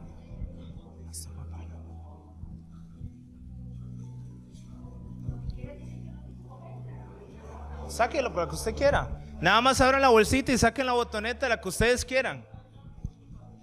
Sáquenlo 7.92 8.32
para 8.32 8.48
que 8.48 8.54
usted 8.54 8.74
quiera. 8.74 9.08
Nada 9.40 9.60
más 9.60 9.80
abran 9.80 10.00
la 10.00 10.08
bolsita 10.08 10.52
y 10.52 10.58
saquen 10.58 10.86
la 10.86 10.92
botoneta, 10.92 11.48
la 11.48 11.60
que 11.60 11.68
ustedes 11.68 12.04
quieran. 12.04 12.44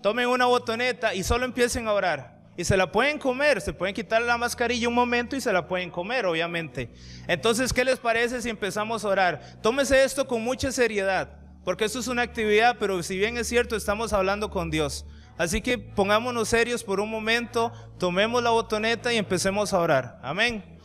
Tomen 0.01 0.27
una 0.27 0.45
botoneta 0.45 1.13
y 1.13 1.23
solo 1.23 1.45
empiecen 1.45 1.87
a 1.87 1.93
orar. 1.93 2.39
Y 2.55 2.65
se 2.65 2.75
la 2.75 2.91
pueden 2.91 3.17
comer, 3.17 3.61
se 3.61 3.71
pueden 3.71 3.95
quitar 3.95 4.21
la 4.21 4.37
mascarilla 4.37 4.89
un 4.89 4.93
momento 4.93 5.37
y 5.37 5.41
se 5.41 5.53
la 5.53 5.67
pueden 5.67 5.89
comer, 5.89 6.25
obviamente. 6.25 6.91
Entonces, 7.27 7.71
¿qué 7.71 7.85
les 7.85 7.99
parece 7.99 8.41
si 8.41 8.49
empezamos 8.49 9.05
a 9.05 9.07
orar? 9.07 9.41
Tómese 9.61 10.03
esto 10.03 10.27
con 10.27 10.43
mucha 10.43 10.69
seriedad, 10.71 11.29
porque 11.63 11.85
esto 11.85 11.99
es 11.99 12.09
una 12.09 12.21
actividad, 12.21 12.75
pero 12.77 13.01
si 13.01 13.17
bien 13.17 13.37
es 13.37 13.47
cierto, 13.47 13.77
estamos 13.77 14.11
hablando 14.11 14.49
con 14.49 14.69
Dios. 14.69 15.05
Así 15.37 15.61
que 15.61 15.77
pongámonos 15.77 16.49
serios 16.49 16.83
por 16.83 16.99
un 16.99 17.09
momento, 17.09 17.71
tomemos 17.97 18.43
la 18.43 18.49
botoneta 18.49 19.13
y 19.13 19.17
empecemos 19.17 19.71
a 19.71 19.79
orar. 19.79 20.19
Amén. 20.21 20.78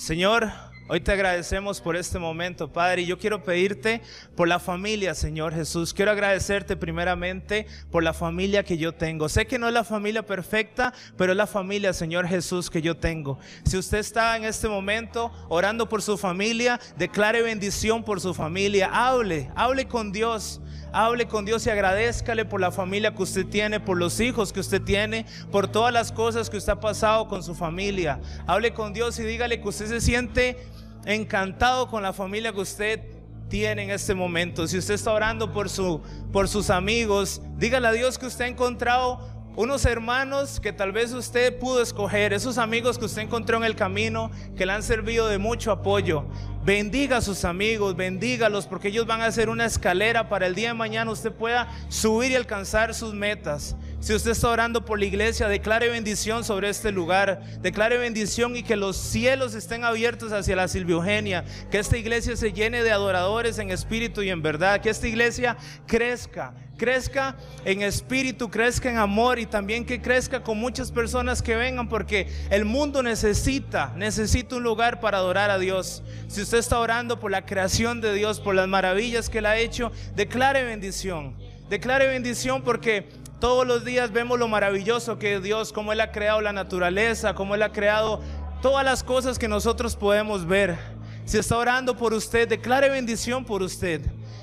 Señor, 0.00 0.50
Hoy 0.92 0.98
te 0.98 1.12
agradecemos 1.12 1.80
por 1.80 1.94
este 1.94 2.18
momento, 2.18 2.72
Padre, 2.72 3.02
y 3.02 3.06
yo 3.06 3.16
quiero 3.16 3.44
pedirte 3.44 4.02
por 4.34 4.48
la 4.48 4.58
familia, 4.58 5.14
Señor 5.14 5.54
Jesús. 5.54 5.94
Quiero 5.94 6.10
agradecerte 6.10 6.76
primeramente 6.76 7.68
por 7.92 8.02
la 8.02 8.12
familia 8.12 8.64
que 8.64 8.76
yo 8.76 8.92
tengo. 8.92 9.28
Sé 9.28 9.46
que 9.46 9.56
no 9.56 9.68
es 9.68 9.72
la 9.72 9.84
familia 9.84 10.26
perfecta, 10.26 10.92
pero 11.16 11.30
es 11.30 11.38
la 11.38 11.46
familia, 11.46 11.92
Señor 11.92 12.26
Jesús, 12.26 12.70
que 12.70 12.82
yo 12.82 12.96
tengo. 12.96 13.38
Si 13.64 13.78
usted 13.78 13.98
está 13.98 14.36
en 14.36 14.42
este 14.42 14.66
momento 14.66 15.30
orando 15.48 15.88
por 15.88 16.02
su 16.02 16.18
familia, 16.18 16.80
declare 16.96 17.42
bendición 17.42 18.02
por 18.02 18.20
su 18.20 18.34
familia. 18.34 18.90
Hable, 18.92 19.48
hable 19.54 19.86
con 19.86 20.10
Dios. 20.10 20.60
Hable 20.92 21.28
con 21.28 21.44
Dios 21.44 21.66
y 21.66 21.70
agradezcale 21.70 22.44
por 22.44 22.60
la 22.60 22.72
familia 22.72 23.14
que 23.14 23.22
usted 23.22 23.46
tiene, 23.46 23.80
por 23.80 23.96
los 23.96 24.18
hijos 24.20 24.52
que 24.52 24.60
usted 24.60 24.82
tiene, 24.82 25.26
por 25.50 25.68
todas 25.68 25.92
las 25.92 26.12
cosas 26.12 26.50
que 26.50 26.56
usted 26.56 26.72
ha 26.72 26.80
pasado 26.80 27.28
con 27.28 27.42
su 27.42 27.54
familia. 27.54 28.20
Hable 28.46 28.72
con 28.72 28.92
Dios 28.92 29.18
y 29.18 29.22
dígale 29.22 29.60
que 29.60 29.68
usted 29.68 29.86
se 29.86 30.00
siente 30.00 30.58
encantado 31.04 31.88
con 31.88 32.02
la 32.02 32.12
familia 32.12 32.52
que 32.52 32.60
usted 32.60 33.00
tiene 33.48 33.84
en 33.84 33.90
este 33.90 34.14
momento. 34.14 34.66
Si 34.66 34.78
usted 34.78 34.94
está 34.94 35.12
orando 35.12 35.52
por, 35.52 35.68
su, 35.68 36.00
por 36.32 36.48
sus 36.48 36.70
amigos, 36.70 37.42
dígale 37.56 37.88
a 37.88 37.92
Dios 37.92 38.18
que 38.18 38.26
usted 38.26 38.46
ha 38.46 38.48
encontrado 38.48 39.20
unos 39.56 39.84
hermanos 39.84 40.60
que 40.60 40.72
tal 40.72 40.92
vez 40.92 41.12
usted 41.12 41.58
pudo 41.58 41.82
escoger, 41.82 42.32
esos 42.32 42.56
amigos 42.56 42.98
que 42.98 43.04
usted 43.04 43.22
encontró 43.22 43.56
en 43.56 43.64
el 43.64 43.74
camino, 43.74 44.30
que 44.56 44.64
le 44.64 44.72
han 44.72 44.82
servido 44.82 45.28
de 45.28 45.38
mucho 45.38 45.72
apoyo. 45.72 46.24
Bendiga 46.62 47.16
a 47.16 47.20
sus 47.22 47.46
amigos, 47.46 47.96
bendígalos, 47.96 48.66
porque 48.66 48.88
ellos 48.88 49.06
van 49.06 49.22
a 49.22 49.32
ser 49.32 49.48
una 49.48 49.64
escalera 49.64 50.28
para 50.28 50.46
el 50.46 50.54
día 50.54 50.68
de 50.68 50.74
mañana 50.74 51.10
usted 51.10 51.32
pueda 51.32 51.68
subir 51.88 52.32
y 52.32 52.34
alcanzar 52.34 52.94
sus 52.94 53.14
metas. 53.14 53.76
Si 54.00 54.14
usted 54.14 54.32
está 54.32 54.50
orando 54.50 54.84
por 54.84 54.98
la 54.98 55.06
iglesia, 55.06 55.48
declare 55.48 55.88
bendición 55.88 56.44
sobre 56.44 56.68
este 56.68 56.92
lugar. 56.92 57.42
Declare 57.62 57.96
bendición 57.96 58.56
y 58.56 58.62
que 58.62 58.76
los 58.76 58.96
cielos 58.96 59.54
estén 59.54 59.84
abiertos 59.84 60.32
hacia 60.32 60.54
la 60.54 60.68
Silvia 60.68 60.96
Eugenia. 60.96 61.44
Que 61.70 61.78
esta 61.78 61.96
iglesia 61.96 62.36
se 62.36 62.52
llene 62.52 62.82
de 62.82 62.92
adoradores 62.92 63.58
en 63.58 63.70
espíritu 63.70 64.22
y 64.22 64.28
en 64.28 64.42
verdad. 64.42 64.82
Que 64.82 64.90
esta 64.90 65.08
iglesia 65.08 65.56
crezca 65.86 66.54
crezca 66.80 67.36
en 67.66 67.82
espíritu, 67.82 68.48
crezca 68.48 68.90
en 68.90 68.96
amor 68.96 69.38
y 69.38 69.44
también 69.44 69.84
que 69.84 70.00
crezca 70.00 70.42
con 70.42 70.56
muchas 70.56 70.90
personas 70.90 71.42
que 71.42 71.54
vengan 71.54 71.90
porque 71.90 72.26
el 72.48 72.64
mundo 72.64 73.02
necesita, 73.02 73.92
necesita 73.96 74.56
un 74.56 74.62
lugar 74.62 74.98
para 74.98 75.18
adorar 75.18 75.50
a 75.50 75.58
Dios. 75.58 76.02
Si 76.26 76.40
usted 76.40 76.56
está 76.56 76.78
orando 76.78 77.20
por 77.20 77.30
la 77.30 77.44
creación 77.44 78.00
de 78.00 78.14
Dios, 78.14 78.40
por 78.40 78.54
las 78.54 78.66
maravillas 78.66 79.28
que 79.28 79.38
Él 79.38 79.46
ha 79.46 79.58
hecho, 79.58 79.92
declare 80.16 80.64
bendición. 80.64 81.36
Declare 81.68 82.06
bendición 82.06 82.62
porque 82.62 83.06
todos 83.40 83.66
los 83.66 83.84
días 83.84 84.10
vemos 84.10 84.38
lo 84.38 84.48
maravilloso 84.48 85.18
que 85.18 85.34
es 85.34 85.42
Dios, 85.42 85.74
cómo 85.74 85.92
Él 85.92 86.00
ha 86.00 86.12
creado 86.12 86.40
la 86.40 86.54
naturaleza, 86.54 87.34
cómo 87.34 87.54
Él 87.54 87.62
ha 87.62 87.72
creado 87.72 88.22
todas 88.62 88.86
las 88.86 89.04
cosas 89.04 89.38
que 89.38 89.48
nosotros 89.48 89.96
podemos 89.96 90.46
ver. 90.46 90.78
Si 91.26 91.36
está 91.36 91.58
orando 91.58 91.94
por 91.94 92.14
usted, 92.14 92.48
declare 92.48 92.88
bendición 92.88 93.44
por 93.44 93.60
usted. 93.60 94.00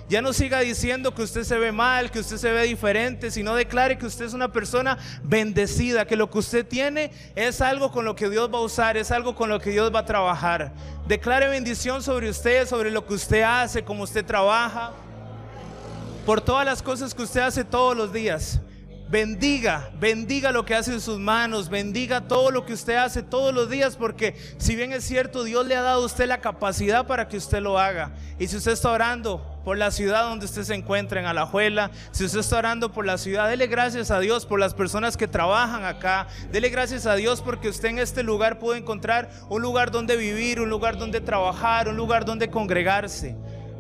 Ya 0.10 0.22
no 0.22 0.32
siga 0.32 0.62
diciendo 0.62 1.14
que 1.14 1.22
usted 1.22 1.44
se 1.44 1.58
ve 1.58 1.74
mal, 1.74 2.10
que 2.12 2.20
usted 2.20 2.38
se 2.38 2.50
ve 2.50 2.64
diferente, 2.64 3.30
sino 3.30 3.56
declare 3.56 3.98
que 3.98 4.06
usted 4.06 4.24
es 4.24 4.34
una 4.34 4.54
persona 4.54 4.98
bendecida, 5.22 6.06
que 6.06 6.16
lo 6.16 6.32
que 6.32 6.38
usted 6.38 6.66
tiene 6.66 7.12
es 7.36 7.60
algo 7.60 7.92
con 7.92 8.06
lo 8.06 8.16
que 8.16 8.30
Dios 8.30 8.50
va 8.54 8.60
a 8.60 8.62
usar, 8.62 8.96
es 8.96 9.12
algo 9.12 9.36
con 9.36 9.50
lo 9.50 9.60
que 9.60 9.72
Dios 9.72 9.94
va 9.94 10.00
a 10.00 10.06
trabajar. 10.06 10.72
Declare 11.08 11.50
bendición 11.50 12.02
sobre 12.02 12.30
usted, 12.30 12.66
sobre 12.68 12.90
lo 12.90 13.06
que 13.06 13.16
usted 13.16 13.42
hace, 13.42 13.84
cómo 13.84 14.04
usted 14.04 14.26
trabaja, 14.26 14.94
por 16.26 16.40
todas 16.40 16.66
las 16.66 16.82
cosas 16.82 17.14
que 17.14 17.24
usted 17.24 17.42
hace 17.42 17.66
todos 17.66 17.96
los 17.96 18.14
días. 18.14 18.62
Bendiga, 19.10 19.90
bendiga 20.02 20.52
lo 20.52 20.66
que 20.66 20.76
hace 20.76 20.92
en 20.92 21.00
sus 21.00 21.18
manos, 21.18 21.70
bendiga 21.70 22.28
todo 22.28 22.52
lo 22.52 22.66
que 22.66 22.74
usted 22.74 22.98
hace 22.98 23.24
todos 23.24 23.54
los 23.54 23.70
días, 23.70 23.96
porque 23.96 24.36
si 24.58 24.76
bien 24.76 24.92
es 24.92 25.06
cierto, 25.06 25.46
Dios 25.46 25.66
le 25.66 25.78
ha 25.78 25.82
dado 25.82 26.02
a 26.02 26.06
usted 26.06 26.28
la 26.28 26.42
capacidad 26.42 27.08
para 27.08 27.30
que 27.30 27.38
usted 27.38 27.62
lo 27.62 27.80
haga. 27.80 28.12
Y 28.38 28.48
si 28.48 28.58
usted 28.58 28.74
está 28.74 28.92
orando 28.92 29.62
por 29.64 29.78
la 29.78 29.92
ciudad 29.92 30.24
donde 30.24 30.46
usted 30.46 30.64
se 30.64 30.76
encuentra, 30.76 31.22
en 31.22 31.26
Alajuela, 31.26 31.90
si 32.12 32.26
usted 32.26 32.40
está 32.40 32.58
orando 32.58 32.92
por 32.92 33.06
la 33.06 33.18
ciudad, 33.18 33.48
dele 33.48 33.68
gracias 33.68 34.12
a 34.12 34.20
Dios 34.20 34.46
por 34.46 34.60
las 34.60 34.74
personas 34.74 35.16
que 35.16 35.30
trabajan 35.30 35.86
acá, 35.86 36.28
dele 36.52 36.68
gracias 36.68 37.06
a 37.06 37.16
Dios 37.16 37.42
porque 37.42 37.70
usted 37.70 37.88
en 37.88 38.00
este 38.00 38.24
lugar 38.24 38.60
pudo 38.60 38.76
encontrar 38.76 39.30
un 39.48 39.62
lugar 39.62 39.90
donde 39.90 40.18
vivir, 40.18 40.60
un 40.60 40.70
lugar 40.70 40.98
donde 40.98 41.22
trabajar, 41.22 41.88
un 41.88 41.96
lugar 41.96 42.26
donde 42.26 42.50
congregarse. 42.50 43.38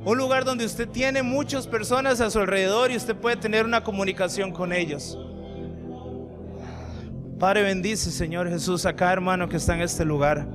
Un 0.07 0.17
lugar 0.17 0.45
donde 0.45 0.63
usted 0.63 0.87
tiene 0.87 1.21
muchas 1.21 1.67
personas 1.67 2.21
a 2.21 2.29
su 2.29 2.39
alrededor 2.39 2.91
y 2.91 2.95
usted 2.95 3.13
puede 3.13 3.35
tener 3.35 3.65
una 3.65 3.83
comunicación 3.83 4.53
con 4.53 4.71
ellos. 4.71 5.19
Padre, 7.37 7.63
bendice, 7.63 8.09
Señor 8.11 8.47
Jesús, 8.47 8.85
a 8.85 8.95
cada 8.95 9.11
hermano 9.11 9.49
que 9.49 9.57
está 9.57 9.75
en 9.75 9.81
este 9.81 10.05
lugar. 10.05 10.47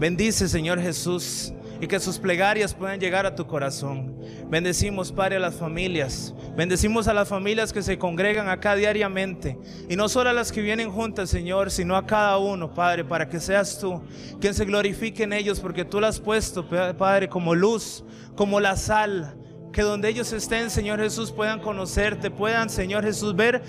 Bendice, 0.00 0.48
Señor 0.48 0.80
Jesús, 0.80 1.52
y 1.80 1.86
que 1.86 2.00
sus 2.00 2.18
plegarias 2.18 2.74
puedan 2.74 3.00
llegar 3.00 3.26
a 3.26 3.34
tu 3.34 3.46
corazón. 3.46 4.16
Bendecimos, 4.48 5.12
Padre, 5.12 5.36
a 5.36 5.40
las 5.40 5.54
familias. 5.54 6.34
Bendecimos 6.56 7.08
a 7.08 7.14
las 7.14 7.28
familias 7.28 7.72
que 7.72 7.82
se 7.82 7.98
congregan 7.98 8.48
acá 8.48 8.74
diariamente. 8.74 9.58
Y 9.88 9.96
no 9.96 10.08
solo 10.08 10.30
a 10.30 10.32
las 10.32 10.52
que 10.52 10.60
vienen 10.60 10.90
juntas, 10.90 11.30
Señor, 11.30 11.70
sino 11.70 11.96
a 11.96 12.06
cada 12.06 12.38
uno, 12.38 12.74
Padre, 12.74 13.04
para 13.04 13.28
que 13.28 13.40
seas 13.40 13.78
tú 13.78 14.02
quien 14.40 14.54
se 14.54 14.64
glorifique 14.64 15.22
en 15.22 15.32
ellos, 15.32 15.60
porque 15.60 15.84
tú 15.84 16.00
las 16.00 16.16
has 16.16 16.20
puesto, 16.20 16.66
Padre, 16.96 17.28
como 17.28 17.54
luz, 17.54 18.04
como 18.34 18.60
la 18.60 18.76
sal. 18.76 19.34
Que 19.72 19.82
donde 19.82 20.08
ellos 20.08 20.32
estén, 20.32 20.70
Señor 20.70 20.98
Jesús, 20.98 21.30
puedan 21.30 21.60
conocerte, 21.60 22.30
puedan, 22.30 22.70
Señor 22.70 23.04
Jesús, 23.04 23.36
ver 23.36 23.62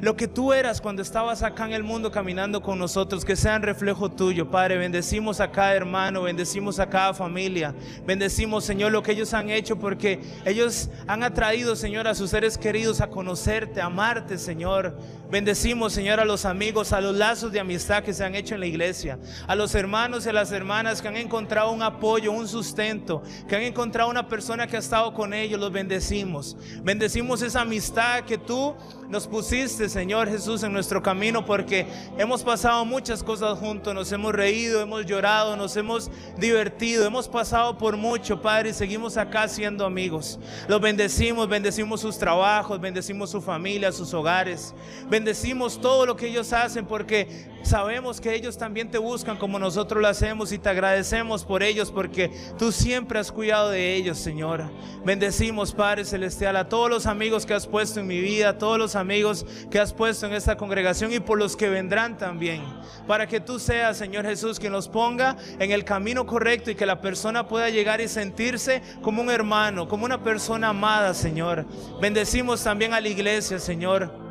lo 0.00 0.14
que 0.14 0.28
tú 0.28 0.52
eras 0.52 0.80
cuando 0.80 1.00
estabas 1.00 1.42
acá 1.42 1.64
en 1.64 1.72
el 1.72 1.82
mundo 1.82 2.10
caminando 2.10 2.62
con 2.62 2.78
nosotros, 2.78 3.24
que 3.24 3.34
sean 3.34 3.62
reflejo 3.62 4.10
tuyo, 4.10 4.50
Padre. 4.50 4.76
Bendecimos 4.76 5.40
a 5.40 5.50
cada 5.50 5.74
hermano, 5.74 6.22
bendecimos 6.22 6.78
a 6.78 6.88
cada 6.88 7.14
familia. 7.14 7.74
Bendecimos, 8.06 8.64
Señor, 8.64 8.92
lo 8.92 9.02
que 9.02 9.12
ellos 9.12 9.32
han 9.32 9.48
hecho 9.48 9.78
porque 9.78 10.20
ellos 10.44 10.90
han 11.06 11.22
atraído, 11.22 11.76
Señor, 11.76 12.06
a 12.08 12.14
sus 12.14 12.30
seres 12.30 12.58
queridos 12.58 13.00
a 13.00 13.08
conocerte, 13.08 13.80
a 13.80 13.86
amarte, 13.86 14.36
Señor. 14.36 14.98
Bendecimos, 15.30 15.92
Señor, 15.92 16.20
a 16.20 16.24
los 16.24 16.44
amigos, 16.44 16.92
a 16.92 17.00
los 17.00 17.16
lazos 17.16 17.50
de 17.50 17.58
amistad 17.58 18.04
que 18.04 18.12
se 18.14 18.22
han 18.22 18.34
hecho 18.34 18.54
en 18.54 18.60
la 18.60 18.66
iglesia, 18.66 19.18
a 19.48 19.56
los 19.56 19.74
hermanos 19.74 20.26
y 20.26 20.28
a 20.28 20.32
las 20.32 20.52
hermanas 20.52 21.02
que 21.02 21.08
han 21.08 21.16
encontrado 21.16 21.72
un 21.72 21.82
apoyo, 21.82 22.30
un 22.32 22.46
sustento, 22.46 23.22
que 23.48 23.56
han 23.56 23.62
encontrado 23.62 24.10
una 24.10 24.28
persona 24.28 24.66
que 24.66 24.76
ha 24.76 24.80
estado 24.80 25.14
con 25.14 25.32
ellos. 25.32 25.58
Los 25.58 25.72
bendecimos. 25.72 26.56
Bendecimos 26.82 27.42
esa 27.42 27.62
amistad 27.62 28.24
que 28.24 28.38
tú 28.38 28.74
nos 29.08 29.26
pusiste, 29.26 29.85
Señor 29.88 30.28
Jesús, 30.28 30.62
en 30.62 30.72
nuestro 30.72 31.02
camino 31.02 31.44
porque 31.44 31.86
hemos 32.18 32.42
pasado 32.42 32.84
muchas 32.84 33.22
cosas 33.22 33.58
juntos, 33.58 33.94
nos 33.94 34.10
hemos 34.12 34.34
reído, 34.34 34.80
hemos 34.80 35.06
llorado, 35.06 35.56
nos 35.56 35.76
hemos 35.76 36.10
divertido, 36.36 37.06
hemos 37.06 37.28
pasado 37.28 37.78
por 37.78 37.96
mucho, 37.96 38.40
Padre, 38.40 38.70
y 38.70 38.72
seguimos 38.74 39.16
acá 39.16 39.48
siendo 39.48 39.84
amigos. 39.84 40.38
Los 40.68 40.80
bendecimos, 40.80 41.48
bendecimos 41.48 42.00
sus 42.00 42.18
trabajos, 42.18 42.80
bendecimos 42.80 43.30
su 43.30 43.40
familia, 43.40 43.92
sus 43.92 44.12
hogares, 44.14 44.74
bendecimos 45.08 45.80
todo 45.80 46.06
lo 46.06 46.16
que 46.16 46.28
ellos 46.28 46.52
hacen 46.52 46.86
porque 46.86 47.46
sabemos 47.66 48.20
que 48.20 48.34
ellos 48.34 48.56
también 48.56 48.90
te 48.90 48.98
buscan 48.98 49.36
como 49.36 49.58
nosotros 49.58 50.00
lo 50.00 50.08
hacemos 50.08 50.52
y 50.52 50.58
te 50.58 50.68
agradecemos 50.68 51.44
por 51.44 51.62
ellos 51.62 51.90
porque 51.90 52.30
tú 52.58 52.72
siempre 52.72 53.18
has 53.18 53.32
cuidado 53.32 53.70
de 53.70 53.94
ellos, 53.94 54.18
Señor. 54.18 54.70
Bendecimos, 55.04 55.72
Padre 55.72 56.04
Celestial, 56.04 56.56
a 56.56 56.68
todos 56.68 56.88
los 56.88 57.06
amigos 57.06 57.44
que 57.44 57.54
has 57.54 57.66
puesto 57.66 58.00
en 58.00 58.06
mi 58.06 58.20
vida, 58.20 58.50
a 58.50 58.58
todos 58.58 58.78
los 58.78 58.96
amigos 58.96 59.44
que 59.70 59.80
has 59.80 59.92
puesto 59.92 60.26
en 60.26 60.34
esta 60.34 60.56
congregación 60.56 61.12
y 61.12 61.20
por 61.20 61.38
los 61.38 61.56
que 61.56 61.68
vendrán 61.68 62.16
también. 62.16 62.62
Para 63.06 63.26
que 63.26 63.40
tú 63.40 63.58
seas, 63.58 63.96
Señor 63.96 64.24
Jesús, 64.24 64.58
que 64.58 64.70
nos 64.70 64.88
ponga 64.88 65.36
en 65.58 65.72
el 65.72 65.84
camino 65.84 66.26
correcto 66.26 66.70
y 66.70 66.74
que 66.74 66.86
la 66.86 67.00
persona 67.00 67.48
pueda 67.48 67.68
llegar 67.70 68.00
y 68.00 68.08
sentirse 68.08 68.82
como 69.02 69.22
un 69.22 69.30
hermano, 69.30 69.88
como 69.88 70.04
una 70.04 70.22
persona 70.22 70.68
amada, 70.68 71.14
Señor. 71.14 71.66
Bendecimos 72.00 72.62
también 72.62 72.94
a 72.94 73.00
la 73.00 73.08
iglesia, 73.08 73.58
Señor. 73.58 74.25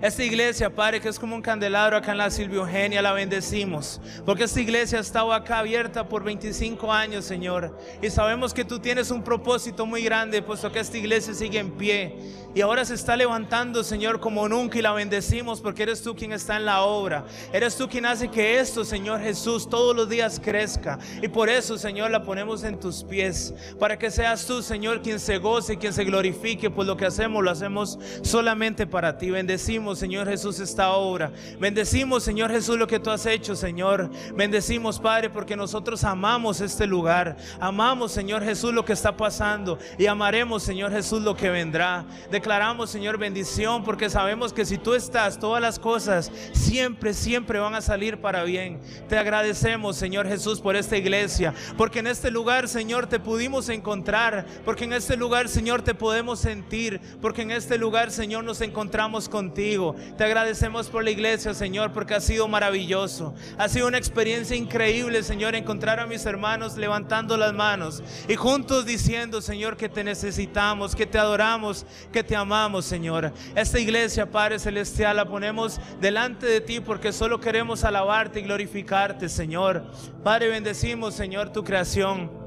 Esta 0.00 0.24
iglesia, 0.24 0.74
Padre, 0.74 1.00
que 1.00 1.08
es 1.08 1.18
como 1.18 1.34
un 1.34 1.42
candelabro 1.42 1.96
acá 1.96 2.12
en 2.12 2.18
la 2.18 2.30
Silvia 2.30 2.58
Eugenia, 2.58 3.02
la 3.02 3.12
bendecimos. 3.12 4.00
Porque 4.24 4.44
esta 4.44 4.60
iglesia 4.60 4.98
ha 4.98 5.00
estado 5.00 5.32
acá 5.32 5.58
abierta 5.58 6.08
por 6.08 6.24
25 6.24 6.92
años, 6.92 7.24
Señor. 7.24 7.78
Y 8.02 8.10
sabemos 8.10 8.54
que 8.54 8.64
tú 8.64 8.78
tienes 8.78 9.10
un 9.10 9.22
propósito 9.22 9.86
muy 9.86 10.02
grande, 10.02 10.42
puesto 10.42 10.72
que 10.72 10.80
esta 10.80 10.96
iglesia 10.96 11.34
sigue 11.34 11.58
en 11.58 11.72
pie. 11.72 12.16
Y 12.54 12.62
ahora 12.62 12.86
se 12.86 12.94
está 12.94 13.16
levantando, 13.16 13.84
Señor, 13.84 14.18
como 14.18 14.48
nunca. 14.48 14.78
Y 14.78 14.82
la 14.82 14.92
bendecimos 14.92 15.60
porque 15.60 15.82
eres 15.82 16.02
tú 16.02 16.16
quien 16.16 16.32
está 16.32 16.56
en 16.56 16.64
la 16.64 16.82
obra. 16.82 17.26
Eres 17.52 17.76
tú 17.76 17.88
quien 17.88 18.06
hace 18.06 18.28
que 18.28 18.58
esto, 18.58 18.84
Señor 18.84 19.20
Jesús, 19.20 19.68
todos 19.68 19.94
los 19.94 20.08
días 20.08 20.40
crezca. 20.42 20.98
Y 21.20 21.28
por 21.28 21.50
eso, 21.50 21.76
Señor, 21.76 22.10
la 22.10 22.22
ponemos 22.22 22.64
en 22.64 22.80
tus 22.80 23.04
pies. 23.04 23.52
Para 23.78 23.98
que 23.98 24.10
seas 24.10 24.46
tú, 24.46 24.62
Señor, 24.62 25.02
quien 25.02 25.20
se 25.20 25.36
goce, 25.36 25.76
quien 25.76 25.92
se 25.92 26.04
glorifique. 26.04 26.70
Pues 26.70 26.88
lo 26.88 26.96
que 26.96 27.04
hacemos, 27.04 27.44
lo 27.44 27.50
hacemos 27.50 27.98
solamente 28.22 28.86
para 28.86 29.18
ti. 29.18 29.30
Bendecimos 29.30 29.65
bendecimos, 29.66 29.98
Señor 29.98 30.28
Jesús, 30.28 30.60
esta 30.60 30.92
obra. 30.92 31.32
Bendecimos, 31.58 32.22
Señor 32.22 32.52
Jesús, 32.52 32.78
lo 32.78 32.86
que 32.86 33.00
tú 33.00 33.10
has 33.10 33.26
hecho, 33.26 33.56
Señor. 33.56 34.08
Bendecimos, 34.32 35.00
Padre, 35.00 35.28
porque 35.28 35.56
nosotros 35.56 36.04
amamos 36.04 36.60
este 36.60 36.86
lugar. 36.86 37.36
Amamos, 37.58 38.12
Señor 38.12 38.44
Jesús, 38.44 38.72
lo 38.72 38.84
que 38.84 38.92
está 38.92 39.16
pasando. 39.16 39.76
Y 39.98 40.06
amaremos, 40.06 40.62
Señor 40.62 40.92
Jesús, 40.92 41.20
lo 41.22 41.36
que 41.36 41.50
vendrá. 41.50 42.06
Declaramos, 42.30 42.90
Señor, 42.90 43.18
bendición, 43.18 43.82
porque 43.82 44.08
sabemos 44.08 44.52
que 44.52 44.64
si 44.64 44.78
tú 44.78 44.94
estás, 44.94 45.36
todas 45.36 45.60
las 45.60 45.80
cosas 45.80 46.30
siempre, 46.52 47.12
siempre 47.12 47.58
van 47.58 47.74
a 47.74 47.80
salir 47.80 48.20
para 48.20 48.44
bien. 48.44 48.80
Te 49.08 49.18
agradecemos, 49.18 49.96
Señor 49.96 50.28
Jesús, 50.28 50.60
por 50.60 50.76
esta 50.76 50.96
iglesia. 50.96 51.52
Porque 51.76 51.98
en 51.98 52.06
este 52.06 52.30
lugar, 52.30 52.68
Señor, 52.68 53.08
te 53.08 53.18
pudimos 53.18 53.68
encontrar. 53.68 54.46
Porque 54.64 54.84
en 54.84 54.92
este 54.92 55.16
lugar, 55.16 55.48
Señor, 55.48 55.82
te 55.82 55.92
podemos 55.92 56.38
sentir. 56.38 57.00
Porque 57.20 57.42
en 57.42 57.50
este 57.50 57.78
lugar, 57.78 58.12
Señor, 58.12 58.44
nos 58.44 58.60
encontramos 58.60 59.28
contigo. 59.28 59.55
Te 59.56 60.24
agradecemos 60.24 60.88
por 60.88 61.02
la 61.02 61.10
iglesia, 61.10 61.54
Señor, 61.54 61.92
porque 61.92 62.14
ha 62.14 62.20
sido 62.20 62.46
maravilloso. 62.46 63.34
Ha 63.56 63.68
sido 63.68 63.88
una 63.88 63.96
experiencia 63.96 64.54
increíble, 64.54 65.22
Señor, 65.22 65.54
encontrar 65.54 65.98
a 65.98 66.06
mis 66.06 66.26
hermanos 66.26 66.76
levantando 66.76 67.38
las 67.38 67.54
manos 67.54 68.02
y 68.28 68.34
juntos 68.34 68.84
diciendo, 68.84 69.40
Señor, 69.40 69.78
que 69.78 69.88
te 69.88 70.04
necesitamos, 70.04 70.94
que 70.94 71.06
te 71.06 71.18
adoramos, 71.18 71.86
que 72.12 72.22
te 72.22 72.36
amamos, 72.36 72.84
Señor. 72.84 73.32
Esta 73.54 73.80
iglesia, 73.80 74.30
Padre 74.30 74.58
Celestial, 74.58 75.16
la 75.16 75.24
ponemos 75.24 75.80
delante 76.02 76.44
de 76.44 76.60
ti 76.60 76.80
porque 76.80 77.12
solo 77.12 77.40
queremos 77.40 77.82
alabarte 77.82 78.40
y 78.40 78.42
glorificarte, 78.42 79.30
Señor. 79.30 79.84
Padre, 80.22 80.48
bendecimos, 80.48 81.14
Señor, 81.14 81.50
tu 81.50 81.64
creación. 81.64 82.45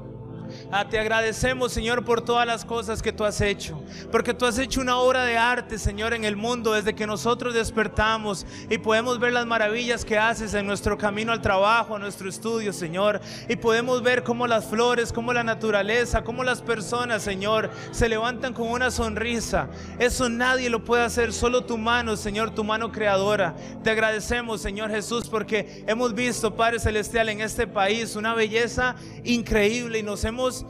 Ah, 0.70 0.88
te 0.88 0.98
agradecemos, 0.98 1.72
Señor, 1.72 2.04
por 2.04 2.22
todas 2.22 2.46
las 2.46 2.64
cosas 2.64 3.02
que 3.02 3.12
tú 3.12 3.24
has 3.24 3.40
hecho. 3.40 3.82
Porque 4.10 4.34
tú 4.34 4.46
has 4.46 4.58
hecho 4.58 4.80
una 4.80 4.96
obra 4.96 5.24
de 5.24 5.36
arte, 5.36 5.78
Señor, 5.78 6.14
en 6.14 6.24
el 6.24 6.36
mundo 6.36 6.72
desde 6.72 6.94
que 6.94 7.06
nosotros 7.06 7.54
despertamos 7.54 8.46
y 8.68 8.78
podemos 8.78 9.18
ver 9.18 9.32
las 9.32 9.46
maravillas 9.46 10.04
que 10.04 10.18
haces 10.18 10.54
en 10.54 10.66
nuestro 10.66 10.96
camino 10.96 11.32
al 11.32 11.42
trabajo, 11.42 11.96
a 11.96 11.98
nuestro 11.98 12.28
estudio, 12.28 12.72
Señor. 12.72 13.20
Y 13.48 13.56
podemos 13.56 14.02
ver 14.02 14.22
cómo 14.22 14.46
las 14.46 14.64
flores, 14.64 15.12
cómo 15.12 15.32
la 15.32 15.44
naturaleza, 15.44 16.22
cómo 16.22 16.44
las 16.44 16.62
personas, 16.62 17.22
Señor, 17.22 17.70
se 17.90 18.08
levantan 18.08 18.54
con 18.54 18.68
una 18.68 18.90
sonrisa. 18.90 19.68
Eso 19.98 20.28
nadie 20.28 20.70
lo 20.70 20.84
puede 20.84 21.04
hacer, 21.04 21.32
solo 21.32 21.64
tu 21.64 21.76
mano, 21.76 22.16
Señor, 22.16 22.54
tu 22.54 22.64
mano 22.64 22.90
creadora. 22.92 23.54
Te 23.82 23.90
agradecemos, 23.90 24.60
Señor 24.60 24.90
Jesús, 24.90 25.28
porque 25.28 25.84
hemos 25.86 26.14
visto, 26.14 26.54
Padre 26.54 26.78
Celestial, 26.78 27.28
en 27.28 27.40
este 27.40 27.66
país 27.66 28.16
una 28.16 28.34
belleza 28.34 28.96
increíble 29.24 29.98
y 29.98 30.02
nos 30.02 30.24
hemos 30.24 30.39
somos 30.40 30.64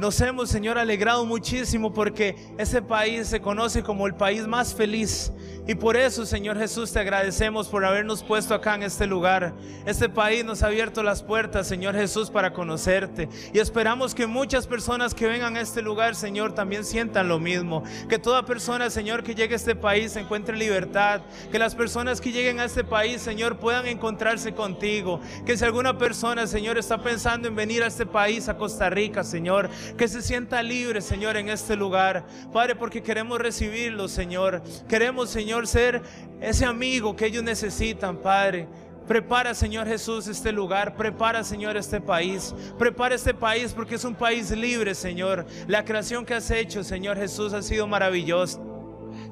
nos 0.00 0.18
hemos, 0.22 0.48
Señor, 0.48 0.78
alegrado 0.78 1.26
muchísimo 1.26 1.92
porque 1.92 2.34
ese 2.56 2.80
país 2.80 3.28
se 3.28 3.42
conoce 3.42 3.82
como 3.82 4.06
el 4.06 4.14
país 4.14 4.46
más 4.46 4.74
feliz. 4.74 5.30
Y 5.66 5.74
por 5.74 5.96
eso, 5.96 6.24
Señor 6.24 6.58
Jesús, 6.58 6.90
te 6.90 6.98
agradecemos 6.98 7.68
por 7.68 7.84
habernos 7.84 8.24
puesto 8.24 8.54
acá 8.54 8.74
en 8.74 8.82
este 8.82 9.06
lugar. 9.06 9.52
Este 9.84 10.08
país 10.08 10.42
nos 10.42 10.62
ha 10.62 10.68
abierto 10.68 11.02
las 11.02 11.22
puertas, 11.22 11.68
Señor 11.68 11.94
Jesús, 11.94 12.30
para 12.30 12.54
conocerte. 12.54 13.28
Y 13.52 13.58
esperamos 13.58 14.14
que 14.14 14.26
muchas 14.26 14.66
personas 14.66 15.14
que 15.14 15.28
vengan 15.28 15.56
a 15.56 15.60
este 15.60 15.82
lugar, 15.82 16.16
Señor, 16.16 16.54
también 16.54 16.84
sientan 16.84 17.28
lo 17.28 17.38
mismo. 17.38 17.84
Que 18.08 18.18
toda 18.18 18.46
persona, 18.46 18.88
Señor, 18.88 19.22
que 19.22 19.34
llegue 19.34 19.52
a 19.52 19.56
este 19.56 19.76
país 19.76 20.16
encuentre 20.16 20.56
libertad. 20.56 21.20
Que 21.52 21.58
las 21.58 21.74
personas 21.74 22.22
que 22.22 22.32
lleguen 22.32 22.58
a 22.58 22.64
este 22.64 22.82
país, 22.82 23.20
Señor, 23.20 23.58
puedan 23.58 23.86
encontrarse 23.86 24.54
contigo. 24.54 25.20
Que 25.44 25.58
si 25.58 25.64
alguna 25.64 25.98
persona, 25.98 26.46
Señor, 26.46 26.78
está 26.78 27.02
pensando 27.02 27.46
en 27.46 27.54
venir 27.54 27.82
a 27.82 27.86
este 27.86 28.06
país, 28.06 28.48
a 28.48 28.56
Costa 28.56 28.88
Rica, 28.88 29.22
Señor, 29.22 29.68
que 29.96 30.08
se 30.08 30.22
sienta 30.22 30.62
libre, 30.62 31.00
Señor, 31.00 31.36
en 31.36 31.48
este 31.48 31.76
lugar. 31.76 32.24
Padre, 32.52 32.76
porque 32.76 33.02
queremos 33.02 33.38
recibirlo, 33.38 34.08
Señor. 34.08 34.62
Queremos, 34.88 35.30
Señor, 35.30 35.66
ser 35.66 36.02
ese 36.40 36.64
amigo 36.64 37.16
que 37.16 37.26
ellos 37.26 37.42
necesitan, 37.42 38.16
Padre. 38.16 38.66
Prepara, 39.06 39.54
Señor 39.54 39.88
Jesús, 39.88 40.28
este 40.28 40.52
lugar. 40.52 40.94
Prepara, 40.94 41.42
Señor, 41.42 41.76
este 41.76 42.00
país. 42.00 42.54
Prepara 42.78 43.16
este 43.16 43.34
país 43.34 43.72
porque 43.72 43.96
es 43.96 44.04
un 44.04 44.14
país 44.14 44.50
libre, 44.52 44.94
Señor. 44.94 45.46
La 45.66 45.84
creación 45.84 46.24
que 46.24 46.34
has 46.34 46.50
hecho, 46.50 46.84
Señor 46.84 47.16
Jesús, 47.16 47.52
ha 47.52 47.62
sido 47.62 47.86
maravillosa. 47.88 48.60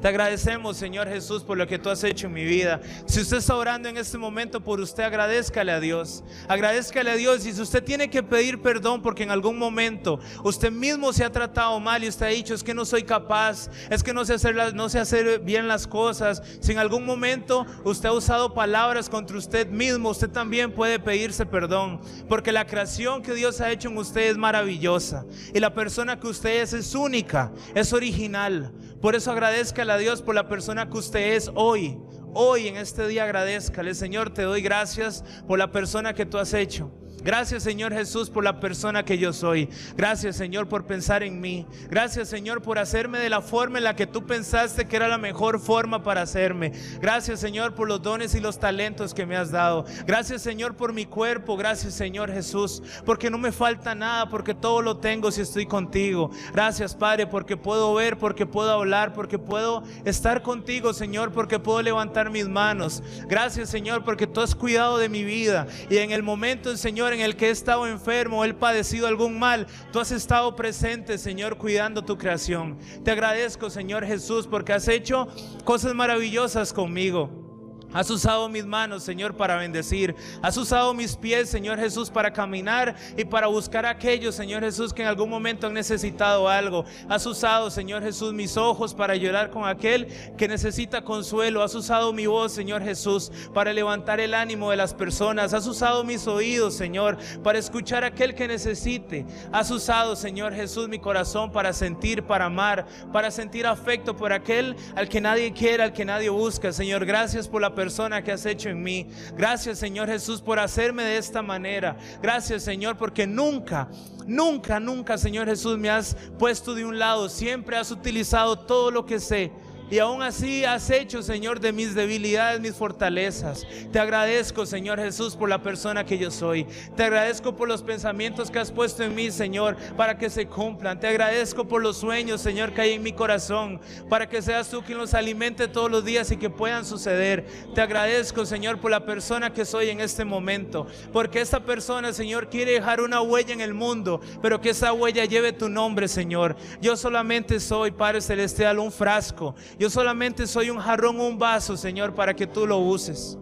Te 0.01 0.07
agradecemos, 0.07 0.77
Señor 0.77 1.09
Jesús, 1.09 1.43
por 1.43 1.59
lo 1.59 1.67
que 1.67 1.77
tú 1.77 1.91
has 1.91 2.05
hecho 2.05 2.29
en 2.29 2.33
mi 2.33 2.45
vida. 2.45 2.81
Si 3.07 3.21
usted 3.21 3.39
está 3.39 3.57
orando 3.57 3.89
en 3.89 3.97
este 3.97 4.17
momento 4.17 4.61
por 4.61 4.79
usted, 4.79 5.03
agradezcale 5.03 5.73
a 5.73 5.81
Dios. 5.81 6.23
Agradezcale 6.47 7.11
a 7.11 7.17
Dios. 7.17 7.45
Y 7.45 7.53
si 7.53 7.61
usted 7.61 7.83
tiene 7.83 8.09
que 8.09 8.23
pedir 8.23 8.63
perdón 8.63 9.03
porque 9.03 9.25
en 9.25 9.33
algún 9.33 9.59
momento 9.59 10.21
usted 10.45 10.71
mismo 10.71 11.13
se 11.13 11.25
ha 11.25 11.33
tratado 11.33 11.81
mal 11.81 12.05
y 12.05 12.09
usted 12.09 12.27
ha 12.27 12.29
dicho, 12.29 12.55
es 12.55 12.63
que 12.63 12.75
no 12.75 12.85
soy 12.85 13.03
capaz, 13.03 13.71
es 13.91 14.05
que 14.05 14.15
no 14.15 14.25
sé 14.25 14.35
hacer, 14.35 14.73
no 14.73 14.89
sé 14.89 15.01
hacer 15.01 15.41
bien 15.41 15.67
las 15.67 15.89
cosas. 15.89 16.45
Si 16.61 16.71
en 16.71 16.79
algún 16.79 17.05
momento 17.05 17.67
usted 17.83 18.09
ha 18.09 18.13
usado 18.13 18.55
palabras 18.55 19.09
contra 19.09 19.37
usted 19.37 19.67
mismo, 19.69 20.11
usted 20.11 20.31
también 20.31 20.71
puede 20.71 21.01
pedirse 21.01 21.45
perdón. 21.45 22.01
Porque 22.29 22.53
la 22.53 22.69
creación 22.69 23.21
que 23.21 23.35
Dios 23.35 23.61
ha 23.61 23.73
hecho 23.73 23.89
en 23.89 23.97
usted 23.97 24.31
es 24.31 24.37
maravillosa. 24.37 25.25
Y 25.53 25.59
la 25.59 25.75
persona 25.75 26.21
que 26.21 26.29
usted 26.29 26.63
es 26.63 26.73
es 26.73 26.95
única, 26.95 27.51
es 27.75 27.93
original. 27.93 28.73
Por 29.01 29.15
eso 29.15 29.31
agradezca 29.31 29.85
a 29.91 29.97
Dios 29.97 30.23
por 30.23 30.35
la 30.35 30.49
persona 30.49 30.89
que 30.89 30.99
usted 30.99 31.35
es 31.35 31.51
hoy. 31.55 31.99
Hoy 32.35 32.69
en 32.69 32.77
este 32.77 33.07
día 33.09 33.25
agradezcale, 33.25 33.95
Señor, 33.95 34.33
te 34.33 34.43
doy 34.43 34.61
gracias 34.61 35.25
por 35.47 35.59
la 35.59 35.73
persona 35.73 36.15
que 36.15 36.27
tú 36.27 36.39
has 36.39 36.53
hecho. 36.55 36.91
Gracias 37.29 37.63
Señor 37.63 37.93
Jesús 37.93 38.31
por 38.31 38.43
la 38.43 38.59
persona 38.59 39.05
que 39.05 39.19
yo 39.19 39.35
soy. 39.35 39.69
Gracias 39.99 40.35
Señor 40.35 40.67
por 40.67 40.87
pensar 40.87 41.23
en 41.23 41.43
mí. 41.43 41.67
Gracias 41.91 42.31
Señor 42.31 42.63
por 42.63 42.79
hacerme 42.79 43.19
de 43.19 43.29
la 43.29 43.43
forma 43.43 43.77
en 43.77 43.85
la 43.85 43.95
que 43.95 44.07
tú 44.07 44.25
pensaste 44.25 44.89
que 44.89 44.97
era 44.97 45.09
la 45.09 45.19
mejor 45.19 45.61
forma 45.61 46.03
para 46.03 46.23
hacerme. 46.23 46.73
Gracias 47.03 47.39
Señor 47.39 47.75
por 47.75 47.87
los 47.87 48.01
dones 48.01 48.35
y 48.35 48.41
los 48.41 48.59
talentos 48.59 49.13
que 49.13 49.27
me 49.27 49.37
has 49.37 49.51
dado. 49.51 49.85
Gracias 50.07 50.41
Señor 50.41 50.75
por 50.75 50.95
mi 50.95 51.05
cuerpo. 51.05 51.59
Gracias 51.59 51.93
Señor 51.93 52.33
Jesús 52.33 52.83
porque 53.05 53.29
no 53.29 53.37
me 53.37 53.53
falta 53.53 53.95
nada, 53.95 54.31
porque 54.31 54.55
todo 54.55 54.81
lo 54.81 54.97
tengo 54.97 55.31
si 55.31 55.43
estoy 55.43 55.67
contigo. 55.67 56.31
Gracias 56.55 56.95
Padre 56.95 57.27
porque 57.27 57.59
puedo 57.59 57.93
ver, 57.93 58.17
porque 58.17 58.47
puedo 58.47 58.73
hablar, 58.73 59.13
porque 59.13 59.39
puedo 59.39 59.83
estar 60.07 60.41
contigo 60.41 60.95
Señor, 60.95 61.33
porque 61.33 61.59
puedo 61.59 61.83
levantar 61.83 62.31
mis 62.31 62.49
manos. 62.49 63.03
Gracias 63.27 63.69
Señor 63.69 64.03
porque 64.03 64.27
tú 64.27 64.41
has 64.41 64.55
cuidado 64.55 64.97
de 64.97 65.11
mi 65.11 65.25
vida 65.25 65.67
y 65.91 65.99
en 65.99 66.11
el 66.11 66.23
momento 66.23 66.75
Señor 66.75 67.18
en 67.19 67.25
el 67.25 67.37
que 67.37 67.49
he 67.49 67.51
estado 67.51 67.87
enfermo, 67.87 68.45
he 68.45 68.55
padecido 68.55 69.07
algún 69.07 69.39
mal, 69.39 69.67
tú 69.93 69.99
has 69.99 70.13
estado 70.13 70.55
presente, 70.55 71.19
Señor, 71.19 71.59
cuidando 71.59 72.05
tu 72.05 72.17
creación. 72.17 72.79
Te 73.05 73.11
agradezco, 73.11 73.71
Señor 73.71 74.07
Jesús, 74.07 74.47
porque 74.47 74.73
has 74.73 74.87
hecho 74.89 75.29
cosas 75.65 75.95
maravillosas 75.95 76.73
conmigo. 76.73 77.48
Has 77.93 78.11
usado 78.11 78.49
mis 78.51 78.67
manos, 78.67 79.03
Señor, 79.03 79.35
para 79.35 79.57
bendecir. 79.57 80.15
Has 80.43 80.57
usado 80.59 80.93
mis 80.93 81.17
pies, 81.17 81.49
Señor 81.49 81.79
Jesús, 81.79 82.11
para 82.11 82.33
caminar 82.33 82.95
y 83.17 83.25
para 83.25 83.47
buscar 83.47 83.87
a 83.87 83.91
aquellos, 83.91 84.35
Señor 84.35 84.63
Jesús, 84.63 84.93
que 84.93 85.03
en 85.03 85.09
algún 85.09 85.31
momento 85.31 85.67
han 85.67 85.73
necesitado 85.73 86.49
algo. 86.49 86.85
Has 87.09 87.25
usado, 87.25 87.71
Señor 87.71 88.03
Jesús, 88.03 88.35
mis 88.35 88.59
ojos 88.59 88.95
para 88.95 89.17
llorar 89.17 89.51
con 89.51 89.67
aquel 89.67 90.07
que 90.37 90.49
necesita 90.49 91.03
consuelo. 91.03 91.63
Has 91.63 91.75
usado 91.75 92.13
mi 92.13 92.27
voz, 92.27 92.53
Señor 92.53 92.83
Jesús, 92.83 93.33
para 93.55 93.73
levantar 93.73 94.21
el 94.21 94.35
ánimo 94.35 94.71
de 94.71 94.77
las 94.77 94.93
personas. 94.93 95.55
Has 95.55 95.67
usado 95.67 96.05
mis 96.05 96.27
oídos, 96.27 96.75
Señor, 96.75 97.17
para 97.43 97.59
escuchar 97.59 98.05
a 98.05 98.09
aquel 98.09 98.35
que 98.35 98.49
necesite. 98.49 99.25
Has 99.51 99.71
usado, 99.71 100.15
Señor 100.15 100.53
Jesús, 100.53 100.89
mi 100.89 100.99
corazón 100.99 101.51
para 101.53 101.73
sentir, 101.73 102.23
para 102.23 102.47
amar, 102.47 102.87
para 103.15 103.31
sentir 103.31 103.67
afecto 103.67 104.15
por 104.15 104.33
aquel 104.33 104.77
al 104.95 105.09
que 105.09 105.23
nadie 105.23 105.53
quiere, 105.55 105.83
al 105.83 105.95
que 105.95 106.05
nadie 106.05 106.29
busca. 106.29 106.71
Señor, 106.73 107.07
gracias 107.07 107.49
por 107.49 107.63
la 107.63 107.75
persona 107.79 108.25
que 108.25 108.33
has 108.33 108.45
hecho 108.45 108.69
en 108.71 108.83
mí. 108.83 109.07
Gracias 109.37 109.79
Señor 109.79 110.09
Jesús 110.09 110.41
por 110.41 110.59
hacerme 110.59 111.05
de 111.05 111.17
esta 111.17 111.43
manera. 111.43 111.97
Gracias 112.21 112.65
Señor 112.65 112.97
porque 112.97 113.25
nunca, 113.25 113.87
nunca, 114.27 114.81
nunca 114.81 115.17
Señor 115.17 115.47
Jesús 115.47 115.79
me 115.79 115.89
has 115.89 116.17
puesto 116.41 116.75
de 116.75 116.85
un 116.85 116.99
lado. 116.99 117.29
Siempre 117.29 117.77
has 117.77 117.93
utilizado 117.93 118.59
todo 118.59 118.91
lo 118.91 119.07
que 119.07 119.21
sé 119.21 119.53
y 119.91 119.99
aún 119.99 120.23
así 120.23 120.65
has 120.65 120.91
hecho, 120.91 121.23
Señor, 121.23 121.61
de 121.61 121.73
mis 121.73 121.95
debilidades, 121.95 122.61
mis 122.61 122.75
fortalezas. 122.75 123.67
Te 123.91 123.99
agradezco, 123.99 124.67
Señor 124.67 124.99
Jesús, 124.99 125.35
por 125.35 125.49
la 125.49 125.63
persona 125.63 126.05
que 126.05 126.19
yo 126.19 126.31
soy. 126.31 126.67
Te 126.97 127.05
agradezco 127.05 127.57
por 127.57 127.69
los 127.69 127.83
pensamientos 127.83 128.51
que 128.51 128.59
has 128.59 128.71
puesto 128.71 129.03
en 129.03 129.15
mí, 129.15 129.31
Señor, 129.31 129.77
para 129.97 130.19
que 130.19 130.29
se 130.29 130.47
cumplan. 130.47 131.01
Te 131.01 131.09
agradezco 131.09 131.67
por 131.67 131.83
los 131.83 131.97
sueños, 131.97 132.41
Señor, 132.41 132.73
que 132.73 132.83
hay 132.83 132.93
en 132.93 133.03
mi 133.03 133.13
corazón, 133.13 133.81
para 134.09 134.29
que 134.29 134.43
seas 134.43 134.69
tú 134.69 134.83
quien 134.83 134.99
los 134.99 135.15
alimente 135.15 135.69
todos 135.69 135.91
los 135.91 136.05
días 136.05 136.31
y 136.31 136.37
que 136.37 136.51
puedan 136.51 136.85
suceder. 136.85 137.47
Te 137.75 137.81
agradezco, 137.81 138.45
Señor, 138.45 138.79
por 138.79 138.91
la 138.91 139.05
persona 139.07 139.53
que 139.53 139.65
soy 139.65 139.91
en 139.91 140.01
este 140.01 140.25
momento. 140.25 140.87
Porque 141.13 141.41
esta 141.41 141.61
persona, 141.61 142.13
Señor, 142.13 142.51
quiere 142.51 142.73
dejar 142.73 143.01
una 143.01 143.21
huella 143.21 143.55
en 143.55 143.61
el 143.61 143.75
mundo, 143.75 144.21
pero 144.43 144.61
que 144.61 144.71
esa 144.71 144.93
huella 144.93 145.25
lleve 145.25 145.53
tu 145.53 145.69
nombre, 145.69 146.09
Señor. 146.09 146.57
Yo 146.81 146.97
solamente 146.97 147.61
soy, 147.61 147.91
Padre 147.91 148.21
Celestial, 148.21 148.79
un 148.79 148.93
frasco. 148.93 149.55
Yo 149.79 149.91
solamente 149.91 150.47
soy 150.47 150.71
un 150.71 150.79
jarrón, 150.79 151.21
un 151.21 151.39
vaso, 151.39 151.77
Señor, 151.77 152.15
para 152.15 152.35
que 152.35 152.47
tú 152.47 152.67
lo 152.67 152.79
uses. 152.79 153.39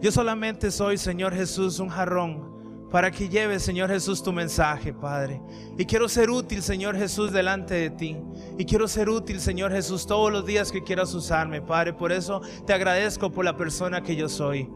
Yo 0.00 0.10
solamente 0.10 0.70
soy, 0.70 0.96
Señor 0.96 1.34
Jesús, 1.34 1.78
un 1.78 1.88
jarrón 1.88 2.50
para 2.90 3.10
que 3.10 3.28
lleve, 3.28 3.60
Señor 3.60 3.88
Jesús, 3.88 4.22
tu 4.22 4.32
mensaje, 4.32 4.92
Padre. 4.92 5.40
Y 5.78 5.84
quiero 5.84 6.08
ser 6.08 6.28
útil, 6.28 6.62
Señor 6.62 6.96
Jesús, 6.96 7.32
delante 7.32 7.74
de 7.74 7.90
ti. 7.90 8.16
Y 8.58 8.64
quiero 8.64 8.88
ser 8.88 9.08
útil, 9.08 9.40
Señor 9.40 9.70
Jesús, 9.70 10.06
todos 10.06 10.32
los 10.32 10.44
días 10.44 10.72
que 10.72 10.82
quieras 10.82 11.14
usarme, 11.14 11.62
Padre. 11.62 11.92
Por 11.92 12.10
eso 12.10 12.42
te 12.66 12.72
agradezco 12.72 13.30
por 13.30 13.44
la 13.44 13.56
persona 13.56 14.02
que 14.02 14.16
yo 14.16 14.28
soy. 14.28 14.68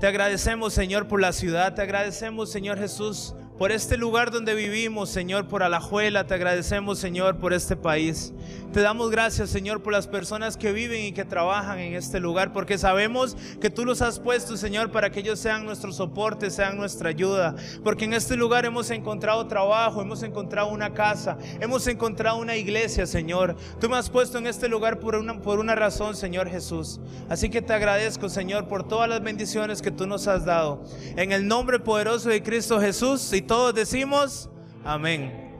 Te 0.00 0.06
agradecemos, 0.06 0.72
Señor, 0.72 1.06
por 1.06 1.20
la 1.20 1.32
ciudad. 1.32 1.74
Te 1.74 1.82
agradecemos, 1.82 2.50
Señor 2.50 2.78
Jesús, 2.78 3.34
por 3.58 3.72
este 3.72 3.98
lugar 3.98 4.30
donde 4.30 4.54
vivimos, 4.54 5.10
Señor, 5.10 5.48
por 5.48 5.62
Alajuela. 5.62 6.26
Te 6.26 6.34
agradecemos, 6.34 6.98
Señor, 6.98 7.38
por 7.38 7.52
este 7.52 7.76
país. 7.76 8.32
Te 8.72 8.80
damos 8.80 9.10
gracias, 9.10 9.50
Señor, 9.50 9.82
por 9.82 9.92
las 9.92 10.06
personas 10.06 10.56
que 10.56 10.72
viven 10.72 11.04
y 11.04 11.12
que 11.12 11.26
trabajan 11.26 11.78
en 11.78 11.94
este 11.94 12.20
lugar, 12.20 12.54
porque 12.54 12.78
sabemos 12.78 13.36
que 13.60 13.68
tú 13.68 13.84
los 13.84 14.00
has 14.00 14.18
puesto, 14.18 14.56
Señor, 14.56 14.90
para 14.90 15.10
que 15.10 15.20
ellos 15.20 15.38
sean 15.38 15.66
nuestro 15.66 15.92
soporte, 15.92 16.50
sean 16.50 16.78
nuestra 16.78 17.10
ayuda. 17.10 17.54
Porque 17.84 18.06
en 18.06 18.14
este 18.14 18.34
lugar 18.34 18.64
hemos 18.64 18.88
encontrado 18.88 19.46
trabajo, 19.46 20.00
hemos 20.00 20.22
encontrado 20.22 20.68
una 20.68 20.94
casa, 20.94 21.36
hemos 21.60 21.86
encontrado 21.86 22.38
una 22.38 22.56
iglesia, 22.56 23.06
Señor. 23.06 23.56
Tú 23.78 23.90
me 23.90 23.96
has 23.98 24.08
puesto 24.08 24.38
en 24.38 24.46
este 24.46 24.70
lugar 24.70 25.00
por 25.00 25.16
una, 25.16 25.38
por 25.42 25.58
una 25.58 25.74
razón, 25.74 26.16
Señor 26.16 26.48
Jesús. 26.48 26.98
Así 27.28 27.50
que 27.50 27.60
te 27.60 27.74
agradezco, 27.74 28.30
Señor, 28.30 28.68
por 28.68 28.88
todas 28.88 29.06
las 29.06 29.22
bendiciones 29.22 29.82
que 29.82 29.90
tú 29.90 30.06
nos 30.06 30.26
has 30.28 30.46
dado. 30.46 30.82
En 31.16 31.32
el 31.32 31.46
nombre 31.46 31.78
poderoso 31.78 32.30
de 32.30 32.42
Cristo 32.42 32.80
Jesús, 32.80 33.34
y 33.34 33.42
todos 33.42 33.74
decimos, 33.74 34.48
amén. 34.82 35.52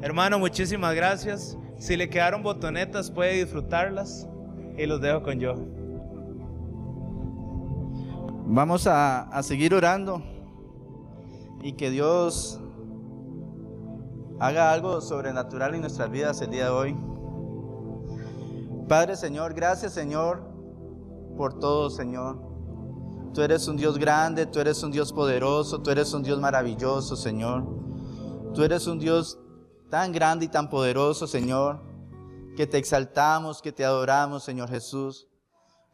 Hermano, 0.00 0.38
muchísimas 0.38 0.94
gracias. 0.94 1.58
Si 1.78 1.96
le 1.96 2.08
quedaron 2.08 2.42
botonetas, 2.42 3.10
puede 3.10 3.34
disfrutarlas. 3.34 4.28
Y 4.78 4.86
los 4.86 5.00
dejo 5.00 5.22
con 5.22 5.40
yo. 5.40 5.54
Vamos 8.46 8.86
a, 8.86 9.22
a 9.22 9.42
seguir 9.42 9.74
orando 9.74 10.22
y 11.62 11.72
que 11.72 11.90
Dios 11.90 12.60
haga 14.38 14.72
algo 14.72 15.00
sobrenatural 15.00 15.74
en 15.74 15.80
nuestras 15.80 16.10
vidas 16.10 16.40
el 16.42 16.50
día 16.50 16.66
de 16.66 16.70
hoy. 16.70 16.96
Padre 18.88 19.16
Señor, 19.16 19.54
gracias 19.54 19.92
Señor 19.94 20.42
por 21.36 21.58
todo 21.58 21.90
Señor. 21.90 22.38
Tú 23.34 23.42
eres 23.42 23.66
un 23.68 23.76
Dios 23.76 23.98
grande, 23.98 24.46
tú 24.46 24.60
eres 24.60 24.82
un 24.82 24.92
Dios 24.92 25.12
poderoso, 25.12 25.82
tú 25.82 25.90
eres 25.90 26.12
un 26.14 26.22
Dios 26.22 26.40
maravilloso 26.40 27.16
Señor. 27.16 27.64
Tú 28.54 28.62
eres 28.62 28.86
un 28.86 28.98
Dios 28.98 29.38
tan 29.90 30.12
grande 30.12 30.46
y 30.46 30.48
tan 30.48 30.68
poderoso, 30.68 31.26
Señor, 31.26 31.80
que 32.56 32.66
te 32.66 32.78
exaltamos, 32.78 33.62
que 33.62 33.72
te 33.72 33.84
adoramos, 33.84 34.42
Señor 34.42 34.68
Jesús. 34.68 35.28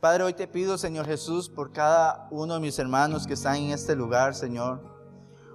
Padre, 0.00 0.24
hoy 0.24 0.34
te 0.34 0.48
pido, 0.48 0.78
Señor 0.78 1.06
Jesús, 1.06 1.48
por 1.48 1.72
cada 1.72 2.26
uno 2.30 2.54
de 2.54 2.60
mis 2.60 2.78
hermanos 2.78 3.26
que 3.26 3.34
están 3.34 3.56
en 3.56 3.70
este 3.70 3.94
lugar, 3.94 4.34
Señor. 4.34 4.82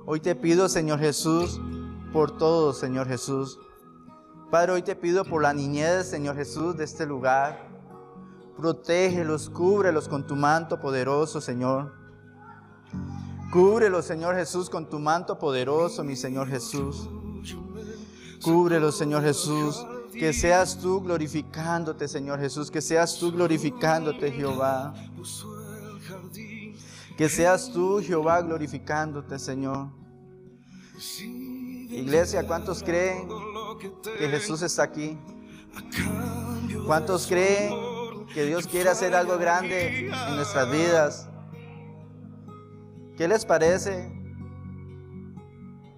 Hoy 0.05 0.19
te 0.19 0.35
pido, 0.35 0.69
Señor 0.69 0.99
Jesús, 0.99 1.59
por 2.13 2.37
todos, 2.37 2.77
Señor 2.77 3.07
Jesús. 3.07 3.59
Padre, 4.49 4.71
hoy 4.71 4.81
te 4.81 4.95
pido 4.95 5.25
por 5.25 5.41
la 5.41 5.53
niñez, 5.53 6.09
Señor 6.09 6.37
Jesús, 6.37 6.77
de 6.77 6.85
este 6.85 7.05
lugar. 7.05 7.67
Protégelos, 8.55 9.49
cúbrelos 9.49 10.07
con 10.07 10.25
tu 10.25 10.35
manto 10.35 10.79
poderoso, 10.79 11.41
Señor. 11.41 11.93
Cúbrelos, 13.51 14.05
Señor 14.05 14.35
Jesús, 14.35 14.69
con 14.69 14.89
tu 14.89 14.99
manto 14.99 15.37
poderoso, 15.37 16.03
mi 16.03 16.15
Señor 16.15 16.47
Jesús. 16.47 17.09
Cúbrelo, 18.47 18.93
Señor 18.93 19.23
Jesús. 19.23 19.85
Que 20.13 20.31
seas 20.31 20.77
tú 20.77 21.01
glorificándote, 21.01 22.07
Señor 22.07 22.39
Jesús. 22.39 22.71
Que 22.71 22.81
seas 22.81 23.19
tú 23.19 23.33
glorificándote, 23.33 24.31
Jehová. 24.31 24.93
Que 27.17 27.27
seas 27.27 27.69
tú, 27.73 28.01
Jehová, 28.01 28.41
glorificándote, 28.41 29.37
Señor. 29.37 29.89
Iglesia, 31.89 32.47
¿cuántos 32.47 32.81
creen 32.81 33.27
que 34.17 34.29
Jesús 34.29 34.61
está 34.61 34.83
aquí? 34.83 35.17
¿Cuántos 36.85 37.27
creen 37.27 37.73
que 38.33 38.45
Dios 38.45 38.65
quiere 38.65 38.89
hacer 38.89 39.13
algo 39.13 39.37
grande 39.37 40.07
en 40.07 40.35
nuestras 40.37 40.71
vidas? 40.71 41.27
¿Qué 43.17 43.27
les 43.27 43.43
parece 43.43 44.16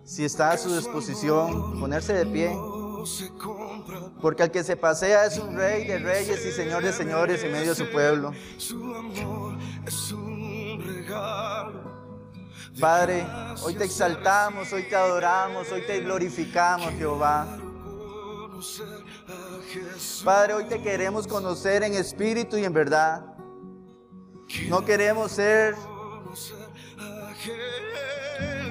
si 0.09 0.25
está 0.25 0.51
a 0.51 0.57
su 0.57 0.75
disposición, 0.75 1.79
ponerse 1.79 2.13
de 2.13 2.25
pie. 2.25 2.57
Porque 4.19 4.41
el 4.41 4.49
que 4.49 4.63
se 4.63 4.75
pasea 4.75 5.27
es 5.27 5.37
un 5.37 5.55
rey 5.55 5.85
de 5.85 5.99
reyes 5.99 6.43
y 6.43 6.51
señor 6.51 6.81
de 6.81 6.91
señores 6.91 7.43
en 7.43 7.51
medio 7.51 7.69
de 7.69 7.75
su 7.75 7.91
pueblo. 7.91 8.33
Padre, 12.79 13.23
hoy 13.61 13.75
te 13.75 13.83
exaltamos, 13.83 14.73
hoy 14.73 14.89
te 14.89 14.95
adoramos, 14.95 15.71
hoy 15.71 15.83
te 15.85 15.99
glorificamos, 15.99 16.91
Jehová. 16.93 17.47
Padre, 20.25 20.53
hoy 20.55 20.63
te 20.63 20.81
queremos 20.81 21.27
conocer 21.27 21.83
en 21.83 21.93
espíritu 21.93 22.57
y 22.57 22.65
en 22.65 22.73
verdad. 22.73 23.23
No 24.69 24.83
queremos 24.83 25.31
ser 25.31 25.75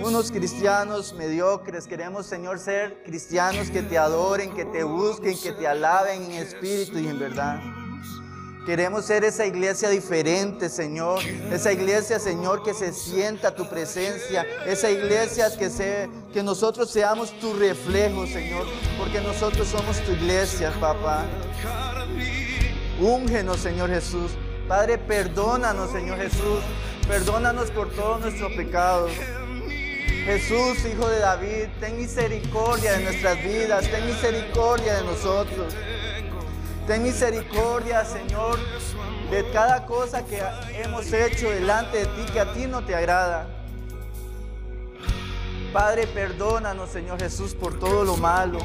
unos 0.03 0.30
cristianos 0.30 1.12
mediocres. 1.12 1.86
Queremos, 1.86 2.26
Señor, 2.26 2.59
ser 2.59 3.03
cristianos 3.05 3.70
que 3.70 3.82
te 3.82 3.99
adoren, 3.99 4.55
que 4.55 4.64
te 4.64 4.84
busquen, 4.84 5.38
que 5.38 5.53
te 5.53 5.66
alaben 5.66 6.22
en 6.24 6.32
espíritu 6.32 6.99
y 6.99 7.09
en 7.09 7.18
verdad. 7.18 7.61
Queremos 8.68 9.07
ser 9.07 9.24
esa 9.24 9.46
iglesia 9.46 9.88
diferente, 9.88 10.68
Señor. 10.68 11.20
Esa 11.51 11.72
iglesia, 11.72 12.18
Señor, 12.18 12.62
que 12.62 12.74
se 12.74 12.92
sienta 12.92 13.55
tu 13.55 13.66
presencia. 13.66 14.46
Esa 14.66 14.90
iglesia 14.90 15.49
que, 15.57 15.70
se, 15.70 16.11
que 16.34 16.42
nosotros 16.42 16.90
seamos 16.90 17.32
tu 17.40 17.55
reflejo, 17.55 18.26
Señor. 18.26 18.66
Porque 18.99 19.22
nosotros 19.22 19.68
somos 19.68 19.99
tu 20.03 20.12
iglesia, 20.12 20.70
papá. 20.78 21.24
Úngenos, 23.01 23.61
Señor 23.61 23.88
Jesús. 23.88 24.32
Padre, 24.68 24.99
perdónanos, 24.99 25.90
Señor 25.90 26.18
Jesús. 26.18 26.61
Perdónanos 27.09 27.70
por 27.70 27.90
todos 27.94 28.20
nuestros 28.20 28.53
pecados. 28.53 29.12
Jesús, 30.25 30.85
Hijo 30.85 31.09
de 31.09 31.19
David, 31.21 31.69
ten 31.81 31.97
misericordia 31.97 32.93
de 32.93 33.05
nuestras 33.05 33.43
vidas, 33.43 33.89
ten 33.91 34.07
misericordia 34.07 34.97
de 34.97 35.05
nosotros. 35.05 35.75
Ten 36.87 37.03
misericordia, 37.03 38.05
Señor, 38.05 38.59
de 39.31 39.51
cada 39.53 39.85
cosa 39.87 40.25
que 40.25 40.41
hemos 40.73 41.12
hecho 41.12 41.51
delante 41.51 41.99
de 41.99 42.07
ti 42.07 42.33
que 42.33 42.41
a 42.41 42.53
ti 42.53 42.66
no 42.66 42.85
te 42.85 42.95
agrada. 42.95 43.47
Padre, 45.73 46.07
perdónanos, 46.07 46.89
Señor 46.91 47.21
Jesús, 47.21 47.55
por 47.55 47.79
todo 47.79 48.05
lo 48.05 48.16
malo. 48.16 48.59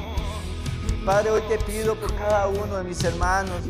Padre, 1.05 1.31
hoy 1.31 1.41
te 1.49 1.57
pido 1.57 1.95
por 1.95 2.15
cada 2.15 2.47
uno 2.47 2.77
de 2.77 2.83
mis 2.85 3.03
hermanos. 3.03 3.61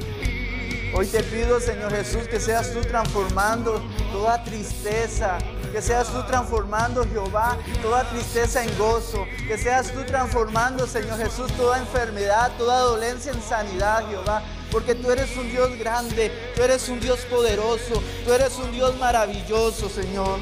Hoy 0.95 1.07
te 1.07 1.23
pido, 1.23 1.59
Señor 1.59 1.91
Jesús, 1.91 2.27
que 2.27 2.39
seas 2.39 2.71
tú 2.71 2.81
transformando 2.81 3.81
toda 4.11 4.43
tristeza, 4.43 5.39
que 5.71 5.81
seas 5.81 6.07
tú 6.07 6.21
transformando, 6.27 7.03
Jehová, 7.03 7.57
toda 7.81 8.07
tristeza 8.11 8.63
en 8.63 8.77
gozo. 8.77 9.25
Que 9.47 9.57
seas 9.57 9.91
tú 9.91 10.03
transformando, 10.03 10.85
Señor 10.85 11.17
Jesús, 11.17 11.51
toda 11.53 11.79
enfermedad, 11.79 12.51
toda 12.59 12.81
dolencia 12.81 13.31
en 13.31 13.41
sanidad, 13.41 14.07
Jehová. 14.07 14.43
Porque 14.71 14.93
tú 14.93 15.09
eres 15.09 15.35
un 15.35 15.49
Dios 15.49 15.75
grande, 15.79 16.31
tú 16.55 16.61
eres 16.61 16.87
un 16.87 16.99
Dios 16.99 17.21
poderoso, 17.21 18.03
tú 18.23 18.31
eres 18.31 18.55
un 18.57 18.71
Dios 18.71 18.95
maravilloso, 18.99 19.89
Señor. 19.89 20.39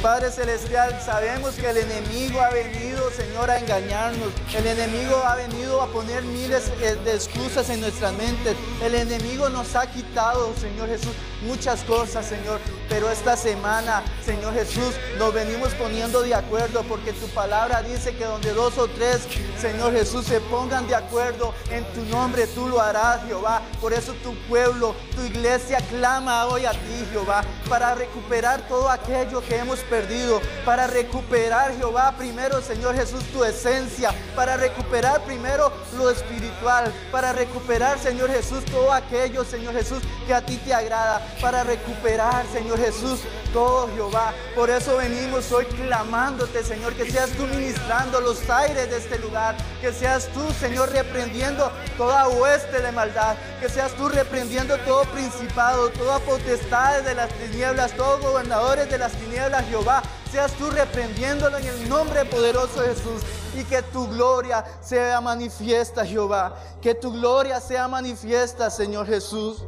Padre 0.00 0.30
Celestial, 0.30 1.00
sabemos 1.04 1.56
que 1.56 1.68
el 1.68 1.78
enemigo 1.78 2.40
ha 2.40 2.50
venido, 2.50 2.95
Señor, 3.10 3.50
a 3.50 3.58
engañarnos. 3.58 4.28
El 4.54 4.66
enemigo 4.66 5.16
ha 5.24 5.36
venido 5.36 5.80
a 5.80 5.86
poner 5.88 6.22
miles 6.22 6.72
eh, 6.80 6.96
de 7.04 7.14
excusas 7.14 7.68
en 7.70 7.80
nuestras 7.80 8.12
mentes. 8.14 8.56
El 8.82 8.94
enemigo 8.94 9.48
nos 9.48 9.74
ha 9.76 9.90
quitado, 9.90 10.52
Señor 10.56 10.88
Jesús, 10.88 11.12
muchas 11.46 11.82
cosas, 11.84 12.26
Señor. 12.26 12.60
Pero 12.88 13.10
esta 13.10 13.36
semana, 13.36 14.04
Señor 14.24 14.54
Jesús, 14.54 14.94
nos 15.18 15.34
venimos 15.34 15.72
poniendo 15.74 16.22
de 16.22 16.34
acuerdo 16.34 16.82
porque 16.84 17.12
tu 17.12 17.26
palabra 17.28 17.82
dice 17.82 18.14
que 18.14 18.24
donde 18.24 18.52
dos 18.52 18.78
o 18.78 18.86
tres, 18.88 19.22
Señor 19.60 19.92
Jesús, 19.92 20.26
se 20.26 20.40
pongan 20.40 20.86
de 20.86 20.94
acuerdo 20.94 21.54
en 21.70 21.84
tu 21.92 22.02
nombre, 22.04 22.46
tú 22.46 22.68
lo 22.68 22.80
harás, 22.80 23.24
Jehová. 23.26 23.62
Por 23.80 23.92
eso 23.92 24.12
tu 24.22 24.34
pueblo, 24.48 24.94
tu 25.14 25.22
iglesia 25.22 25.78
clama 25.88 26.46
hoy 26.46 26.66
a 26.66 26.72
ti, 26.72 27.06
Jehová, 27.10 27.42
para 27.68 27.94
recuperar 27.94 28.60
todo 28.68 28.88
aquello 28.88 29.42
que 29.42 29.56
hemos 29.56 29.80
perdido, 29.80 30.40
para 30.64 30.86
recuperar, 30.86 31.76
Jehová, 31.76 32.14
primero, 32.16 32.60
Señor 32.60 32.94
Jesús, 32.94 33.24
tu 33.32 33.44
esencia, 33.44 34.14
para 34.34 34.56
recuperar 34.56 35.24
primero 35.24 35.72
lo 35.96 36.10
espiritual, 36.10 36.92
para 37.10 37.32
recuperar, 37.32 37.98
Señor 37.98 38.30
Jesús, 38.30 38.64
todo 38.66 38.92
aquello, 38.92 39.44
Señor 39.44 39.74
Jesús, 39.74 40.02
que 40.26 40.34
a 40.34 40.44
ti 40.44 40.56
te 40.58 40.72
agrada, 40.72 41.20
para 41.40 41.64
recuperar, 41.64 42.46
Señor 42.52 42.78
Jesús, 42.78 43.20
todo, 43.52 43.88
Jehová. 43.94 44.32
Por 44.54 44.70
eso 44.70 44.96
venimos 44.96 45.50
hoy 45.52 45.64
clamándote, 45.66 46.62
Señor, 46.62 46.94
que 46.94 47.10
seas 47.10 47.30
tú 47.30 47.44
ministrando 47.46 48.20
los 48.20 48.48
aires 48.48 48.90
de 48.90 48.96
este 48.96 49.18
lugar, 49.18 49.56
que 49.80 49.92
seas 49.92 50.28
tú, 50.28 50.42
Señor, 50.60 50.90
reprendiendo 50.90 51.70
toda 51.96 52.28
hueste 52.28 52.80
de 52.80 52.92
maldad, 52.92 53.36
que 53.60 53.68
seas 53.68 53.92
tú 53.92 54.08
reprendiendo 54.08 54.76
todo 54.78 55.04
principado, 55.04 55.90
toda 55.90 56.18
potestad 56.20 57.02
de 57.02 57.14
las 57.14 57.30
tinieblas, 57.30 57.92
todos 57.92 58.20
gobernadores 58.20 58.90
de 58.90 58.98
las 58.98 59.12
tinieblas, 59.12 59.66
Jehová, 59.68 60.02
seas 60.30 60.52
tú 60.52 60.70
reprendiéndolo 60.70 61.58
en 61.58 61.66
el 61.66 61.88
nombre 61.88 62.24
poderoso 62.24 62.82
de 62.82 62.88
Jesús 62.88 63.22
y 63.56 63.64
que 63.64 63.82
tu 63.82 64.06
gloria 64.08 64.64
sea 64.82 65.20
manifiesta, 65.20 66.04
Jehová. 66.04 66.54
Que 66.82 66.94
tu 66.94 67.12
gloria 67.12 67.60
sea 67.60 67.88
manifiesta, 67.88 68.70
Señor 68.70 69.06
Jesús. 69.06 69.64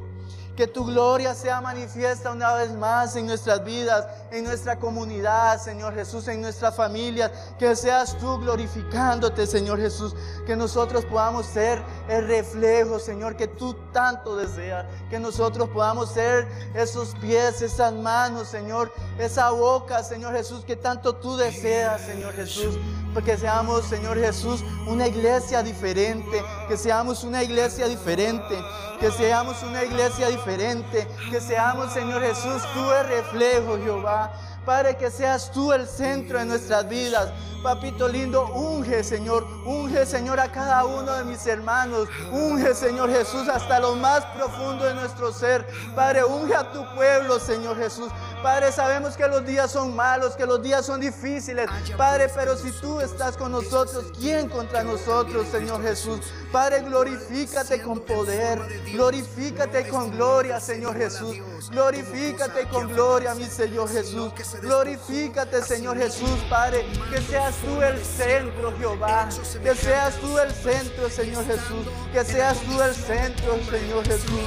Que 0.58 0.66
tu 0.66 0.84
gloria 0.84 1.36
sea 1.36 1.60
manifiesta 1.60 2.32
una 2.32 2.52
vez 2.54 2.72
más 2.72 3.14
en 3.14 3.26
nuestras 3.26 3.64
vidas, 3.64 4.04
en 4.32 4.42
nuestra 4.42 4.76
comunidad, 4.76 5.62
Señor 5.62 5.94
Jesús, 5.94 6.26
en 6.26 6.40
nuestras 6.40 6.74
familias. 6.74 7.30
Que 7.60 7.76
seas 7.76 8.18
tú 8.18 8.38
glorificándote, 8.38 9.46
Señor 9.46 9.78
Jesús. 9.78 10.16
Que 10.46 10.56
nosotros 10.56 11.04
podamos 11.04 11.46
ser 11.46 11.80
el 12.08 12.26
reflejo, 12.26 12.98
Señor, 12.98 13.36
que 13.36 13.46
tú 13.46 13.72
tanto 13.92 14.34
deseas. 14.34 14.84
Que 15.08 15.20
nosotros 15.20 15.68
podamos 15.68 16.10
ser 16.10 16.48
esos 16.74 17.14
pies, 17.20 17.62
esas 17.62 17.92
manos, 17.92 18.48
Señor. 18.48 18.92
Esa 19.16 19.50
boca, 19.50 20.02
Señor 20.02 20.34
Jesús, 20.34 20.64
que 20.64 20.74
tanto 20.74 21.14
tú 21.14 21.36
deseas, 21.36 22.00
Señor 22.00 22.34
Jesús. 22.34 22.76
Porque 23.14 23.36
seamos, 23.36 23.84
Señor 23.84 24.18
Jesús, 24.18 24.64
una 24.88 25.06
iglesia 25.06 25.62
diferente. 25.62 26.42
Que 26.66 26.76
seamos 26.76 27.22
una 27.22 27.44
iglesia 27.44 27.86
diferente 27.86 28.56
que 29.00 29.10
seamos 29.10 29.62
una 29.62 29.84
iglesia 29.84 30.28
diferente, 30.28 31.06
que 31.30 31.40
seamos, 31.40 31.92
Señor 31.92 32.22
Jesús, 32.22 32.62
tú 32.74 32.92
el 32.92 33.08
reflejo, 33.08 33.78
Jehová. 33.78 34.32
Padre, 34.64 34.96
que 34.96 35.10
seas 35.10 35.50
tú 35.50 35.72
el 35.72 35.86
centro 35.86 36.38
de 36.38 36.44
nuestras 36.44 36.86
vidas. 36.88 37.32
Papito 37.62 38.06
lindo, 38.06 38.46
unge, 38.52 39.02
Señor. 39.02 39.44
Unge, 39.64 40.04
Señor, 40.04 40.38
a 40.38 40.52
cada 40.52 40.84
uno 40.84 41.10
de 41.12 41.24
mis 41.24 41.46
hermanos. 41.46 42.06
Unge, 42.30 42.74
Señor 42.74 43.10
Jesús, 43.10 43.48
hasta 43.48 43.80
lo 43.80 43.94
más 43.96 44.24
profundo 44.36 44.84
de 44.84 44.94
nuestro 44.94 45.32
ser. 45.32 45.66
Padre, 45.96 46.22
unge 46.22 46.54
a 46.54 46.70
tu 46.70 46.84
pueblo, 46.94 47.40
Señor 47.40 47.78
Jesús. 47.78 48.12
Padre, 48.42 48.72
sabemos 48.72 49.16
que 49.16 49.26
los 49.26 49.44
días 49.44 49.70
son 49.72 49.94
malos, 49.94 50.36
que 50.36 50.46
los 50.46 50.62
días 50.62 50.86
son 50.86 51.00
difíciles. 51.00 51.68
Padre, 51.96 52.30
pero 52.34 52.56
si 52.56 52.70
tú 52.72 53.00
estás 53.00 53.36
con 53.36 53.52
nosotros, 53.52 54.06
¿quién 54.18 54.48
contra 54.48 54.82
nosotros, 54.84 55.46
Señor 55.48 55.82
Jesús? 55.82 56.20
Padre, 56.52 56.82
glorifícate 56.82 57.82
con 57.82 58.00
poder. 58.00 58.60
Glorifícate 58.92 59.88
con 59.88 60.10
gloria, 60.10 60.60
Señor 60.60 60.96
Jesús. 60.96 61.36
Glorifícate 61.70 62.68
con 62.68 62.88
gloria, 62.88 63.34
mi 63.34 63.44
Señor 63.44 63.88
Jesús. 63.90 64.32
Glorifícate, 64.62 65.62
Señor 65.62 65.98
Jesús, 65.98 66.38
Padre. 66.48 66.86
Que 67.10 67.20
seas 67.22 67.54
tú 67.56 67.82
el 67.82 68.02
centro, 68.04 68.72
Jehová. 68.78 69.28
Que 69.62 69.74
seas 69.74 70.14
tú 70.16 70.38
el 70.38 70.52
centro, 70.52 71.10
Señor 71.10 71.44
Jesús. 71.44 71.86
Que 72.12 72.24
seas 72.24 72.58
tú 72.60 72.80
el 72.82 72.94
centro, 72.94 73.58
Señor 73.70 74.04
Jesús. 74.06 74.40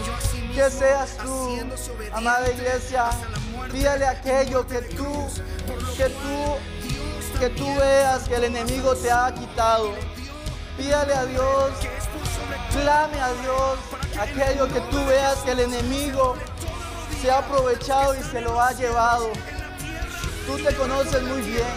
Que 0.55 0.69
seas 0.69 1.17
tú, 1.17 1.59
amada 2.13 2.51
iglesia. 2.51 3.09
Pídale 3.71 4.07
aquello 4.07 4.65
que 4.67 4.81
tú, 4.81 5.27
que 5.97 6.05
tú, 6.05 7.39
que 7.39 7.49
tú 7.49 7.75
veas 7.75 8.27
que 8.27 8.35
el 8.35 8.45
enemigo 8.45 8.95
te 8.95 9.11
ha 9.11 9.33
quitado. 9.33 9.91
Pídale 10.77 11.13
a 11.13 11.25
Dios, 11.25 11.71
clame 12.71 13.19
a 13.19 13.33
Dios 13.41 13.79
aquello 14.19 14.67
que 14.67 14.79
tú 14.91 15.05
veas 15.05 15.35
que 15.39 15.51
el 15.51 15.59
enemigo 15.59 16.35
se 17.21 17.29
ha 17.29 17.39
aprovechado 17.39 18.15
y 18.15 18.23
se 18.23 18.41
lo 18.41 18.59
ha 18.59 18.71
llevado. 18.73 19.29
Tú 20.47 20.57
te 20.57 20.73
conoces 20.75 21.21
muy 21.23 21.41
bien, 21.41 21.67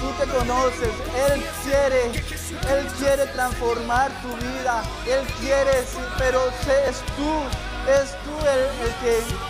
tú 0.00 0.12
te 0.18 0.30
conoces. 0.30 0.90
Él 1.28 1.44
quiere, 1.64 2.04
Él 2.06 2.86
quiere 2.98 3.26
transformar 3.26 4.10
tu 4.22 4.28
vida. 4.36 4.82
Él 5.06 5.26
quiere, 5.40 5.84
pero 6.18 6.40
es 6.48 7.02
tú, 7.16 7.32
es 7.90 8.10
tú 8.22 8.46
el 8.46 8.94
que 9.00 9.49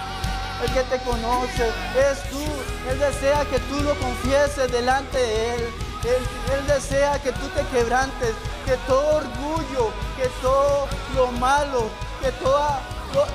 el 0.63 0.73
que 0.73 0.83
te 0.85 0.99
conoce, 1.05 1.69
es 1.97 2.23
tú. 2.31 2.43
Él 2.91 2.99
desea 2.99 3.45
que 3.47 3.59
tú 3.61 3.81
lo 3.83 3.95
confieses 3.99 4.71
delante 4.71 5.19
de 5.19 5.55
Él. 5.55 5.69
Él, 6.05 6.67
desea 6.67 7.21
que 7.23 7.31
tú 7.33 7.47
te 7.49 7.63
quebrantes, 7.67 8.33
que 8.65 8.77
todo 8.87 9.17
orgullo, 9.17 9.93
que 10.17 10.29
todo 10.41 10.89
lo 11.15 11.31
malo, 11.33 11.91
que 12.23 12.33
toda, 12.33 12.81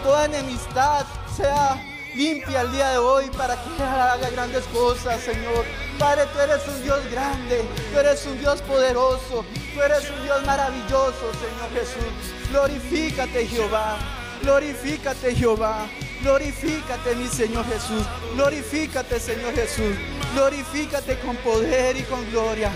toda 0.04 0.26
enemistad 0.26 1.06
sea 1.36 1.80
limpia 2.16 2.62
el 2.62 2.72
día 2.72 2.90
de 2.92 2.98
hoy 2.98 3.30
para 3.38 3.56
que 3.56 3.84
haga 3.84 4.30
grandes 4.32 4.64
cosas, 4.66 5.22
Señor. 5.22 5.66
Padre, 6.00 6.26
tú 6.34 6.40
eres 6.40 6.68
un 6.68 6.82
Dios 6.84 7.00
grande, 7.12 7.64
tú 7.92 8.00
eres 8.00 8.26
un 8.26 8.40
Dios 8.40 8.62
poderoso, 8.62 9.46
tú 9.74 9.82
eres 9.82 10.10
un 10.10 10.24
Dios 10.24 10.44
maravilloso, 10.46 11.32
Señor 11.34 11.70
Jesús. 11.74 12.50
Glorifícate, 12.50 13.46
Jehová. 13.48 13.98
Glorifícate, 14.42 15.36
Jehová. 15.36 15.88
Glorifícate, 16.26 17.16
mi 17.16 17.28
Señor 17.28 17.64
Jesús. 17.66 18.04
Glorifícate, 18.34 19.20
Señor 19.20 19.54
Jesús. 19.54 19.96
Glorifícate 20.34 21.20
con 21.20 21.36
poder 21.36 21.96
y 21.98 22.02
con 22.02 22.28
gloria. 22.32 22.72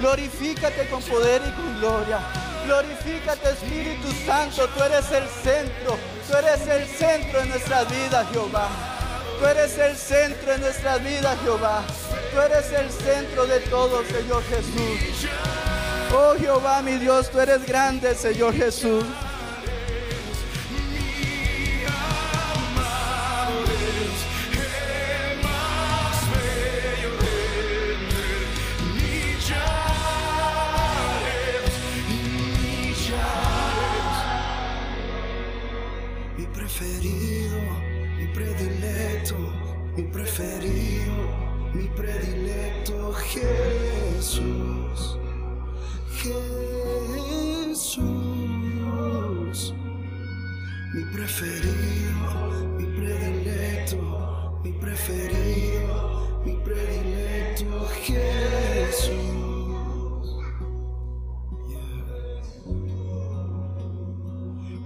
Glorifícate 0.00 0.88
con 0.88 1.02
poder 1.02 1.42
y 1.46 1.50
con 1.50 1.80
gloria. 1.80 2.20
Glorifícate, 2.64 3.50
Espíritu 3.50 4.08
Santo. 4.24 4.66
Tú 4.68 4.82
eres 4.84 5.04
el 5.12 5.28
centro. 5.28 5.98
Tú 6.26 6.34
eres 6.34 6.66
el 6.66 6.86
centro 6.88 7.40
de 7.40 7.46
nuestras 7.46 7.90
vidas, 7.90 8.26
Jehová. 8.32 8.68
Tú 9.38 9.46
eres 9.48 9.76
el 9.76 9.96
centro 9.98 10.52
de 10.52 10.58
nuestras 10.60 11.04
vidas, 11.04 11.38
Jehová. 11.42 11.84
Tú 12.32 12.40
eres 12.40 12.72
el 12.72 12.90
centro 12.90 13.44
de 13.44 13.60
todo, 13.68 14.02
Señor 14.06 14.42
Jesús. 14.44 15.28
Oh 16.16 16.34
Jehová, 16.38 16.80
mi 16.80 16.96
Dios, 16.96 17.30
tú 17.30 17.38
eres 17.38 17.66
grande, 17.66 18.14
Señor 18.14 18.54
Jesús. 18.54 19.04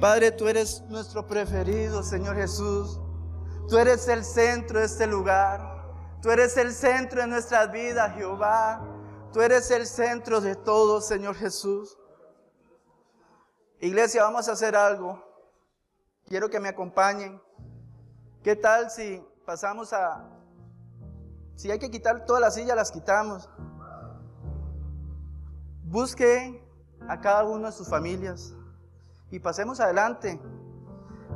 Padre, 0.09 0.33
tú 0.33 0.49
eres 0.49 0.83
nuestro 0.89 1.27
preferido, 1.27 2.03
Señor 2.03 2.35
Jesús. 2.35 2.99
Tú 3.69 3.77
eres 3.77 4.09
el 4.09 4.25
centro 4.25 4.79
de 4.79 4.87
este 4.87 5.07
lugar. 5.07 5.61
Tú 6.23 6.31
eres 6.31 6.57
el 6.57 6.73
centro 6.73 7.21
de 7.21 7.27
nuestras 7.27 7.71
vidas, 7.71 8.15
Jehová. 8.15 8.83
Tú 9.35 9.43
eres 9.43 9.71
el 9.71 9.87
centro 9.87 10.41
de 10.41 10.57
todo, 10.57 11.03
Señor 11.03 11.35
Jesús. 11.35 11.99
Iglesia, 13.81 14.23
vamos 14.23 14.49
a 14.49 14.53
hacer 14.53 14.75
algo. 14.75 15.23
Quiero 16.27 16.49
que 16.49 16.59
me 16.59 16.71
acompañen. 16.71 17.39
¿Qué 18.43 18.57
tal 18.57 18.91
si 18.91 19.23
pasamos 19.45 19.93
a... 19.93 20.27
Si 21.55 21.71
hay 21.71 21.79
que 21.79 21.91
quitar 21.91 22.25
todas 22.25 22.41
las 22.41 22.55
sillas, 22.55 22.77
las 22.77 22.91
quitamos. 22.91 23.47
Busque 25.85 26.67
a 27.07 27.21
cada 27.21 27.45
uno 27.45 27.67
de 27.67 27.73
sus 27.73 27.91
familias 27.91 28.55
y 29.31 29.39
pasemos 29.39 29.81
adelante. 29.81 30.41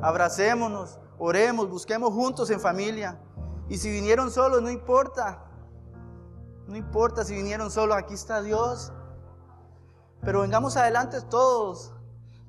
Abracémonos. 0.00 0.98
Oremos, 1.18 1.68
busquemos 1.68 2.12
juntos 2.12 2.50
en 2.50 2.60
familia. 2.60 3.20
Y 3.68 3.78
si 3.78 3.90
vinieron 3.90 4.30
solos, 4.30 4.62
no 4.62 4.70
importa. 4.70 5.44
No 6.66 6.76
importa 6.76 7.24
si 7.24 7.34
vinieron 7.34 7.70
solos, 7.70 7.96
aquí 7.96 8.14
está 8.14 8.42
Dios. 8.42 8.92
Pero 10.22 10.40
vengamos 10.40 10.76
adelante 10.76 11.20
todos. 11.20 11.92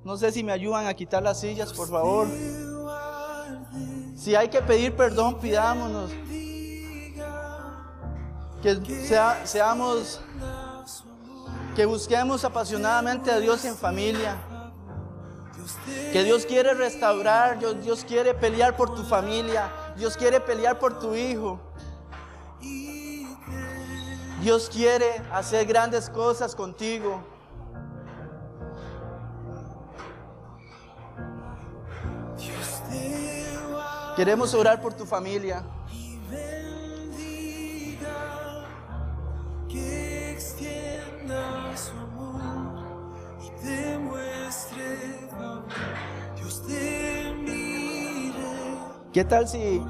No 0.04 0.18
sé 0.18 0.32
si 0.32 0.44
me 0.44 0.52
ayudan 0.52 0.88
a 0.88 0.94
quitar 0.94 1.24
las 1.24 1.40
sillas, 1.40 1.74
por 1.74 1.88
favor. 1.88 2.28
Si 4.16 4.36
hay 4.36 4.50
que 4.50 4.62
pedir 4.62 4.96
perdón, 4.96 5.40
pidámonos. 5.40 6.12
Que 8.62 9.44
seamos, 9.44 10.22
que 11.76 11.86
busquemos 11.86 12.46
apasionadamente 12.46 13.32
a 13.32 13.40
Dios 13.40 13.66
en 13.66 13.76
familia. 13.76 14.38
Que 16.12 16.24
Dios 16.24 16.46
quiere 16.46 16.74
restaurar, 16.74 17.60
Dios 17.60 18.04
quiere 18.04 18.34
pelear 18.34 18.76
por 18.76 18.94
tu 18.96 19.04
familia, 19.04 19.72
Dios 19.96 20.18
quiere 20.18 20.40
pelear 20.40 20.80
por 20.80 21.00
tu 21.00 21.16
hijo. 21.16 21.60
Dios 24.42 24.70
quiere 24.70 25.22
hacer 25.32 25.66
grandes 25.66 26.10
cosas 26.10 26.54
contigo. 26.54 27.24
Queremos 34.16 34.54
orar 34.54 34.82
por 34.82 34.94
tu 34.94 35.06
familia. 35.06 35.64
extienda 40.34 41.76
su 41.76 41.92
amor 41.92 42.23
te 43.64 43.98
muestre 43.98 45.28
favor. 45.32 45.64
Dios 46.36 46.62
te 46.68 47.34
mire 47.34 48.34
¿Qué 49.14 49.24
tal 49.24 49.48
si 49.48 49.82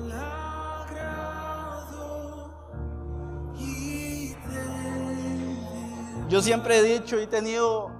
yo 6.29 6.41
siempre 6.41 6.79
he 6.79 6.83
dicho 6.83 7.19
y 7.19 7.23
he 7.23 7.27
tenido 7.27 7.91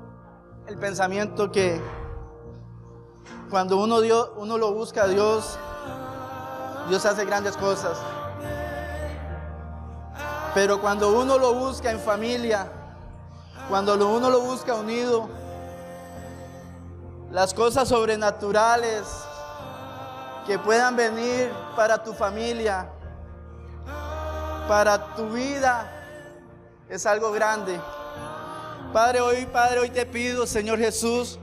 el 0.68 0.78
pensamiento 0.78 1.52
que 1.52 1.80
cuando 3.52 3.78
uno, 3.78 4.02
Dios, 4.02 4.32
uno 4.38 4.58
lo 4.58 4.74
busca 4.74 5.04
a 5.04 5.08
Dios, 5.08 5.60
Dios 6.90 7.06
hace 7.06 7.26
grandes 7.26 7.56
cosas. 7.56 8.00
Pero 10.56 10.82
cuando 10.82 11.20
uno 11.20 11.38
lo 11.38 11.54
busca 11.54 11.92
en 11.92 12.00
familia, 12.00 12.72
cuando 13.70 13.94
uno 14.10 14.32
lo 14.32 14.42
busca 14.42 14.74
unido, 14.74 15.30
las 17.34 17.52
cosas 17.52 17.90
sobrenaturales 17.90 19.02
que 20.46 20.60
puedan 20.60 20.96
venir 20.96 21.50
para 21.76 22.04
tu 22.04 22.14
familia, 22.14 22.88
para 24.68 25.16
tu 25.16 25.30
vida, 25.30 25.92
es 26.88 27.08
algo 27.08 27.32
grande. 27.32 27.82
Padre, 28.94 29.22
hoy, 29.22 29.48
Padre, 29.48 29.80
hoy 29.80 29.90
te 29.90 30.06
pido, 30.06 30.46
Señor 30.46 30.78
Jesús, 30.78 31.40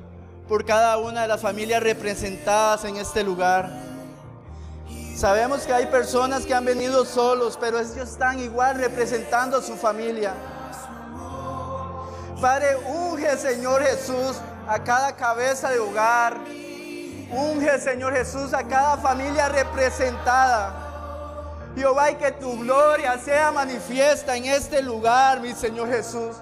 por 0.48 0.64
cada 0.64 0.96
una 0.98 1.22
de 1.22 1.28
las 1.28 1.40
familias 1.40 1.82
representadas 1.82 2.84
en 2.84 2.94
este 2.94 3.24
lugar. 3.24 3.68
Sabemos 5.16 5.62
que 5.62 5.72
hay 5.72 5.86
personas 5.86 6.46
que 6.46 6.54
han 6.54 6.66
venido 6.66 7.04
solos, 7.04 7.58
pero 7.60 7.80
ellos 7.80 7.96
están 7.96 8.38
igual 8.38 8.76
representando 8.76 9.56
a 9.56 9.62
su 9.62 9.74
familia. 9.74 10.34
Padre, 12.40 12.76
unge, 12.86 13.36
Señor 13.36 13.82
Jesús, 13.82 14.36
a 14.70 14.84
cada 14.84 15.16
cabeza 15.16 15.68
de 15.70 15.80
hogar. 15.80 16.36
Unge, 17.32 17.80
Señor 17.80 18.14
Jesús, 18.14 18.54
a 18.54 18.62
cada 18.62 18.96
familia 18.98 19.48
representada. 19.48 21.72
Jehová, 21.76 22.12
y 22.12 22.14
que 22.14 22.30
tu 22.30 22.56
gloria 22.60 23.18
sea 23.18 23.50
manifiesta 23.50 24.36
en 24.36 24.44
este 24.44 24.80
lugar, 24.80 25.40
mi 25.40 25.54
Señor 25.54 25.88
Jesús. 25.88 26.36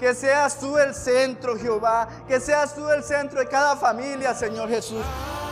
Que 0.00 0.14
seas 0.14 0.58
tú 0.58 0.78
el 0.78 0.94
centro, 0.94 1.58
Jehová. 1.58 2.08
Que 2.26 2.40
seas 2.40 2.74
tú 2.74 2.88
el 2.88 3.04
centro 3.04 3.38
de 3.38 3.48
cada 3.48 3.76
familia, 3.76 4.34
Señor 4.34 4.70
Jesús. 4.70 5.04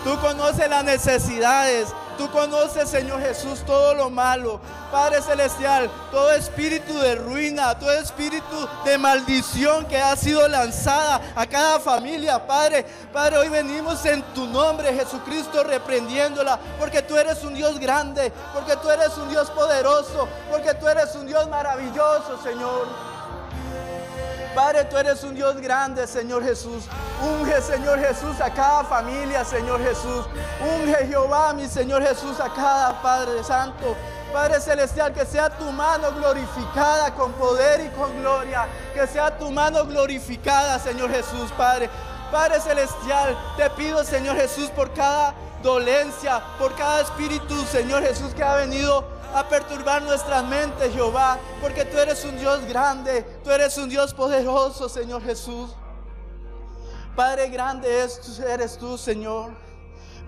Tú 0.04 0.18
conoces 0.20 0.68
las 0.68 0.84
necesidades. 0.84 1.88
Tú 2.18 2.30
conoces, 2.30 2.90
Señor 2.90 3.20
Jesús, 3.20 3.64
todo 3.64 3.94
lo 3.94 4.10
malo. 4.10 4.60
Padre 4.90 5.22
Celestial, 5.22 5.90
todo 6.10 6.30
espíritu 6.32 6.98
de 6.98 7.14
ruina, 7.14 7.78
todo 7.78 7.92
espíritu 7.92 8.68
de 8.84 8.98
maldición 8.98 9.86
que 9.86 9.96
ha 9.96 10.14
sido 10.16 10.46
lanzada 10.46 11.20
a 11.34 11.46
cada 11.46 11.80
familia, 11.80 12.46
Padre. 12.46 12.84
Padre, 13.12 13.38
hoy 13.38 13.48
venimos 13.48 14.04
en 14.04 14.22
tu 14.34 14.46
nombre, 14.46 14.92
Jesucristo, 14.92 15.64
reprendiéndola. 15.64 16.58
Porque 16.78 17.00
tú 17.02 17.16
eres 17.16 17.42
un 17.44 17.54
Dios 17.54 17.78
grande, 17.78 18.30
porque 18.52 18.76
tú 18.76 18.90
eres 18.90 19.16
un 19.16 19.30
Dios 19.30 19.50
poderoso, 19.50 20.28
porque 20.50 20.74
tú 20.74 20.86
eres 20.88 21.14
un 21.14 21.26
Dios 21.26 21.48
maravilloso, 21.48 22.38
Señor. 22.42 23.11
Padre, 24.54 24.84
tú 24.84 24.98
eres 24.98 25.22
un 25.24 25.34
Dios 25.34 25.56
grande, 25.60 26.06
Señor 26.06 26.44
Jesús. 26.44 26.84
Unge, 27.22 27.60
Señor 27.62 27.98
Jesús, 27.98 28.40
a 28.40 28.52
cada 28.52 28.84
familia, 28.84 29.44
Señor 29.44 29.82
Jesús. 29.82 30.26
Unge, 30.60 31.06
Jehová, 31.06 31.52
mi 31.54 31.66
Señor 31.66 32.02
Jesús, 32.02 32.38
a 32.38 32.52
cada 32.52 33.00
Padre 33.00 33.42
Santo. 33.42 33.96
Padre 34.32 34.60
Celestial, 34.60 35.12
que 35.12 35.24
sea 35.24 35.50
tu 35.50 35.70
mano 35.72 36.12
glorificada 36.12 37.14
con 37.14 37.32
poder 37.32 37.80
y 37.80 37.88
con 37.90 38.20
gloria. 38.20 38.66
Que 38.94 39.06
sea 39.06 39.36
tu 39.38 39.50
mano 39.50 39.86
glorificada, 39.86 40.78
Señor 40.78 41.10
Jesús, 41.10 41.50
Padre. 41.56 41.88
Padre 42.30 42.60
Celestial, 42.60 43.36
te 43.56 43.68
pido, 43.70 44.04
Señor 44.04 44.36
Jesús, 44.36 44.70
por 44.70 44.92
cada 44.92 45.34
dolencia, 45.62 46.42
por 46.58 46.74
cada 46.74 47.02
espíritu, 47.02 47.62
Señor 47.64 48.02
Jesús, 48.02 48.34
que 48.34 48.42
ha 48.42 48.54
venido 48.56 49.04
a 49.34 49.48
perturbar 49.48 50.02
nuestras 50.02 50.44
mentes, 50.44 50.92
Jehová, 50.92 51.38
porque 51.60 51.84
tú 51.84 51.98
eres 51.98 52.24
un 52.24 52.38
Dios 52.38 52.64
grande, 52.66 53.22
tú 53.42 53.50
eres 53.50 53.76
un 53.78 53.88
Dios 53.88 54.12
poderoso, 54.12 54.88
Señor 54.88 55.22
Jesús. 55.22 55.70
Padre 57.16 57.48
grande 57.48 57.88
eres 58.46 58.78
tú, 58.78 58.96
Señor. 58.96 59.50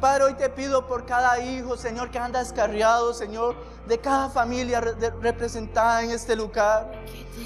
Padre, 0.00 0.24
hoy 0.24 0.34
te 0.34 0.50
pido 0.50 0.86
por 0.86 1.06
cada 1.06 1.38
hijo, 1.38 1.76
Señor, 1.76 2.10
que 2.10 2.18
anda 2.18 2.40
descarriado, 2.40 3.14
Señor, 3.14 3.56
de 3.86 3.98
cada 3.98 4.28
familia 4.28 4.80
representada 4.80 6.02
en 6.02 6.10
este 6.10 6.36
lugar. 6.36 6.92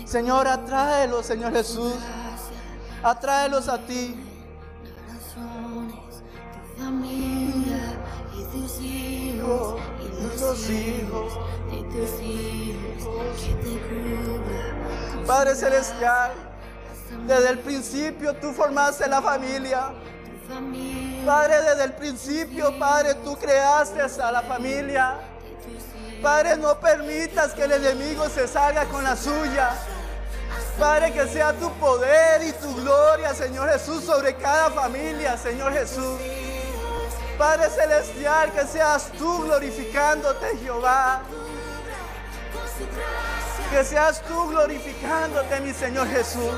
Señor, 0.05 0.49
atráelos, 0.49 1.27
Señor 1.27 1.53
Jesús. 1.53 1.95
Atráelos 3.03 3.69
a 3.69 3.79
ti. 3.79 4.25
y 8.81 9.41
tus 10.39 10.71
hijos 10.71 11.39
y 11.71 11.83
los 11.83 11.91
hijos 11.91 11.91
de 11.91 12.01
tus 12.01 12.21
hijos 12.23 13.41
que 13.45 13.55
te 13.55 13.79
cubra. 13.89 14.75
con 15.15 15.27
Padre 15.27 15.55
Celestial, 15.55 16.33
desde 17.27 17.49
el 17.51 17.59
principio 17.59 18.35
tú 18.35 18.53
formaste 18.53 19.09
la 19.09 19.21
familia. 19.21 19.93
Padre, 21.27 21.61
desde 21.63 21.85
el 21.85 21.93
principio, 21.93 22.79
Padre, 22.79 23.15
tú 23.17 23.37
creaste 23.37 24.01
a 24.01 24.33
la 24.33 24.43
familia. 24.43 25.19
Padre, 26.23 26.57
no 26.57 26.79
permitas 26.81 27.53
que 27.53 27.65
el 27.65 27.73
enemigo 27.73 28.29
se 28.29 28.49
salga 28.49 28.87
con 28.87 29.05
la 29.05 29.15
suya. 29.15 29.73
Padre, 30.79 31.13
que 31.13 31.27
sea 31.27 31.53
tu 31.53 31.71
poder 31.75 32.43
y 32.45 32.53
tu 32.53 32.75
gloria, 32.77 33.35
Señor 33.35 33.69
Jesús, 33.71 34.05
sobre 34.05 34.35
cada 34.37 34.71
familia, 34.71 35.37
Señor 35.37 35.73
Jesús. 35.73 36.19
Padre 37.39 37.71
Celestial, 37.71 38.53
que 38.53 38.67
seas 38.67 39.13
tú 39.17 39.45
glorificándote, 39.45 40.59
Jehová. 40.59 41.23
Que 43.71 43.85
seas 43.85 44.21
tú 44.23 44.49
glorificándote, 44.49 45.61
mi 45.61 45.73
Señor 45.73 46.09
Jesús. 46.09 46.53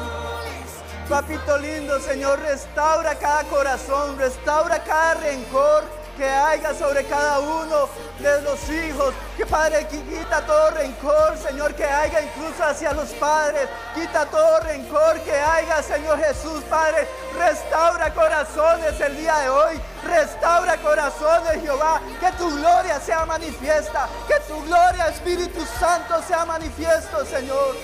Papito 1.09 1.59
lindo, 1.59 2.01
Señor, 2.01 2.41
restaura 2.41 3.15
cada 3.17 3.45
corazón, 3.45 4.17
restaura 4.19 4.83
cada 4.83 5.15
rencor 5.15 6.00
que 6.21 6.29
haya 6.29 6.75
sobre 6.75 7.03
cada 7.07 7.39
uno 7.39 7.89
de 8.19 8.43
los 8.43 8.69
hijos. 8.69 9.15
Que 9.39 9.47
Padre, 9.47 9.89
qui- 9.89 10.05
quita 10.07 10.45
todo 10.45 10.71
rencor, 10.73 11.39
Señor, 11.39 11.75
que 11.75 11.85
haya 11.87 12.21
incluso 12.21 12.63
hacia 12.63 12.93
los 12.93 13.09
padres. 13.13 13.67
Quita 13.95 14.27
todo 14.27 14.61
rencor 14.61 15.19
que 15.23 15.33
haya, 15.33 15.83
Señor 15.83 16.19
Jesús, 16.19 16.63
Padre. 16.69 17.09
Restaura 17.39 18.13
corazones 18.13 19.01
el 19.01 19.17
día 19.17 19.39
de 19.39 19.49
hoy. 19.49 19.81
Restaura 20.05 20.77
corazones, 20.77 21.63
Jehová. 21.63 22.03
Que 22.21 22.31
tu 22.33 22.51
gloria 22.55 23.01
sea 23.01 23.25
manifiesta. 23.25 24.07
Que 24.29 24.39
tu 24.41 24.63
gloria, 24.67 25.09
Espíritu 25.09 25.65
Santo, 25.79 26.23
sea 26.29 26.45
manifiesto, 26.45 27.25
Señor. 27.25 27.77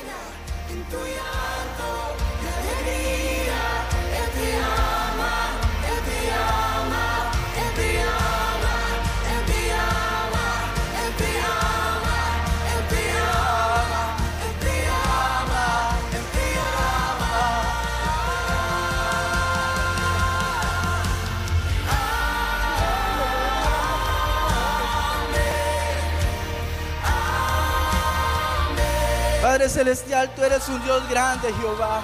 Padre 29.57 29.71
Celestial, 29.71 30.31
tú 30.37 30.45
eres 30.45 30.69
un 30.69 30.85
Dios 30.85 31.09
grande, 31.09 31.51
Jehová. 31.55 32.03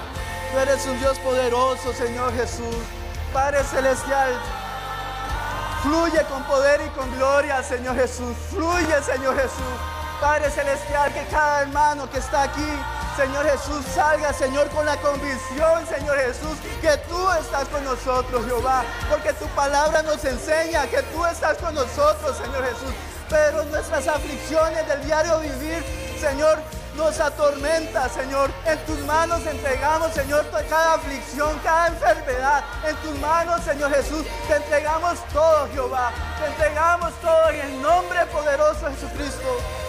Tú 0.50 0.59
eres 0.59 0.86
un 0.86 0.98
Dios 0.98 1.18
poderoso, 1.18 1.92
Señor 1.92 2.34
Jesús. 2.34 2.74
Padre 3.30 3.62
Celestial, 3.64 4.32
fluye 5.82 6.24
con 6.30 6.42
poder 6.44 6.80
y 6.80 6.88
con 6.98 7.14
gloria, 7.14 7.62
Señor 7.62 7.94
Jesús. 7.96 8.34
Fluye, 8.48 9.03
Señor 9.03 9.36
Jesús. 9.36 9.76
Padre 10.18 10.50
Celestial, 10.50 11.12
que 11.12 11.26
cada 11.26 11.61
hermano 11.61 12.11
que 12.11 12.20
está 12.20 12.44
aquí, 12.44 12.72
Señor 13.18 13.44
Jesús, 13.44 13.84
salga, 13.94 14.32
Señor, 14.32 14.70
con 14.70 14.86
la 14.86 14.96
convicción, 14.96 15.86
Señor 15.86 16.16
Jesús, 16.20 16.57
que 16.80 16.96
tú 17.07 17.30
estás 17.32 17.68
con 17.68 17.84
nosotros, 17.84 18.46
Jehová. 18.46 18.82
Porque 19.11 19.34
tu 19.34 19.46
palabra 19.48 20.00
nos 20.03 20.24
enseña 20.24 20.86
que 20.86 21.03
tú 21.03 21.22
estás 21.26 21.59
con 21.59 21.74
nosotros, 21.74 22.34
Señor 22.34 22.64
Jesús. 22.64 22.94
Pero 23.28 23.62
nuestras 23.64 24.09
aflicciones 24.09 24.88
del 24.88 25.05
diario 25.05 25.38
vivir, 25.40 25.84
Señor, 26.18 26.59
nos 26.97 27.18
atormenta, 27.20 28.09
Señor. 28.09 28.51
En 28.66 28.78
tus 28.86 28.99
manos 29.01 29.45
entregamos, 29.47 30.12
Señor, 30.12 30.47
cada 30.68 30.95
aflicción, 30.95 31.59
cada 31.62 31.88
enfermedad. 31.88 32.64
En 32.86 32.97
tus 32.97 33.18
manos, 33.18 33.62
Señor 33.62 33.95
Jesús, 33.95 34.24
te 34.49 34.57
entregamos 34.57 35.18
todo, 35.32 35.68
Jehová. 35.72 36.12
Te 36.38 36.47
entregamos 36.47 37.12
todo 37.20 37.51
en 37.51 37.61
el 37.61 37.82
nombre 37.82 38.26
poderoso 38.26 38.86
de 38.86 38.95
Jesucristo. 38.95 39.82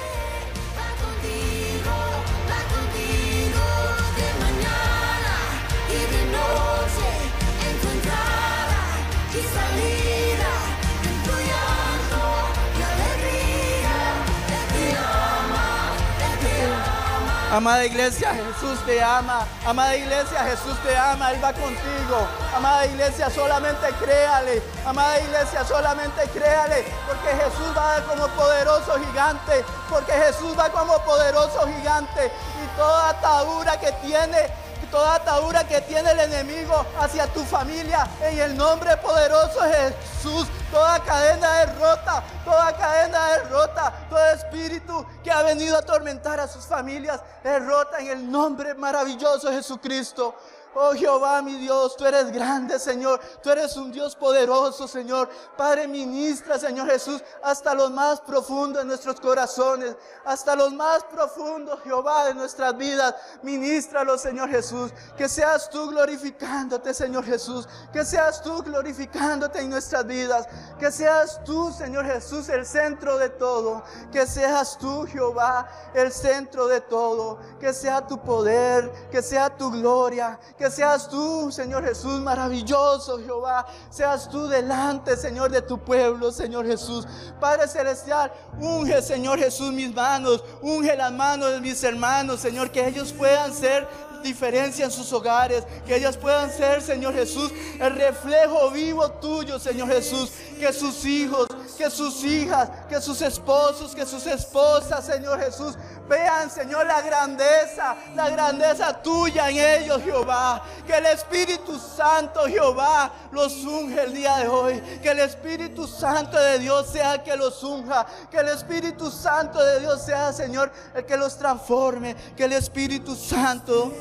Amada 17.54 17.86
iglesia, 17.86 18.34
Jesús 18.34 18.84
te 18.84 19.00
ama. 19.04 19.46
Amada 19.64 19.96
iglesia, 19.96 20.44
Jesús 20.44 20.76
te 20.82 20.98
ama. 20.98 21.32
Él 21.34 21.44
va 21.44 21.54
contigo. 21.54 22.28
Amada 22.56 22.88
iglesia, 22.88 23.30
solamente 23.30 23.90
créale. 24.04 24.60
Amada 24.84 25.20
iglesia, 25.20 25.64
solamente 25.64 26.28
créale. 26.34 26.84
Porque 27.06 27.30
Jesús 27.30 27.78
va 27.78 28.02
como 28.10 28.28
poderoso 28.30 28.94
gigante. 29.06 29.64
Porque 29.88 30.14
Jesús 30.14 30.58
va 30.58 30.70
como 30.70 30.98
poderoso 31.04 31.68
gigante. 31.78 32.26
Y 32.26 32.76
toda 32.76 33.10
atadura 33.10 33.80
que 33.80 33.92
tiene 34.02 34.50
toda 34.88 35.16
atadura 35.16 35.68
que 35.68 35.82
tiene 35.82 36.12
el 36.12 36.20
enemigo 36.20 36.86
hacia 37.00 37.28
tu 37.28 37.44
familia, 37.44 38.08
en 38.22 38.40
el 38.40 38.58
nombre 38.58 38.96
poderoso 38.98 39.62
de 39.62 39.94
Jesús, 39.94 40.48
toda 40.72 41.00
cadena 41.04 41.64
es 41.64 41.80
rota, 41.80 42.24
toda 42.44 42.76
cadena 42.76 43.36
es 43.36 43.50
rota, 43.50 43.94
todo 44.10 44.26
espíritu 44.30 45.06
que 45.24 45.32
ha 45.32 45.44
venido 45.44 45.76
a 45.76 45.80
atormentar 45.80 46.40
a 46.40 46.48
sus 46.48 46.66
familias 46.66 47.22
es 47.44 47.66
rota 47.66 48.00
en 48.00 48.08
el 48.08 48.32
nombre 48.32 48.74
maravilloso 48.74 49.50
de 49.50 49.58
Jesucristo. 49.58 50.36
Oh 50.76 50.94
Jehová, 50.94 51.42
mi 51.42 51.56
Dios, 51.58 51.96
tú 51.96 52.06
eres 52.06 52.32
grande, 52.32 52.80
Señor. 52.80 53.20
Tú 53.42 53.52
eres 53.52 53.78
un 53.78 53.92
Dios 53.92 54.16
poderoso, 54.16 54.88
Señor. 54.88 55.30
Padre, 55.56 55.88
ministra, 55.88 56.58
Señor 56.58 56.90
Jesús, 56.90 57.22
hasta 57.44 57.74
los 57.74 57.92
más 57.92 58.22
profundos 58.22 58.82
de 58.82 58.88
nuestros 58.88 59.20
corazones, 59.20 59.96
hasta 60.26 60.56
los 60.56 60.74
más 60.74 61.04
profundos, 61.04 61.80
Jehová, 61.84 62.26
de 62.26 62.34
nuestras 62.34 62.76
vidas. 62.76 63.14
Ministralo, 63.44 64.18
Señor 64.18 64.50
Jesús. 64.50 64.92
Que 65.16 65.30
seas 65.30 65.70
tú 65.70 65.90
glorificándote, 65.90 66.94
Señor 66.94 67.24
Jesús. 67.24 67.68
Que 67.92 68.04
seas 68.04 68.42
tú 68.42 68.64
glorificándote 68.64 69.60
en 69.60 69.70
nuestras 69.70 70.08
vidas. 70.08 70.48
Que 70.80 70.92
seas 70.92 71.44
tú, 71.44 71.72
Señor 71.72 72.06
Jesús, 72.06 72.50
el 72.50 72.66
centro 72.66 73.18
de 73.18 73.30
todo. 73.30 73.84
Que 74.12 74.26
seas 74.26 74.78
tú, 74.80 75.06
Jehová, 75.06 75.68
el 75.94 76.12
centro 76.12 76.68
de 76.68 76.82
todo. 76.82 77.38
Que 77.60 77.74
sea 77.74 78.06
tu 78.08 78.18
poder, 78.20 78.92
que 79.12 79.22
sea 79.22 79.56
tu 79.56 79.70
gloria. 79.70 80.40
Seas 80.70 81.10
tú, 81.10 81.52
Señor 81.52 81.84
Jesús, 81.84 82.20
maravilloso, 82.22 83.20
Jehová. 83.20 83.66
Seas 83.90 84.30
tú 84.30 84.48
delante, 84.48 85.18
Señor, 85.18 85.52
de 85.52 85.62
tu 85.62 85.78
pueblo, 85.80 86.32
Señor 86.32 86.66
Jesús. 86.66 87.08
Padre 87.40 87.68
Celestial, 87.68 88.32
unge, 88.60 89.02
Señor 89.02 89.40
Jesús, 89.40 89.72
mis 89.74 89.94
manos. 89.94 90.44
Unge 90.62 90.96
las 90.96 91.12
manos 91.12 91.52
de 91.52 91.62
mis 91.62 91.84
hermanos, 91.84 92.40
Señor, 92.40 92.72
que 92.72 92.88
ellos 92.88 93.14
puedan 93.14 93.54
ser 93.54 93.88
diferencia 94.24 94.86
en 94.86 94.92
sus 94.92 95.12
hogares, 95.14 95.64
que 95.86 95.96
ellas 95.96 96.18
puedan 96.18 96.52
ser, 96.52 96.82
Señor 96.82 97.14
Jesús, 97.14 97.52
el 97.80 97.96
reflejo 97.96 98.72
vivo 98.72 99.10
tuyo, 99.12 99.60
Señor 99.60 99.90
Jesús, 99.90 100.32
que 100.60 100.72
sus 100.74 101.06
hijos, 101.06 101.48
que 101.78 101.90
sus 101.90 102.24
hijas, 102.24 102.70
que 102.90 103.02
sus 103.02 103.22
esposos, 103.22 103.94
que 103.94 104.06
sus 104.06 104.26
esposas, 104.26 105.06
Señor 105.06 105.40
Jesús, 105.40 105.76
vean, 106.08 106.50
Señor, 106.50 106.86
la 106.86 107.02
grandeza, 107.02 107.96
la 108.16 108.30
grandeza 108.30 109.02
tuya 109.02 109.50
en 109.50 109.84
ellos, 109.84 110.02
Jehová, 110.04 110.64
que 110.86 110.94
el 110.98 111.06
Espíritu 111.08 111.80
Santo, 111.80 112.46
Jehová, 112.46 113.12
los 113.32 113.54
unge 113.66 114.04
el 114.04 114.14
día 114.14 114.38
de 114.38 114.48
hoy, 114.48 114.82
que 115.02 115.10
el 115.10 115.20
Espíritu 115.20 115.88
Santo 115.88 116.38
de 116.38 116.60
Dios 116.60 116.88
sea 116.92 117.16
el 117.16 117.24
que 117.24 117.36
los 117.36 117.64
unja, 117.64 118.06
que 118.30 118.38
el 118.38 118.50
Espíritu 118.50 119.12
Santo 119.12 119.64
de 119.64 119.80
Dios 119.80 120.02
sea, 120.04 120.32
Señor, 120.34 120.72
el 120.96 121.06
que 121.06 121.18
los 121.18 121.38
transforme, 121.38 122.16
que 122.36 122.46
el 122.46 122.54
Espíritu 122.54 123.16
Santo 123.16 123.92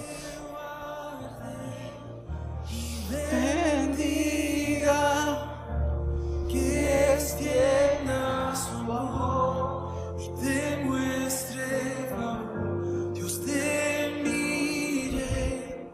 extienda 7.22 8.54
su 8.56 8.76
amor 8.78 10.16
y 10.18 10.28
te 10.42 10.84
muestre 10.84 12.08
favor. 12.10 13.12
Dios 13.14 13.40
te 13.46 14.20
mire 14.24 15.88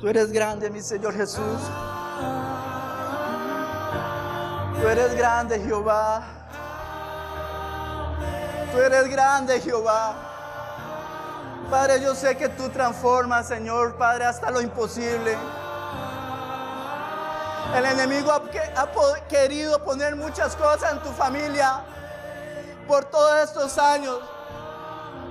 Tú 0.00 0.08
eres 0.08 0.32
grande, 0.32 0.70
mi 0.70 0.80
Señor 0.80 1.12
Jesús. 1.14 1.60
Tú 4.80 4.88
eres 4.88 5.14
grande, 5.14 5.60
Jehová. 5.60 6.37
Tú 8.72 8.78
eres 8.78 9.08
grande, 9.08 9.60
Jehová. 9.60 10.14
Padre, 11.70 12.00
yo 12.00 12.14
sé 12.14 12.36
que 12.36 12.48
tú 12.48 12.68
transformas, 12.70 13.48
Señor, 13.48 13.96
Padre, 13.96 14.24
hasta 14.24 14.50
lo 14.50 14.60
imposible. 14.60 15.36
El 17.76 17.84
enemigo 17.84 18.32
ha, 18.32 19.28
querido 19.28 19.84
poner 19.84 20.16
muchas 20.16 20.56
cosas 20.56 20.92
en 20.92 21.00
tu 21.00 21.10
familia 21.10 21.80
por 22.86 23.04
todos 23.04 23.44
estos 23.44 23.76
años. 23.76 24.18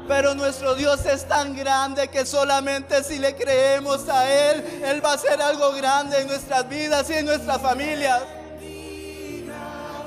Pero 0.08 0.36
nuestro 0.36 0.76
Dios 0.76 1.06
es 1.06 1.28
tan 1.28 1.56
grande 1.56 2.08
que 2.08 2.26
solamente 2.26 3.04
si 3.04 3.18
le 3.18 3.36
creemos 3.36 4.08
a 4.08 4.30
Él, 4.30 4.82
Él 4.86 5.04
va 5.04 5.12
a 5.12 5.16
hacer 5.16 5.42
algo 5.42 5.72
grande 5.74 6.22
en 6.22 6.28
nuestras 6.28 6.70
vidas 6.70 7.10
y 7.10 7.16
en 7.16 7.26
nuestras 7.26 7.60
familias. 7.60 8.22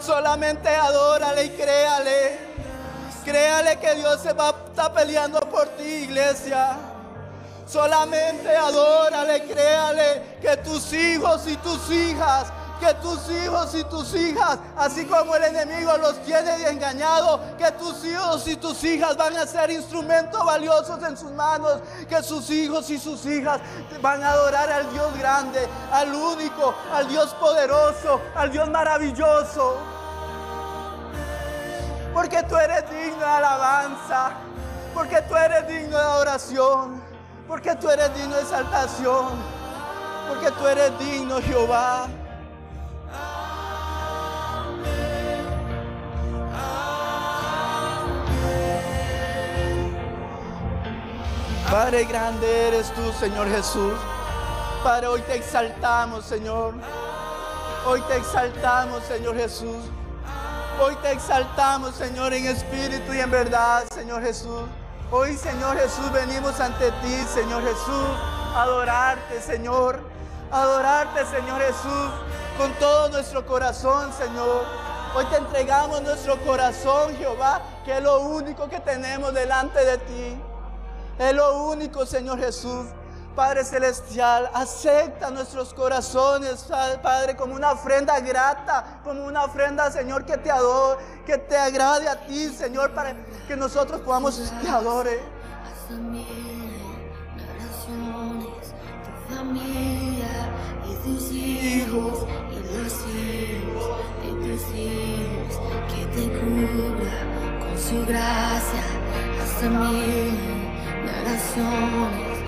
Solamente 0.01 0.68
adórale 0.68 1.45
y 1.45 1.51
créale. 1.51 2.49
Créale 3.25 3.79
que 3.79 3.95
Dios 3.97 4.21
se 4.21 4.33
va 4.33 4.55
peleando 4.95 5.41
por 5.41 5.66
ti, 5.71 5.83
iglesia. 5.83 6.77
Solamente 7.66 8.57
adórale, 8.57 9.45
créale 9.45 10.39
que 10.41 10.57
tus 10.59 10.93
hijos 10.93 11.47
y 11.47 11.57
tus 11.59 11.89
hijas, 11.91 12.47
que 12.81 12.93
tus 12.95 13.31
hijos 13.31 13.75
y 13.75 13.85
tus 13.85 14.14
hijas, 14.14 14.59
así 14.77 15.05
como 15.05 15.37
el 15.37 15.45
enemigo 15.45 15.97
los 15.99 16.21
tiene 16.25 16.68
engañado, 16.68 17.41
que 17.59 17.71
tus 17.73 18.05
hijos 18.05 18.49
y 18.49 18.57
tus 18.57 18.83
hijas 18.83 19.16
van 19.16 19.37
a 19.37 19.47
ser 19.47 19.71
instrumentos 19.71 20.45
valiosos 20.45 21.01
en 21.05 21.16
sus 21.16 21.31
manos, 21.31 21.81
que 22.09 22.23
sus 22.23 22.51
hijos 22.51 22.91
y 22.91 22.99
sus 22.99 23.25
hijas 23.27 23.61
van 24.01 24.25
a 24.25 24.33
adorar 24.33 24.73
al 24.73 24.91
Dios 24.93 25.16
grande, 25.18 25.68
al 25.93 26.12
único, 26.12 26.75
al 26.93 27.07
Dios 27.07 27.35
poderoso, 27.35 28.21
al 28.35 28.51
Dios 28.51 28.68
maravilloso. 28.68 29.99
Porque 32.13 32.43
tú 32.43 32.57
eres 32.57 32.91
digno 32.91 33.19
de 33.19 33.25
alabanza, 33.25 34.33
porque 34.93 35.23
tú 35.23 35.37
eres 35.37 35.67
digno 35.69 35.97
de 35.97 36.03
adoración, 36.03 37.03
porque 37.47 37.75
tú 37.77 37.89
eres 37.89 38.15
digno 38.15 38.35
de 38.35 38.43
exaltación, 38.43 39.29
porque 40.29 40.51
tú 40.51 40.67
eres 40.67 40.99
digno, 40.99 41.41
Jehová. 41.41 42.09
Padre 51.71 52.05
grande 52.05 52.69
eres 52.69 52.93
tú, 52.93 53.13
Señor 53.13 53.49
Jesús. 53.49 53.93
Padre, 54.83 55.07
hoy 55.07 55.21
te 55.23 55.37
exaltamos, 55.37 56.25
Señor. 56.25 56.75
Hoy 57.87 58.01
te 58.03 58.17
exaltamos, 58.17 59.05
Señor 59.05 59.37
Jesús. 59.37 59.77
Hoy 60.83 60.97
te 61.03 61.12
exaltamos, 61.12 61.95
Señor, 61.95 62.33
en 62.33 62.47
espíritu 62.47 63.12
y 63.12 63.20
en 63.20 63.31
verdad, 63.31 63.85
Señor 63.95 64.22
Jesús. 64.22 64.62
Hoy, 65.11 65.37
Señor 65.37 65.76
Jesús, 65.76 66.11
venimos 66.11 66.59
ante 66.59 66.91
ti, 67.03 67.14
Señor 67.35 67.62
Jesús, 67.62 68.09
a 68.55 68.62
adorarte, 68.62 69.43
Señor. 69.43 70.01
Adorarte, 70.51 71.26
Señor 71.26 71.61
Jesús, 71.61 72.11
con 72.57 72.72
todo 72.78 73.11
nuestro 73.11 73.45
corazón, 73.45 74.11
Señor. 74.14 74.64
Hoy 75.14 75.26
te 75.26 75.37
entregamos 75.37 76.01
nuestro 76.01 76.41
corazón, 76.41 77.14
Jehová, 77.18 77.61
que 77.85 77.99
es 77.99 78.03
lo 78.03 78.20
único 78.20 78.66
que 78.70 78.81
tenemos 78.81 79.35
delante 79.35 79.85
de 79.85 79.99
ti. 79.99 80.41
Es 81.18 81.35
lo 81.35 81.64
único, 81.64 82.07
Señor 82.07 82.39
Jesús. 82.39 82.87
Padre 83.35 83.64
Celestial, 83.64 84.49
acepta 84.53 85.31
nuestros 85.31 85.72
corazones, 85.72 86.66
Padre, 87.03 87.35
como 87.37 87.55
una 87.55 87.72
ofrenda 87.72 88.20
grata, 88.20 89.01
como 89.05 89.24
una 89.24 89.45
ofrenda, 89.45 89.91
Señor, 89.91 90.24
que 90.24 90.37
te 90.37 90.51
adore, 90.51 91.03
que 91.24 91.39
te 91.39 91.57
agrade 91.57 92.09
a 92.09 92.26
ti, 92.26 92.49
Señor, 92.49 92.91
para 92.93 93.14
que 93.47 93.57
nosotros 93.57 94.01
podamos 94.01 94.37
te 94.61 94.68
adore. 94.68 95.20
Tu 95.89 95.95
familia 99.35 100.35
y 100.89 100.95
tus 101.05 101.22
hijos 101.33 102.26
y 102.51 102.55
los 102.76 102.95
hijos 103.09 103.89
de 104.22 104.31
tus 104.43 104.62
hijos, 104.74 105.53
que 105.89 106.03
te 106.14 106.24
cubra 106.39 107.16
con 107.61 107.74
su 107.78 107.97
gracia. 108.07 108.85
Haz 109.41 109.55
a 109.64 109.66
mí 109.68 110.61
naciones, 111.24 112.39
tu 112.39 112.39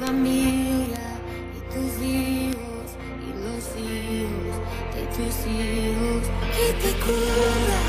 familia 0.00 1.06
y 1.56 1.60
tus 1.72 1.92
hijos 2.02 2.88
y 3.26 3.30
los 3.44 3.64
hijos 3.78 4.54
de 4.94 5.02
tus 5.16 5.34
hijos, 5.46 6.22
que 6.56 6.66
te 6.82 6.92
cubra 7.04 7.80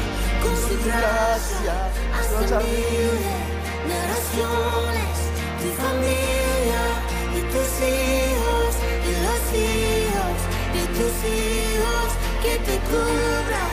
con 0.44 0.56
su 0.56 0.76
gracia. 0.86 1.76
Haz 2.14 2.52
a 2.52 2.60
mí 2.60 2.84
naciones, 3.88 5.18
tu 5.60 5.68
familia 5.82 6.84
y 7.36 7.42
tus 7.52 7.72
hijos 7.88 8.22
tus 11.02 11.30
hijos, 11.30 12.10
que 12.44 12.58
te 12.58 12.78
cubra 12.90 13.64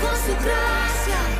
con 0.00 0.16
su 0.24 0.32
gracia 0.44 1.37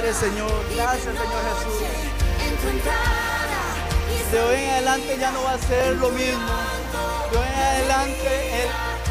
Señor, 0.00 0.50
gracias 0.74 1.14
Señor 1.14 1.42
Jesús. 1.44 1.86
De 4.32 4.40
hoy 4.40 4.56
en 4.56 4.70
adelante 4.70 5.16
ya 5.20 5.30
no 5.30 5.42
va 5.42 5.52
a 5.52 5.58
ser 5.58 5.94
lo 5.96 6.08
mismo. 6.08 6.52
De 7.30 7.36
hoy 7.36 7.46
en 7.46 7.60
adelante 7.60 8.62
el 8.62 8.68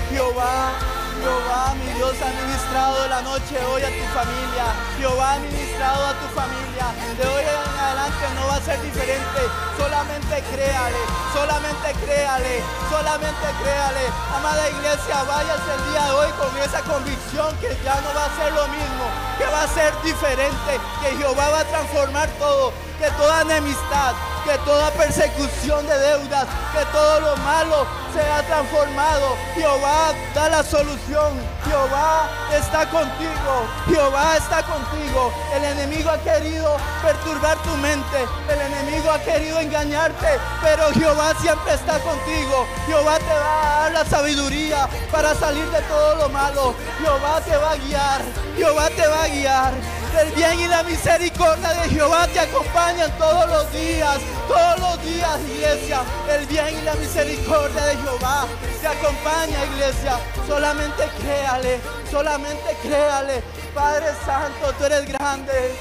Jehová, 0.10 0.74
Jehová, 1.22 1.76
mi 1.76 1.94
Dios, 1.94 2.16
ha 2.20 2.44
ministrado 2.44 3.08
la 3.08 3.22
noche 3.22 3.64
hoy 3.72 3.84
a 3.84 3.88
tu 3.88 4.04
familia. 4.18 4.66
Jehová 4.98 5.34
ha 5.34 5.40
ministrado 5.40 6.08
a 6.08 6.14
tu 6.14 6.28
familia. 6.34 6.86
De 7.22 7.28
hoy 7.28 7.44
en 7.44 7.69
adelante 7.90 8.26
no 8.36 8.48
va 8.48 8.56
a 8.56 8.62
ser 8.62 8.82
diferente. 8.82 9.42
Solamente 9.78 10.44
créale, 10.52 11.02
solamente 11.34 11.94
créale, 12.06 12.64
solamente 12.90 13.46
créale. 13.62 14.04
Amada 14.36 14.70
iglesia, 14.70 15.24
váyase 15.24 15.70
el 15.74 15.92
día 15.92 16.06
de 16.06 16.12
hoy 16.12 16.32
con 16.38 16.58
esa 16.58 16.82
convicción 16.82 17.56
que 17.58 17.76
ya 17.84 17.96
no 18.02 18.14
va 18.14 18.26
a 18.26 18.36
ser 18.38 18.54
lo 18.54 18.68
mismo, 18.68 19.06
que 19.38 19.46
va 19.46 19.64
a 19.64 19.68
ser 19.68 19.94
diferente, 20.04 20.72
que 21.02 21.18
Jehová 21.18 21.50
va 21.50 21.60
a 21.62 21.66
transformar 21.66 22.30
todo, 22.38 22.74
que 23.00 23.10
toda 23.12 23.42
enemistad, 23.42 24.14
que 24.46 24.58
toda 24.60 24.92
persecución 24.92 25.86
de 25.88 25.98
deudas, 25.98 26.48
que 26.74 26.86
todo 26.92 27.20
lo 27.22 27.38
malo 27.38 27.86
sea 28.14 28.42
transformado. 28.44 29.38
Jehová 29.56 30.14
da 30.34 30.50
la 30.50 30.64
solución. 30.64 31.34
Jehová 31.66 32.30
está 32.54 32.90
contigo. 32.90 33.68
Jehová 33.88 34.38
está 34.38 34.64
contigo. 34.64 35.32
El 35.56 35.64
enemigo 35.64 36.10
ha 36.10 36.18
querido 36.20 36.78
perturbar 37.04 37.58
tu 37.64 37.76
mente. 37.78 38.28
El 38.50 38.62
enemigo 38.62 39.12
ha 39.12 39.20
querido 39.20 39.60
engañarte. 39.60 40.40
Pero 40.62 40.92
Jehová 40.94 41.34
siempre 41.40 41.74
está 41.74 42.00
contigo. 42.00 42.66
Jehová 42.88 43.20
te 43.20 43.34
va 43.34 43.62
a 43.62 43.80
dar 43.82 43.92
la 43.92 44.06
sabiduría 44.06 44.88
para 45.12 45.36
salir 45.36 45.70
de 45.70 45.82
todo 45.84 46.16
lo 46.16 46.30
malo. 46.30 46.74
Jehová 47.00 47.42
te 47.42 47.56
va 47.58 47.72
a 47.72 47.76
guiar. 47.76 48.22
Jehová 48.58 48.90
te 48.90 49.08
va 49.08 49.24
a 49.24 49.28
guiar. 49.28 49.99
El 50.18 50.32
bien 50.32 50.60
y 50.60 50.68
la 50.68 50.84
misericordia 50.84 51.70
de 51.70 51.90
Jehová 51.90 52.28
te 52.28 52.40
acompañan 52.40 53.12
todos 53.18 53.48
los 53.48 53.72
días, 53.72 54.18
todos 54.48 54.80
los 54.80 55.04
días, 55.04 55.40
iglesia. 55.56 56.02
El 56.30 56.46
bien 56.48 56.78
y 56.78 56.82
la 56.82 56.96
misericordia 56.96 57.86
de 57.86 57.96
Jehová 57.98 58.46
te 58.82 58.88
acompaña, 58.88 59.66
iglesia. 59.74 60.20
Solamente 60.48 61.04
créale, 61.22 61.80
solamente 62.10 62.78
créale. 62.82 63.44
Padre 63.74 64.08
Santo, 64.26 64.74
tú 64.78 64.86
eres 64.86 65.08
grande. 65.08 65.76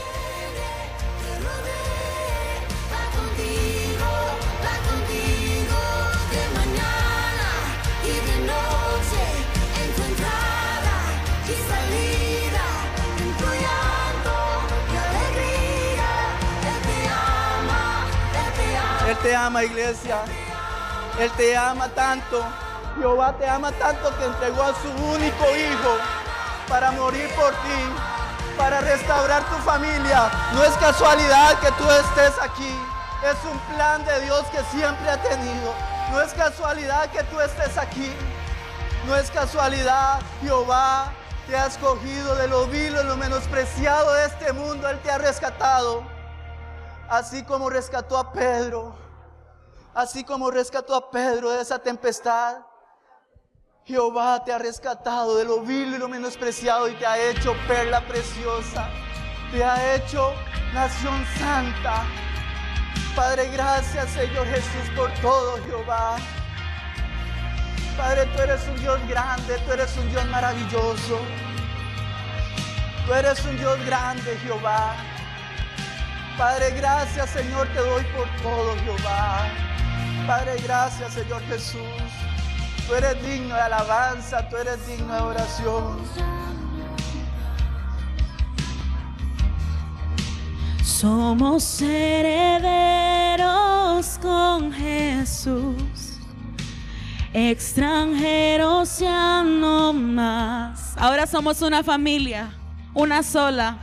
Te 19.23 19.35
ama. 19.35 19.65
Iglesia. 19.65 20.23
Él 21.19 21.31
te 21.33 21.57
ama 21.57 21.89
tanto. 21.89 22.45
Jehová 22.97 23.33
te 23.39 23.49
ama 23.49 23.73
tanto 23.73 24.17
que 24.19 24.25
entregó 24.25 24.63
a 24.63 24.75
su 24.75 24.89
único 24.89 25.45
hijo 25.57 25.97
para 26.69 26.91
morir 26.93 27.29
por 27.35 27.51
ti, 27.51 28.57
para 28.57 28.81
restaurar 28.81 29.43
tu 29.45 29.57
familia. 29.59 30.31
No 30.53 30.65
es 30.65 30.73
casualidad 30.77 31.59
que 31.61 31.71
tú 31.73 31.91
estés 31.91 32.35
aquí. 32.43 32.75
Es 33.25 33.37
un 33.51 33.59
plan 33.75 34.05
de 34.05 34.21
Dios 34.21 34.45
que 34.53 34.63
siempre 34.77 35.11
ha 35.11 35.17
tenido. 35.21 35.75
No 36.11 36.21
es 36.21 36.33
casualidad 36.35 37.11
que 37.11 37.23
tú 37.25 37.41
estés 37.41 37.77
aquí. 37.77 38.13
No 39.07 39.17
es 39.17 39.31
casualidad. 39.31 40.21
Jehová 40.43 41.13
te 41.47 41.57
ha 41.57 41.67
escogido 41.67 42.35
de 42.37 42.49
lo 42.49 42.67
vil 42.67 42.95
y 42.95 43.05
lo 43.05 43.17
menospreciado 43.17 44.13
de 44.15 44.27
este 44.27 44.53
mundo. 44.53 44.89
Él 44.89 44.99
te 45.01 45.11
ha 45.11 45.19
rescatado. 45.19 46.03
Así 47.09 47.43
como 47.43 47.71
rescató 47.71 48.19
a 48.19 48.33
Pedro. 48.33 49.08
Así 49.99 50.23
como 50.23 50.49
rescató 50.53 50.95
a 50.95 51.11
Pedro 51.11 51.51
de 51.51 51.61
esa 51.61 51.81
tempestad. 51.81 52.59
Jehová 53.85 54.45
te 54.45 54.53
ha 54.53 54.59
rescatado 54.59 55.37
de 55.37 55.45
lo 55.45 55.63
vil 55.63 55.93
y 55.93 55.99
lo 55.99 56.07
menospreciado 56.07 56.89
y 56.89 56.95
te 56.95 57.05
ha 57.05 57.19
hecho 57.19 57.53
perla 57.67 58.07
preciosa. 58.07 58.89
Te 59.51 59.65
ha 59.65 59.97
hecho 59.97 60.33
nación 60.73 61.27
santa. 61.37 62.05
Padre, 63.17 63.49
gracias 63.49 64.09
Señor 64.11 64.47
Jesús 64.47 64.89
por 64.95 65.13
todo, 65.15 65.59
Jehová. 65.65 66.19
Padre, 67.97 68.27
tú 68.27 68.43
eres 68.43 68.69
un 68.69 68.77
Dios 68.77 69.01
grande, 69.09 69.59
tú 69.67 69.73
eres 69.73 69.97
un 69.97 70.09
Dios 70.11 70.25
maravilloso. 70.27 71.19
Tú 73.05 73.15
eres 73.15 73.45
un 73.45 73.59
Dios 73.59 73.85
grande, 73.85 74.39
Jehová. 74.45 74.95
Padre, 76.39 76.71
gracias 76.71 77.31
Señor, 77.31 77.67
te 77.75 77.81
doy 77.81 78.05
por 78.15 78.29
todo, 78.43 78.77
Jehová. 78.77 79.68
Padre, 80.29 80.57
gracias 80.63 81.15
Señor 81.15 81.41
Jesús. 81.49 81.81
Tú 82.87 82.95
eres 82.95 83.15
digno 83.27 83.55
de 83.55 83.61
alabanza, 83.63 84.47
tú 84.51 84.59
eres 84.59 84.87
digno 84.87 85.15
de 85.15 85.23
oración. 85.23 85.97
Somos 90.85 91.81
herederos 91.81 93.39
con 94.21 94.71
Jesús, 94.71 96.19
extranjeros 97.33 98.99
ya 98.99 99.43
no 99.43 99.95
más. 99.95 100.93
Ahora 100.99 101.27
somos 101.27 101.63
una 101.63 101.83
familia, 101.83 102.51
una 102.93 103.23
sola. 103.23 103.79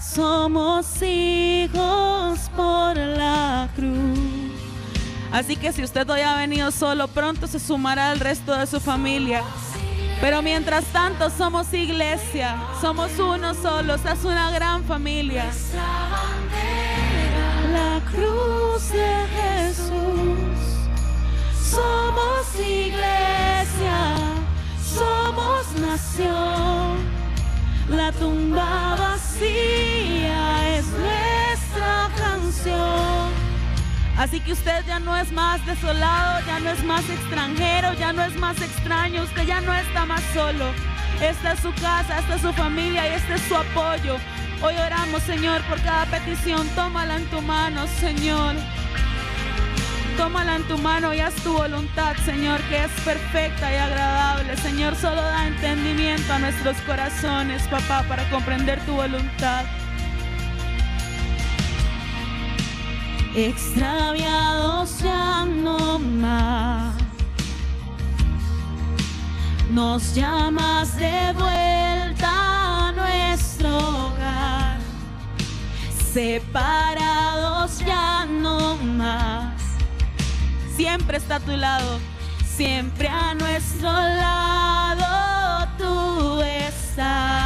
Somos 0.00 1.02
hijos 1.02 2.50
por 2.56 2.96
la 2.96 3.68
cruz. 3.76 4.43
Así 5.34 5.56
que 5.56 5.72
si 5.72 5.82
usted 5.82 6.08
hoy 6.08 6.20
ha 6.20 6.36
venido 6.36 6.70
solo, 6.70 7.08
pronto 7.08 7.48
se 7.48 7.58
sumará 7.58 8.10
al 8.10 8.20
resto 8.20 8.56
de 8.56 8.68
su 8.68 8.78
familia. 8.78 9.42
Pero 10.20 10.42
mientras 10.42 10.84
tanto 10.92 11.28
somos 11.28 11.74
iglesia, 11.74 12.56
somos 12.80 13.18
uno 13.18 13.52
solo, 13.52 13.96
es 13.96 14.24
una 14.24 14.52
gran 14.52 14.84
familia. 14.84 15.46
La 17.72 18.00
cruz 18.12 18.90
de 18.92 19.26
Jesús, 19.34 20.38
somos 21.60 22.54
iglesia, 22.60 24.14
somos 24.96 25.66
nación. 25.80 26.98
La 27.88 28.12
tumba 28.12 28.94
vacía 28.96 30.76
es 30.78 30.86
nuestra 30.86 32.08
canción. 32.16 33.43
Así 34.16 34.40
que 34.40 34.52
usted 34.52 34.84
ya 34.86 35.00
no 35.00 35.16
es 35.16 35.32
más 35.32 35.64
desolado, 35.66 36.40
ya 36.46 36.60
no 36.60 36.70
es 36.70 36.84
más 36.84 37.08
extranjero, 37.10 37.94
ya 37.94 38.12
no 38.12 38.22
es 38.22 38.36
más 38.36 38.60
extraño, 38.60 39.24
usted 39.24 39.44
ya 39.44 39.60
no 39.60 39.74
está 39.74 40.06
más 40.06 40.22
solo. 40.32 40.66
Esta 41.20 41.52
es 41.52 41.60
su 41.60 41.72
casa, 41.74 42.20
esta 42.20 42.36
es 42.36 42.42
su 42.42 42.52
familia 42.52 43.08
y 43.08 43.14
este 43.14 43.34
es 43.34 43.42
su 43.42 43.56
apoyo. 43.56 44.16
Hoy 44.62 44.74
oramos, 44.76 45.22
Señor, 45.22 45.62
por 45.62 45.80
cada 45.82 46.06
petición. 46.06 46.66
Tómala 46.76 47.16
en 47.16 47.26
tu 47.26 47.40
mano, 47.42 47.86
Señor. 47.86 48.54
Tómala 50.16 50.56
en 50.56 50.62
tu 50.68 50.78
mano 50.78 51.12
y 51.12 51.18
haz 51.18 51.34
tu 51.34 51.52
voluntad, 51.52 52.14
Señor, 52.24 52.60
que 52.62 52.84
es 52.84 52.90
perfecta 53.04 53.72
y 53.72 53.76
agradable. 53.76 54.56
Señor, 54.58 54.94
solo 54.94 55.20
da 55.20 55.48
entendimiento 55.48 56.32
a 56.32 56.38
nuestros 56.38 56.76
corazones, 56.82 57.62
papá, 57.64 58.04
para 58.08 58.28
comprender 58.30 58.78
tu 58.86 58.92
voluntad. 58.92 59.64
Extraviados 63.34 65.00
ya 65.00 65.44
no 65.44 65.98
más. 65.98 66.94
Nos 69.70 70.14
llamas 70.14 70.96
de 70.96 71.32
vuelta 71.32 72.88
a 72.88 72.92
nuestro 72.92 73.76
hogar, 73.76 74.78
separados 76.12 77.80
ya 77.80 78.24
no 78.26 78.76
más. 78.76 79.60
Siempre 80.76 81.16
está 81.16 81.36
a 81.36 81.40
tu 81.40 81.56
lado, 81.56 81.98
siempre 82.56 83.08
a 83.08 83.34
nuestro 83.34 83.90
lado 83.90 85.68
tú 85.76 86.40
estás. 86.42 87.43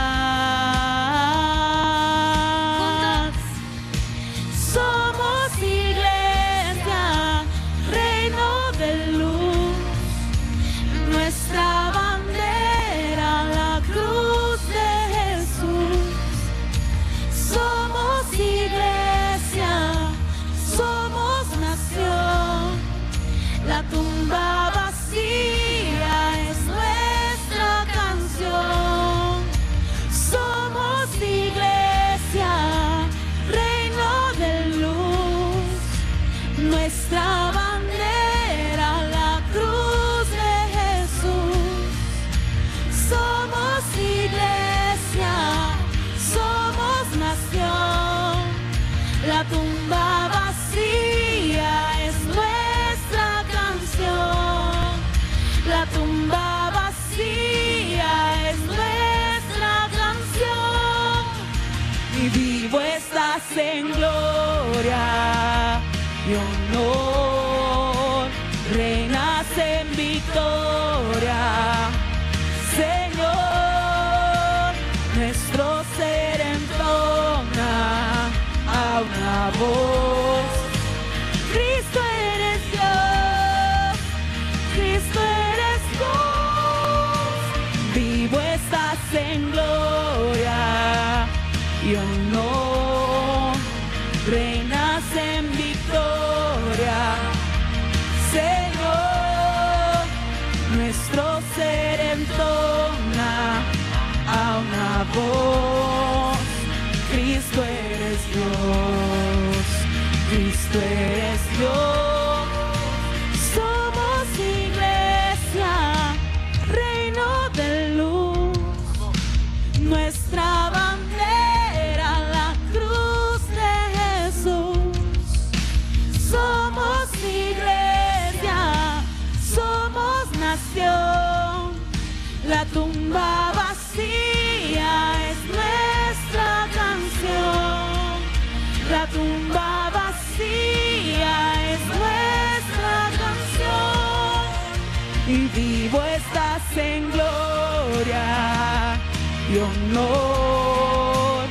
Honor. 149.98 151.44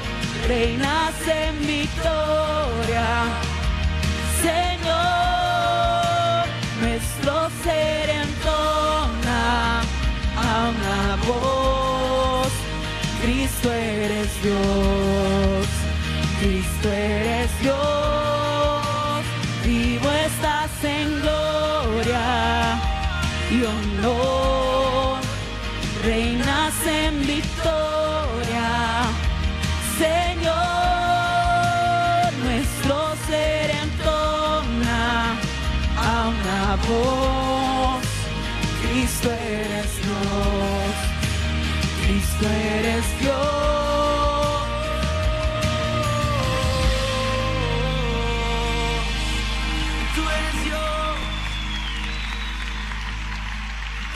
Reinas 0.47 1.13
en 1.27 1.59
victoria. 1.67 3.09
Señor, 4.41 5.87
nuestro 6.81 7.33
ser 7.63 8.09
entona 8.09 9.81
a 10.35 10.69
una 10.69 10.99
voz. 11.27 12.51
Cristo 13.21 13.71
eres 13.71 14.29
Dios, 14.41 15.67
Cristo 16.39 16.87
eres 16.89 17.49
Dios. 17.61 17.96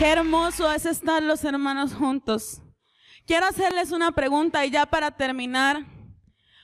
Qué 0.02 0.08
hermoso 0.08 0.68
es 0.74 0.88
estar 0.88 1.22
los 1.22 1.44
hermanos 1.44 1.94
juntos. 1.94 2.60
Quiero 3.28 3.46
hacerles 3.46 3.92
una 3.92 4.12
pregunta 4.12 4.66
y 4.66 4.72
ya 4.72 4.88
para 4.88 5.12
terminar. 5.12 5.86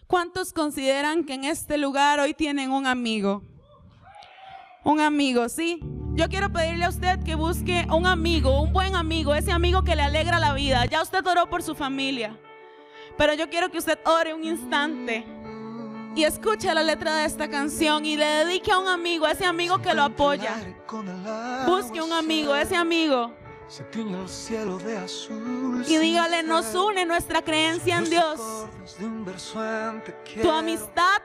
¿Cuántos 0.07 0.51
consideran 0.51 1.23
que 1.23 1.35
en 1.35 1.43
este 1.43 1.77
lugar 1.77 2.19
hoy 2.19 2.33
tienen 2.33 2.71
un 2.71 2.88
amigo? 2.88 3.43
Un 4.83 5.01
amigo, 5.01 5.49
¿sí? 5.49 5.79
Yo 6.15 6.29
quiero 6.29 6.51
pedirle 6.51 6.85
a 6.85 6.89
usted 6.89 7.21
que 7.23 7.35
busque 7.35 7.85
un 7.95 8.07
amigo, 8.07 8.59
un 8.59 8.73
buen 8.73 8.95
amigo, 8.95 9.35
ese 9.35 9.51
amigo 9.51 9.83
que 9.83 9.95
le 9.95 10.01
alegra 10.01 10.39
la 10.39 10.53
vida. 10.53 10.88
Ya 10.88 11.03
usted 11.03 11.23
oró 11.27 11.47
por 11.47 11.61
su 11.61 11.75
familia, 11.75 12.35
pero 13.19 13.35
yo 13.35 13.51
quiero 13.51 13.69
que 13.69 13.77
usted 13.77 13.99
ore 14.03 14.33
un 14.33 14.45
instante 14.45 15.27
y 16.18 16.24
escuche 16.24 16.74
la 16.74 16.82
letra 16.82 17.15
de 17.18 17.26
esta 17.26 17.47
canción 17.47 18.03
y 18.03 18.18
le 18.18 18.26
dedique 18.26 18.72
a 18.72 18.80
un 18.80 18.88
amigo, 18.88 19.28
a 19.28 19.34
ese 19.34 19.45
amigo 19.45 19.80
que 19.80 19.93
lo 19.93 20.01
apoya. 20.01 20.55
Busque 21.68 22.01
un 22.01 22.11
amigo, 22.11 22.55
ese 22.55 22.76
amigo, 22.76 23.32
y 25.88 25.97
dígale, 25.97 26.41
nos 26.41 26.74
une 26.74 27.05
nuestra 27.05 27.43
creencia 27.43 27.97
en 27.97 28.09
Dios. 28.09 28.39
Tu 30.41 30.49
amistad 30.49 31.16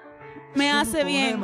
me 0.54 0.70
hace 0.70 1.04
bien. 1.04 1.40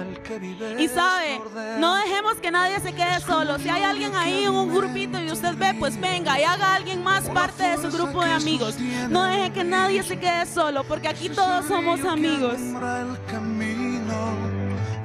Y 0.78 0.89
sabe, 0.89 1.41
no 1.78 1.95
dejemos 1.97 2.34
que 2.36 2.51
nadie 2.51 2.78
se 2.80 2.93
quede 2.93 3.20
solo. 3.20 3.59
Si 3.59 3.68
hay 3.68 3.82
alguien 3.82 4.14
ahí 4.14 4.45
en 4.45 4.51
un 4.51 4.74
grupito 4.74 5.20
y 5.22 5.30
usted 5.30 5.57
ve, 5.57 5.74
pues 5.78 5.99
venga 6.01 6.39
y 6.39 6.45
haga 6.45 6.72
a 6.72 6.74
alguien 6.76 7.03
más 7.03 7.28
parte 7.30 7.64
de 7.64 7.76
su 7.78 7.91
grupo 7.97 8.22
de 8.22 8.32
amigos. 8.32 8.76
No 9.09 9.24
deje 9.24 9.51
que 9.53 9.64
nadie 9.64 10.03
se 10.03 10.18
quede 10.18 10.47
solo, 10.47 10.84
porque 10.84 11.09
aquí 11.09 11.28
todos 11.28 11.66
somos 11.66 12.05
amigos. 12.05 12.57
El 12.59 13.18
camino, 13.30 14.36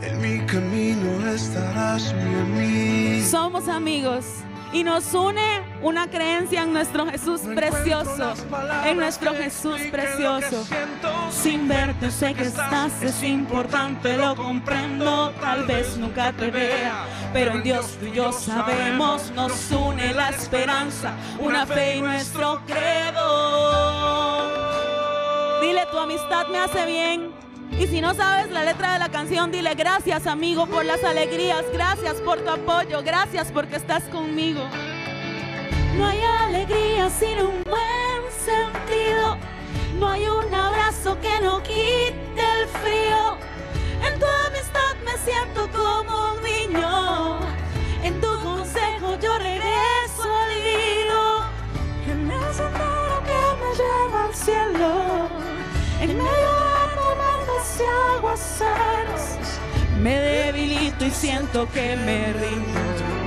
en 0.01 0.21
mi 0.21 0.45
camino 0.45 1.27
estarás 1.27 2.13
mi 2.13 2.39
amigo. 2.39 3.25
Somos 3.29 3.67
amigos. 3.67 4.25
Y 4.73 4.83
nos 4.83 5.13
une 5.13 5.61
una 5.83 6.09
creencia 6.09 6.63
en 6.63 6.73
nuestro 6.73 7.05
Jesús 7.05 7.41
precioso. 7.41 8.33
En 8.85 8.97
nuestro 8.97 9.33
Jesús 9.33 9.79
precioso. 9.91 10.65
Sin 11.29 11.67
verte 11.67 12.09
sé 12.09 12.33
que 12.33 12.43
estás, 12.43 13.03
es 13.03 13.21
importante, 13.21 14.17
lo 14.17 14.35
comprendo, 14.35 15.31
tal 15.41 15.65
vez 15.65 15.97
nunca 15.97 16.31
te 16.31 16.49
vea, 16.49 17.05
pero 17.33 17.51
en 17.51 17.63
Dios 17.63 17.97
tú 17.99 18.05
y 18.05 18.13
yo 18.13 18.31
sabemos, 18.31 19.29
nos 19.31 19.69
une 19.71 20.13
la 20.13 20.29
esperanza, 20.29 21.13
una 21.39 21.65
fe 21.65 21.97
y 21.97 22.01
nuestro 22.01 22.61
credo. 22.65 23.83
Dile, 25.61 25.85
tu 25.91 25.97
amistad 25.97 26.47
me 26.47 26.59
hace 26.59 26.85
bien. 26.85 27.31
Y 27.79 27.87
si 27.87 28.01
no 28.01 28.13
sabes 28.13 28.51
la 28.51 28.63
letra 28.63 28.93
de 28.93 28.99
la 28.99 29.09
canción, 29.09 29.51
dile 29.51 29.73
gracias 29.73 30.27
amigo 30.27 30.67
por 30.67 30.85
las 30.85 31.03
alegrías, 31.03 31.65
gracias 31.73 32.21
por 32.21 32.39
tu 32.39 32.49
apoyo, 32.51 33.01
gracias 33.03 33.51
porque 33.51 33.77
estás 33.77 34.03
conmigo. 34.03 34.61
No 35.97 36.07
hay 36.07 36.21
alegría 36.21 37.09
sin 37.09 37.39
un 37.39 37.63
buen 37.63 38.21
sentido. 38.31 39.37
No 39.99 40.09
hay 40.09 40.27
un 40.27 40.53
abrazo 40.53 41.17
que 41.21 41.39
no 41.41 41.61
quite 41.61 42.13
el 42.37 42.67
frío. 42.67 43.37
En 44.01 44.19
tu 44.19 44.25
amistad 44.47 44.95
me 45.05 45.15
siento 45.17 45.69
como 45.71 46.33
un 46.33 46.43
niño. 46.43 47.39
En 48.03 48.19
tu 48.19 48.39
consejo 48.41 49.19
yo 49.21 49.37
regreso 49.37 50.23
al 50.23 50.51
hilo. 50.57 51.43
En 52.07 52.31
el 52.31 52.53
sendero 52.53 53.21
que 53.29 53.41
me 53.61 53.69
lleva 53.79 54.25
al 54.25 54.35
cielo. 54.35 55.29
En 56.01 56.17
medio 56.17 56.51
de 56.69 56.95
tormentas 56.95 57.79
y 57.79 58.15
aguaceros. 58.17 59.23
Me 59.99 60.19
debilito 60.19 61.05
y 61.05 61.11
siento 61.11 61.69
que 61.71 61.95
me 61.95 62.33
rindo. 62.33 63.22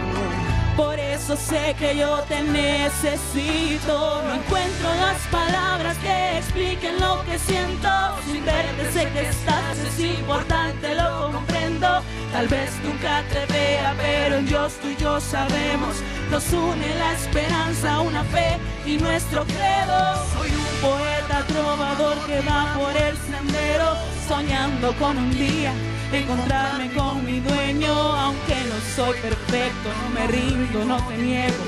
Por 0.76 0.98
eso 1.00 1.36
sé 1.36 1.74
que 1.78 1.96
yo 1.96 2.18
te 2.28 2.42
necesito. 2.42 4.22
No 4.22 4.34
encuentro 4.34 4.94
las 5.00 5.18
palabras 5.30 5.96
que 5.98 6.36
expliquen 6.36 7.00
lo 7.00 7.24
que 7.24 7.38
siento. 7.38 7.88
Sin 8.26 8.44
verte 8.44 8.92
sé 8.92 9.08
que 9.10 9.22
estás, 9.28 9.78
es 9.78 9.98
importante, 10.00 10.94
lo 10.94 11.32
comprendo. 11.32 12.02
Tal 12.30 12.46
vez 12.48 12.70
nunca 12.84 13.22
te 13.32 13.50
vea, 13.50 13.94
pero 13.96 14.42
Dios 14.42 14.74
tú 14.82 14.88
y 14.88 14.96
yo 14.96 15.18
sabemos. 15.18 15.96
Nos 16.30 16.52
une 16.52 16.94
la 16.98 17.14
esperanza, 17.14 18.00
una 18.00 18.22
fe 18.24 18.58
y 18.84 18.98
nuestro 18.98 19.44
credo. 19.44 20.26
Soy 20.34 20.50
un 20.50 20.80
poeta 20.82 21.42
trovador 21.48 22.18
que 22.26 22.40
va 22.40 22.74
por 22.74 22.94
el 22.94 23.16
sendero, 23.16 23.96
soñando 24.28 24.92
con 24.98 25.16
un 25.16 25.30
día 25.30 25.72
encontrarme 26.12 26.92
con 26.92 27.24
mi 27.24 27.40
dueño, 27.40 27.92
aunque 27.92 28.54
no 28.68 28.76
soy 28.94 29.18
perfecto, 29.20 29.88
no 30.02 30.08
me 30.10 30.26
rindo, 30.26 30.84
no 30.84 30.96
te 31.08 31.16
niego. 31.16 31.64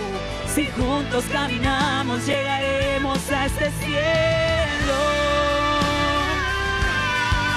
Si 0.55 0.67
juntos 0.67 1.25
caminamos, 1.33 2.27
llegaremos 2.27 3.19
a 3.31 3.47
este 3.47 3.71
cielo. 3.71 4.99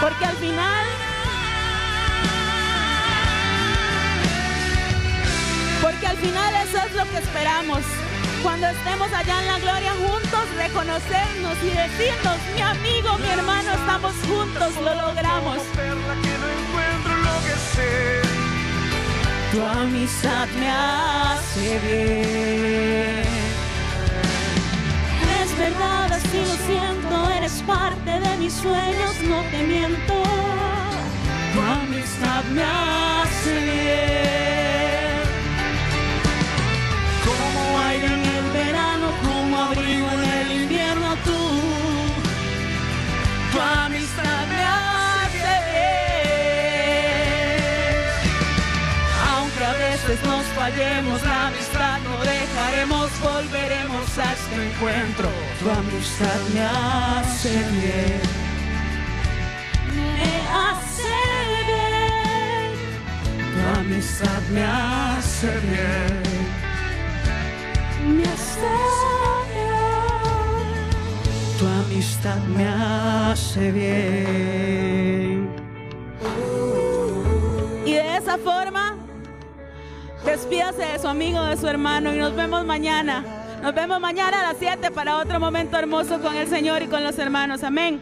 Porque 0.01 0.25
al 0.25 0.35
final 0.37 0.85
Porque 5.81 6.05
al 6.05 6.17
final 6.17 6.55
eso 6.67 6.77
es 6.77 6.95
lo 6.95 7.03
que 7.09 7.17
esperamos. 7.17 7.81
Cuando 8.43 8.67
estemos 8.67 9.11
allá 9.13 9.39
en 9.39 9.47
la 9.47 9.59
gloria 9.59 9.91
juntos, 9.93 10.45
reconocernos 10.57 11.57
y 11.63 11.69
decirnos, 11.69 12.37
mi 12.55 12.61
amigo, 12.61 13.17
mi 13.19 13.29
hermano, 13.29 13.71
estamos 13.71 14.13
juntos, 14.27 14.73
lo 14.83 14.95
logramos. 14.95 15.57
Tu 19.51 19.61
amistad 19.63 20.47
me 20.59 20.69
hace 20.69 21.79
bien. 21.79 23.21
Es 25.43 25.57
verdad, 25.57 26.11
así 26.13 26.39
lo 26.39 26.55
siento, 26.65 27.29
eres 27.31 27.61
parte 27.67 28.19
de 28.19 28.37
mis 28.37 28.53
sueños, 28.53 29.15
no 29.27 29.41
te 29.51 29.63
miento. 29.63 30.23
Tu 31.53 31.61
amistad 31.61 32.43
me 32.45 32.63
hace 32.63 33.53
bien. 33.59 34.11
Como 37.25 37.79
aire 37.79 38.30
abrigo 39.61 40.07
en 40.11 40.23
el 40.23 40.51
invierno, 40.63 41.15
tú. 41.23 41.39
Tu 43.51 43.59
amistad 43.59 44.47
me 44.47 44.63
hace 44.63 45.53
bien. 45.71 46.11
Aunque 49.29 49.63
a 49.65 49.73
veces 49.73 50.17
nos 50.23 50.45
fallemos, 50.57 51.21
la 51.23 51.47
amistad 51.47 51.99
no 52.07 52.15
dejaremos, 52.23 53.09
volveremos 53.19 54.17
a 54.17 54.33
este 54.33 54.55
encuentro. 54.67 55.29
Tu 55.59 55.69
amistad 55.69 56.39
me 56.53 56.61
hace 56.61 57.53
bien. 57.75 58.21
Me 59.95 60.33
hace 60.63 61.13
bien. 61.69 62.71
Tu 63.53 63.59
amistad 63.79 64.41
me 64.53 64.63
hace 64.63 65.49
bien. 65.67 66.21
Me 68.17 68.23
hace. 68.23 69.40
Amistad 71.91 72.39
me 72.55 72.65
hace 72.65 73.69
bien. 73.69 75.49
Y 77.85 77.91
de 77.91 78.15
esa 78.15 78.37
forma, 78.37 78.95
despídase 80.25 80.83
de 80.83 80.99
su 80.99 81.09
amigo, 81.09 81.43
de 81.43 81.57
su 81.57 81.67
hermano 81.67 82.13
y 82.13 82.17
nos 82.17 82.33
vemos 82.33 82.65
mañana. 82.65 83.25
Nos 83.61 83.75
vemos 83.75 83.99
mañana 83.99 84.39
a 84.39 84.53
las 84.53 84.57
7 84.57 84.89
para 84.91 85.17
otro 85.17 85.37
momento 85.41 85.77
hermoso 85.77 86.21
con 86.21 86.33
el 86.37 86.47
Señor 86.47 86.81
y 86.81 86.87
con 86.87 87.03
los 87.03 87.19
hermanos. 87.19 87.61
Amén. 87.61 87.99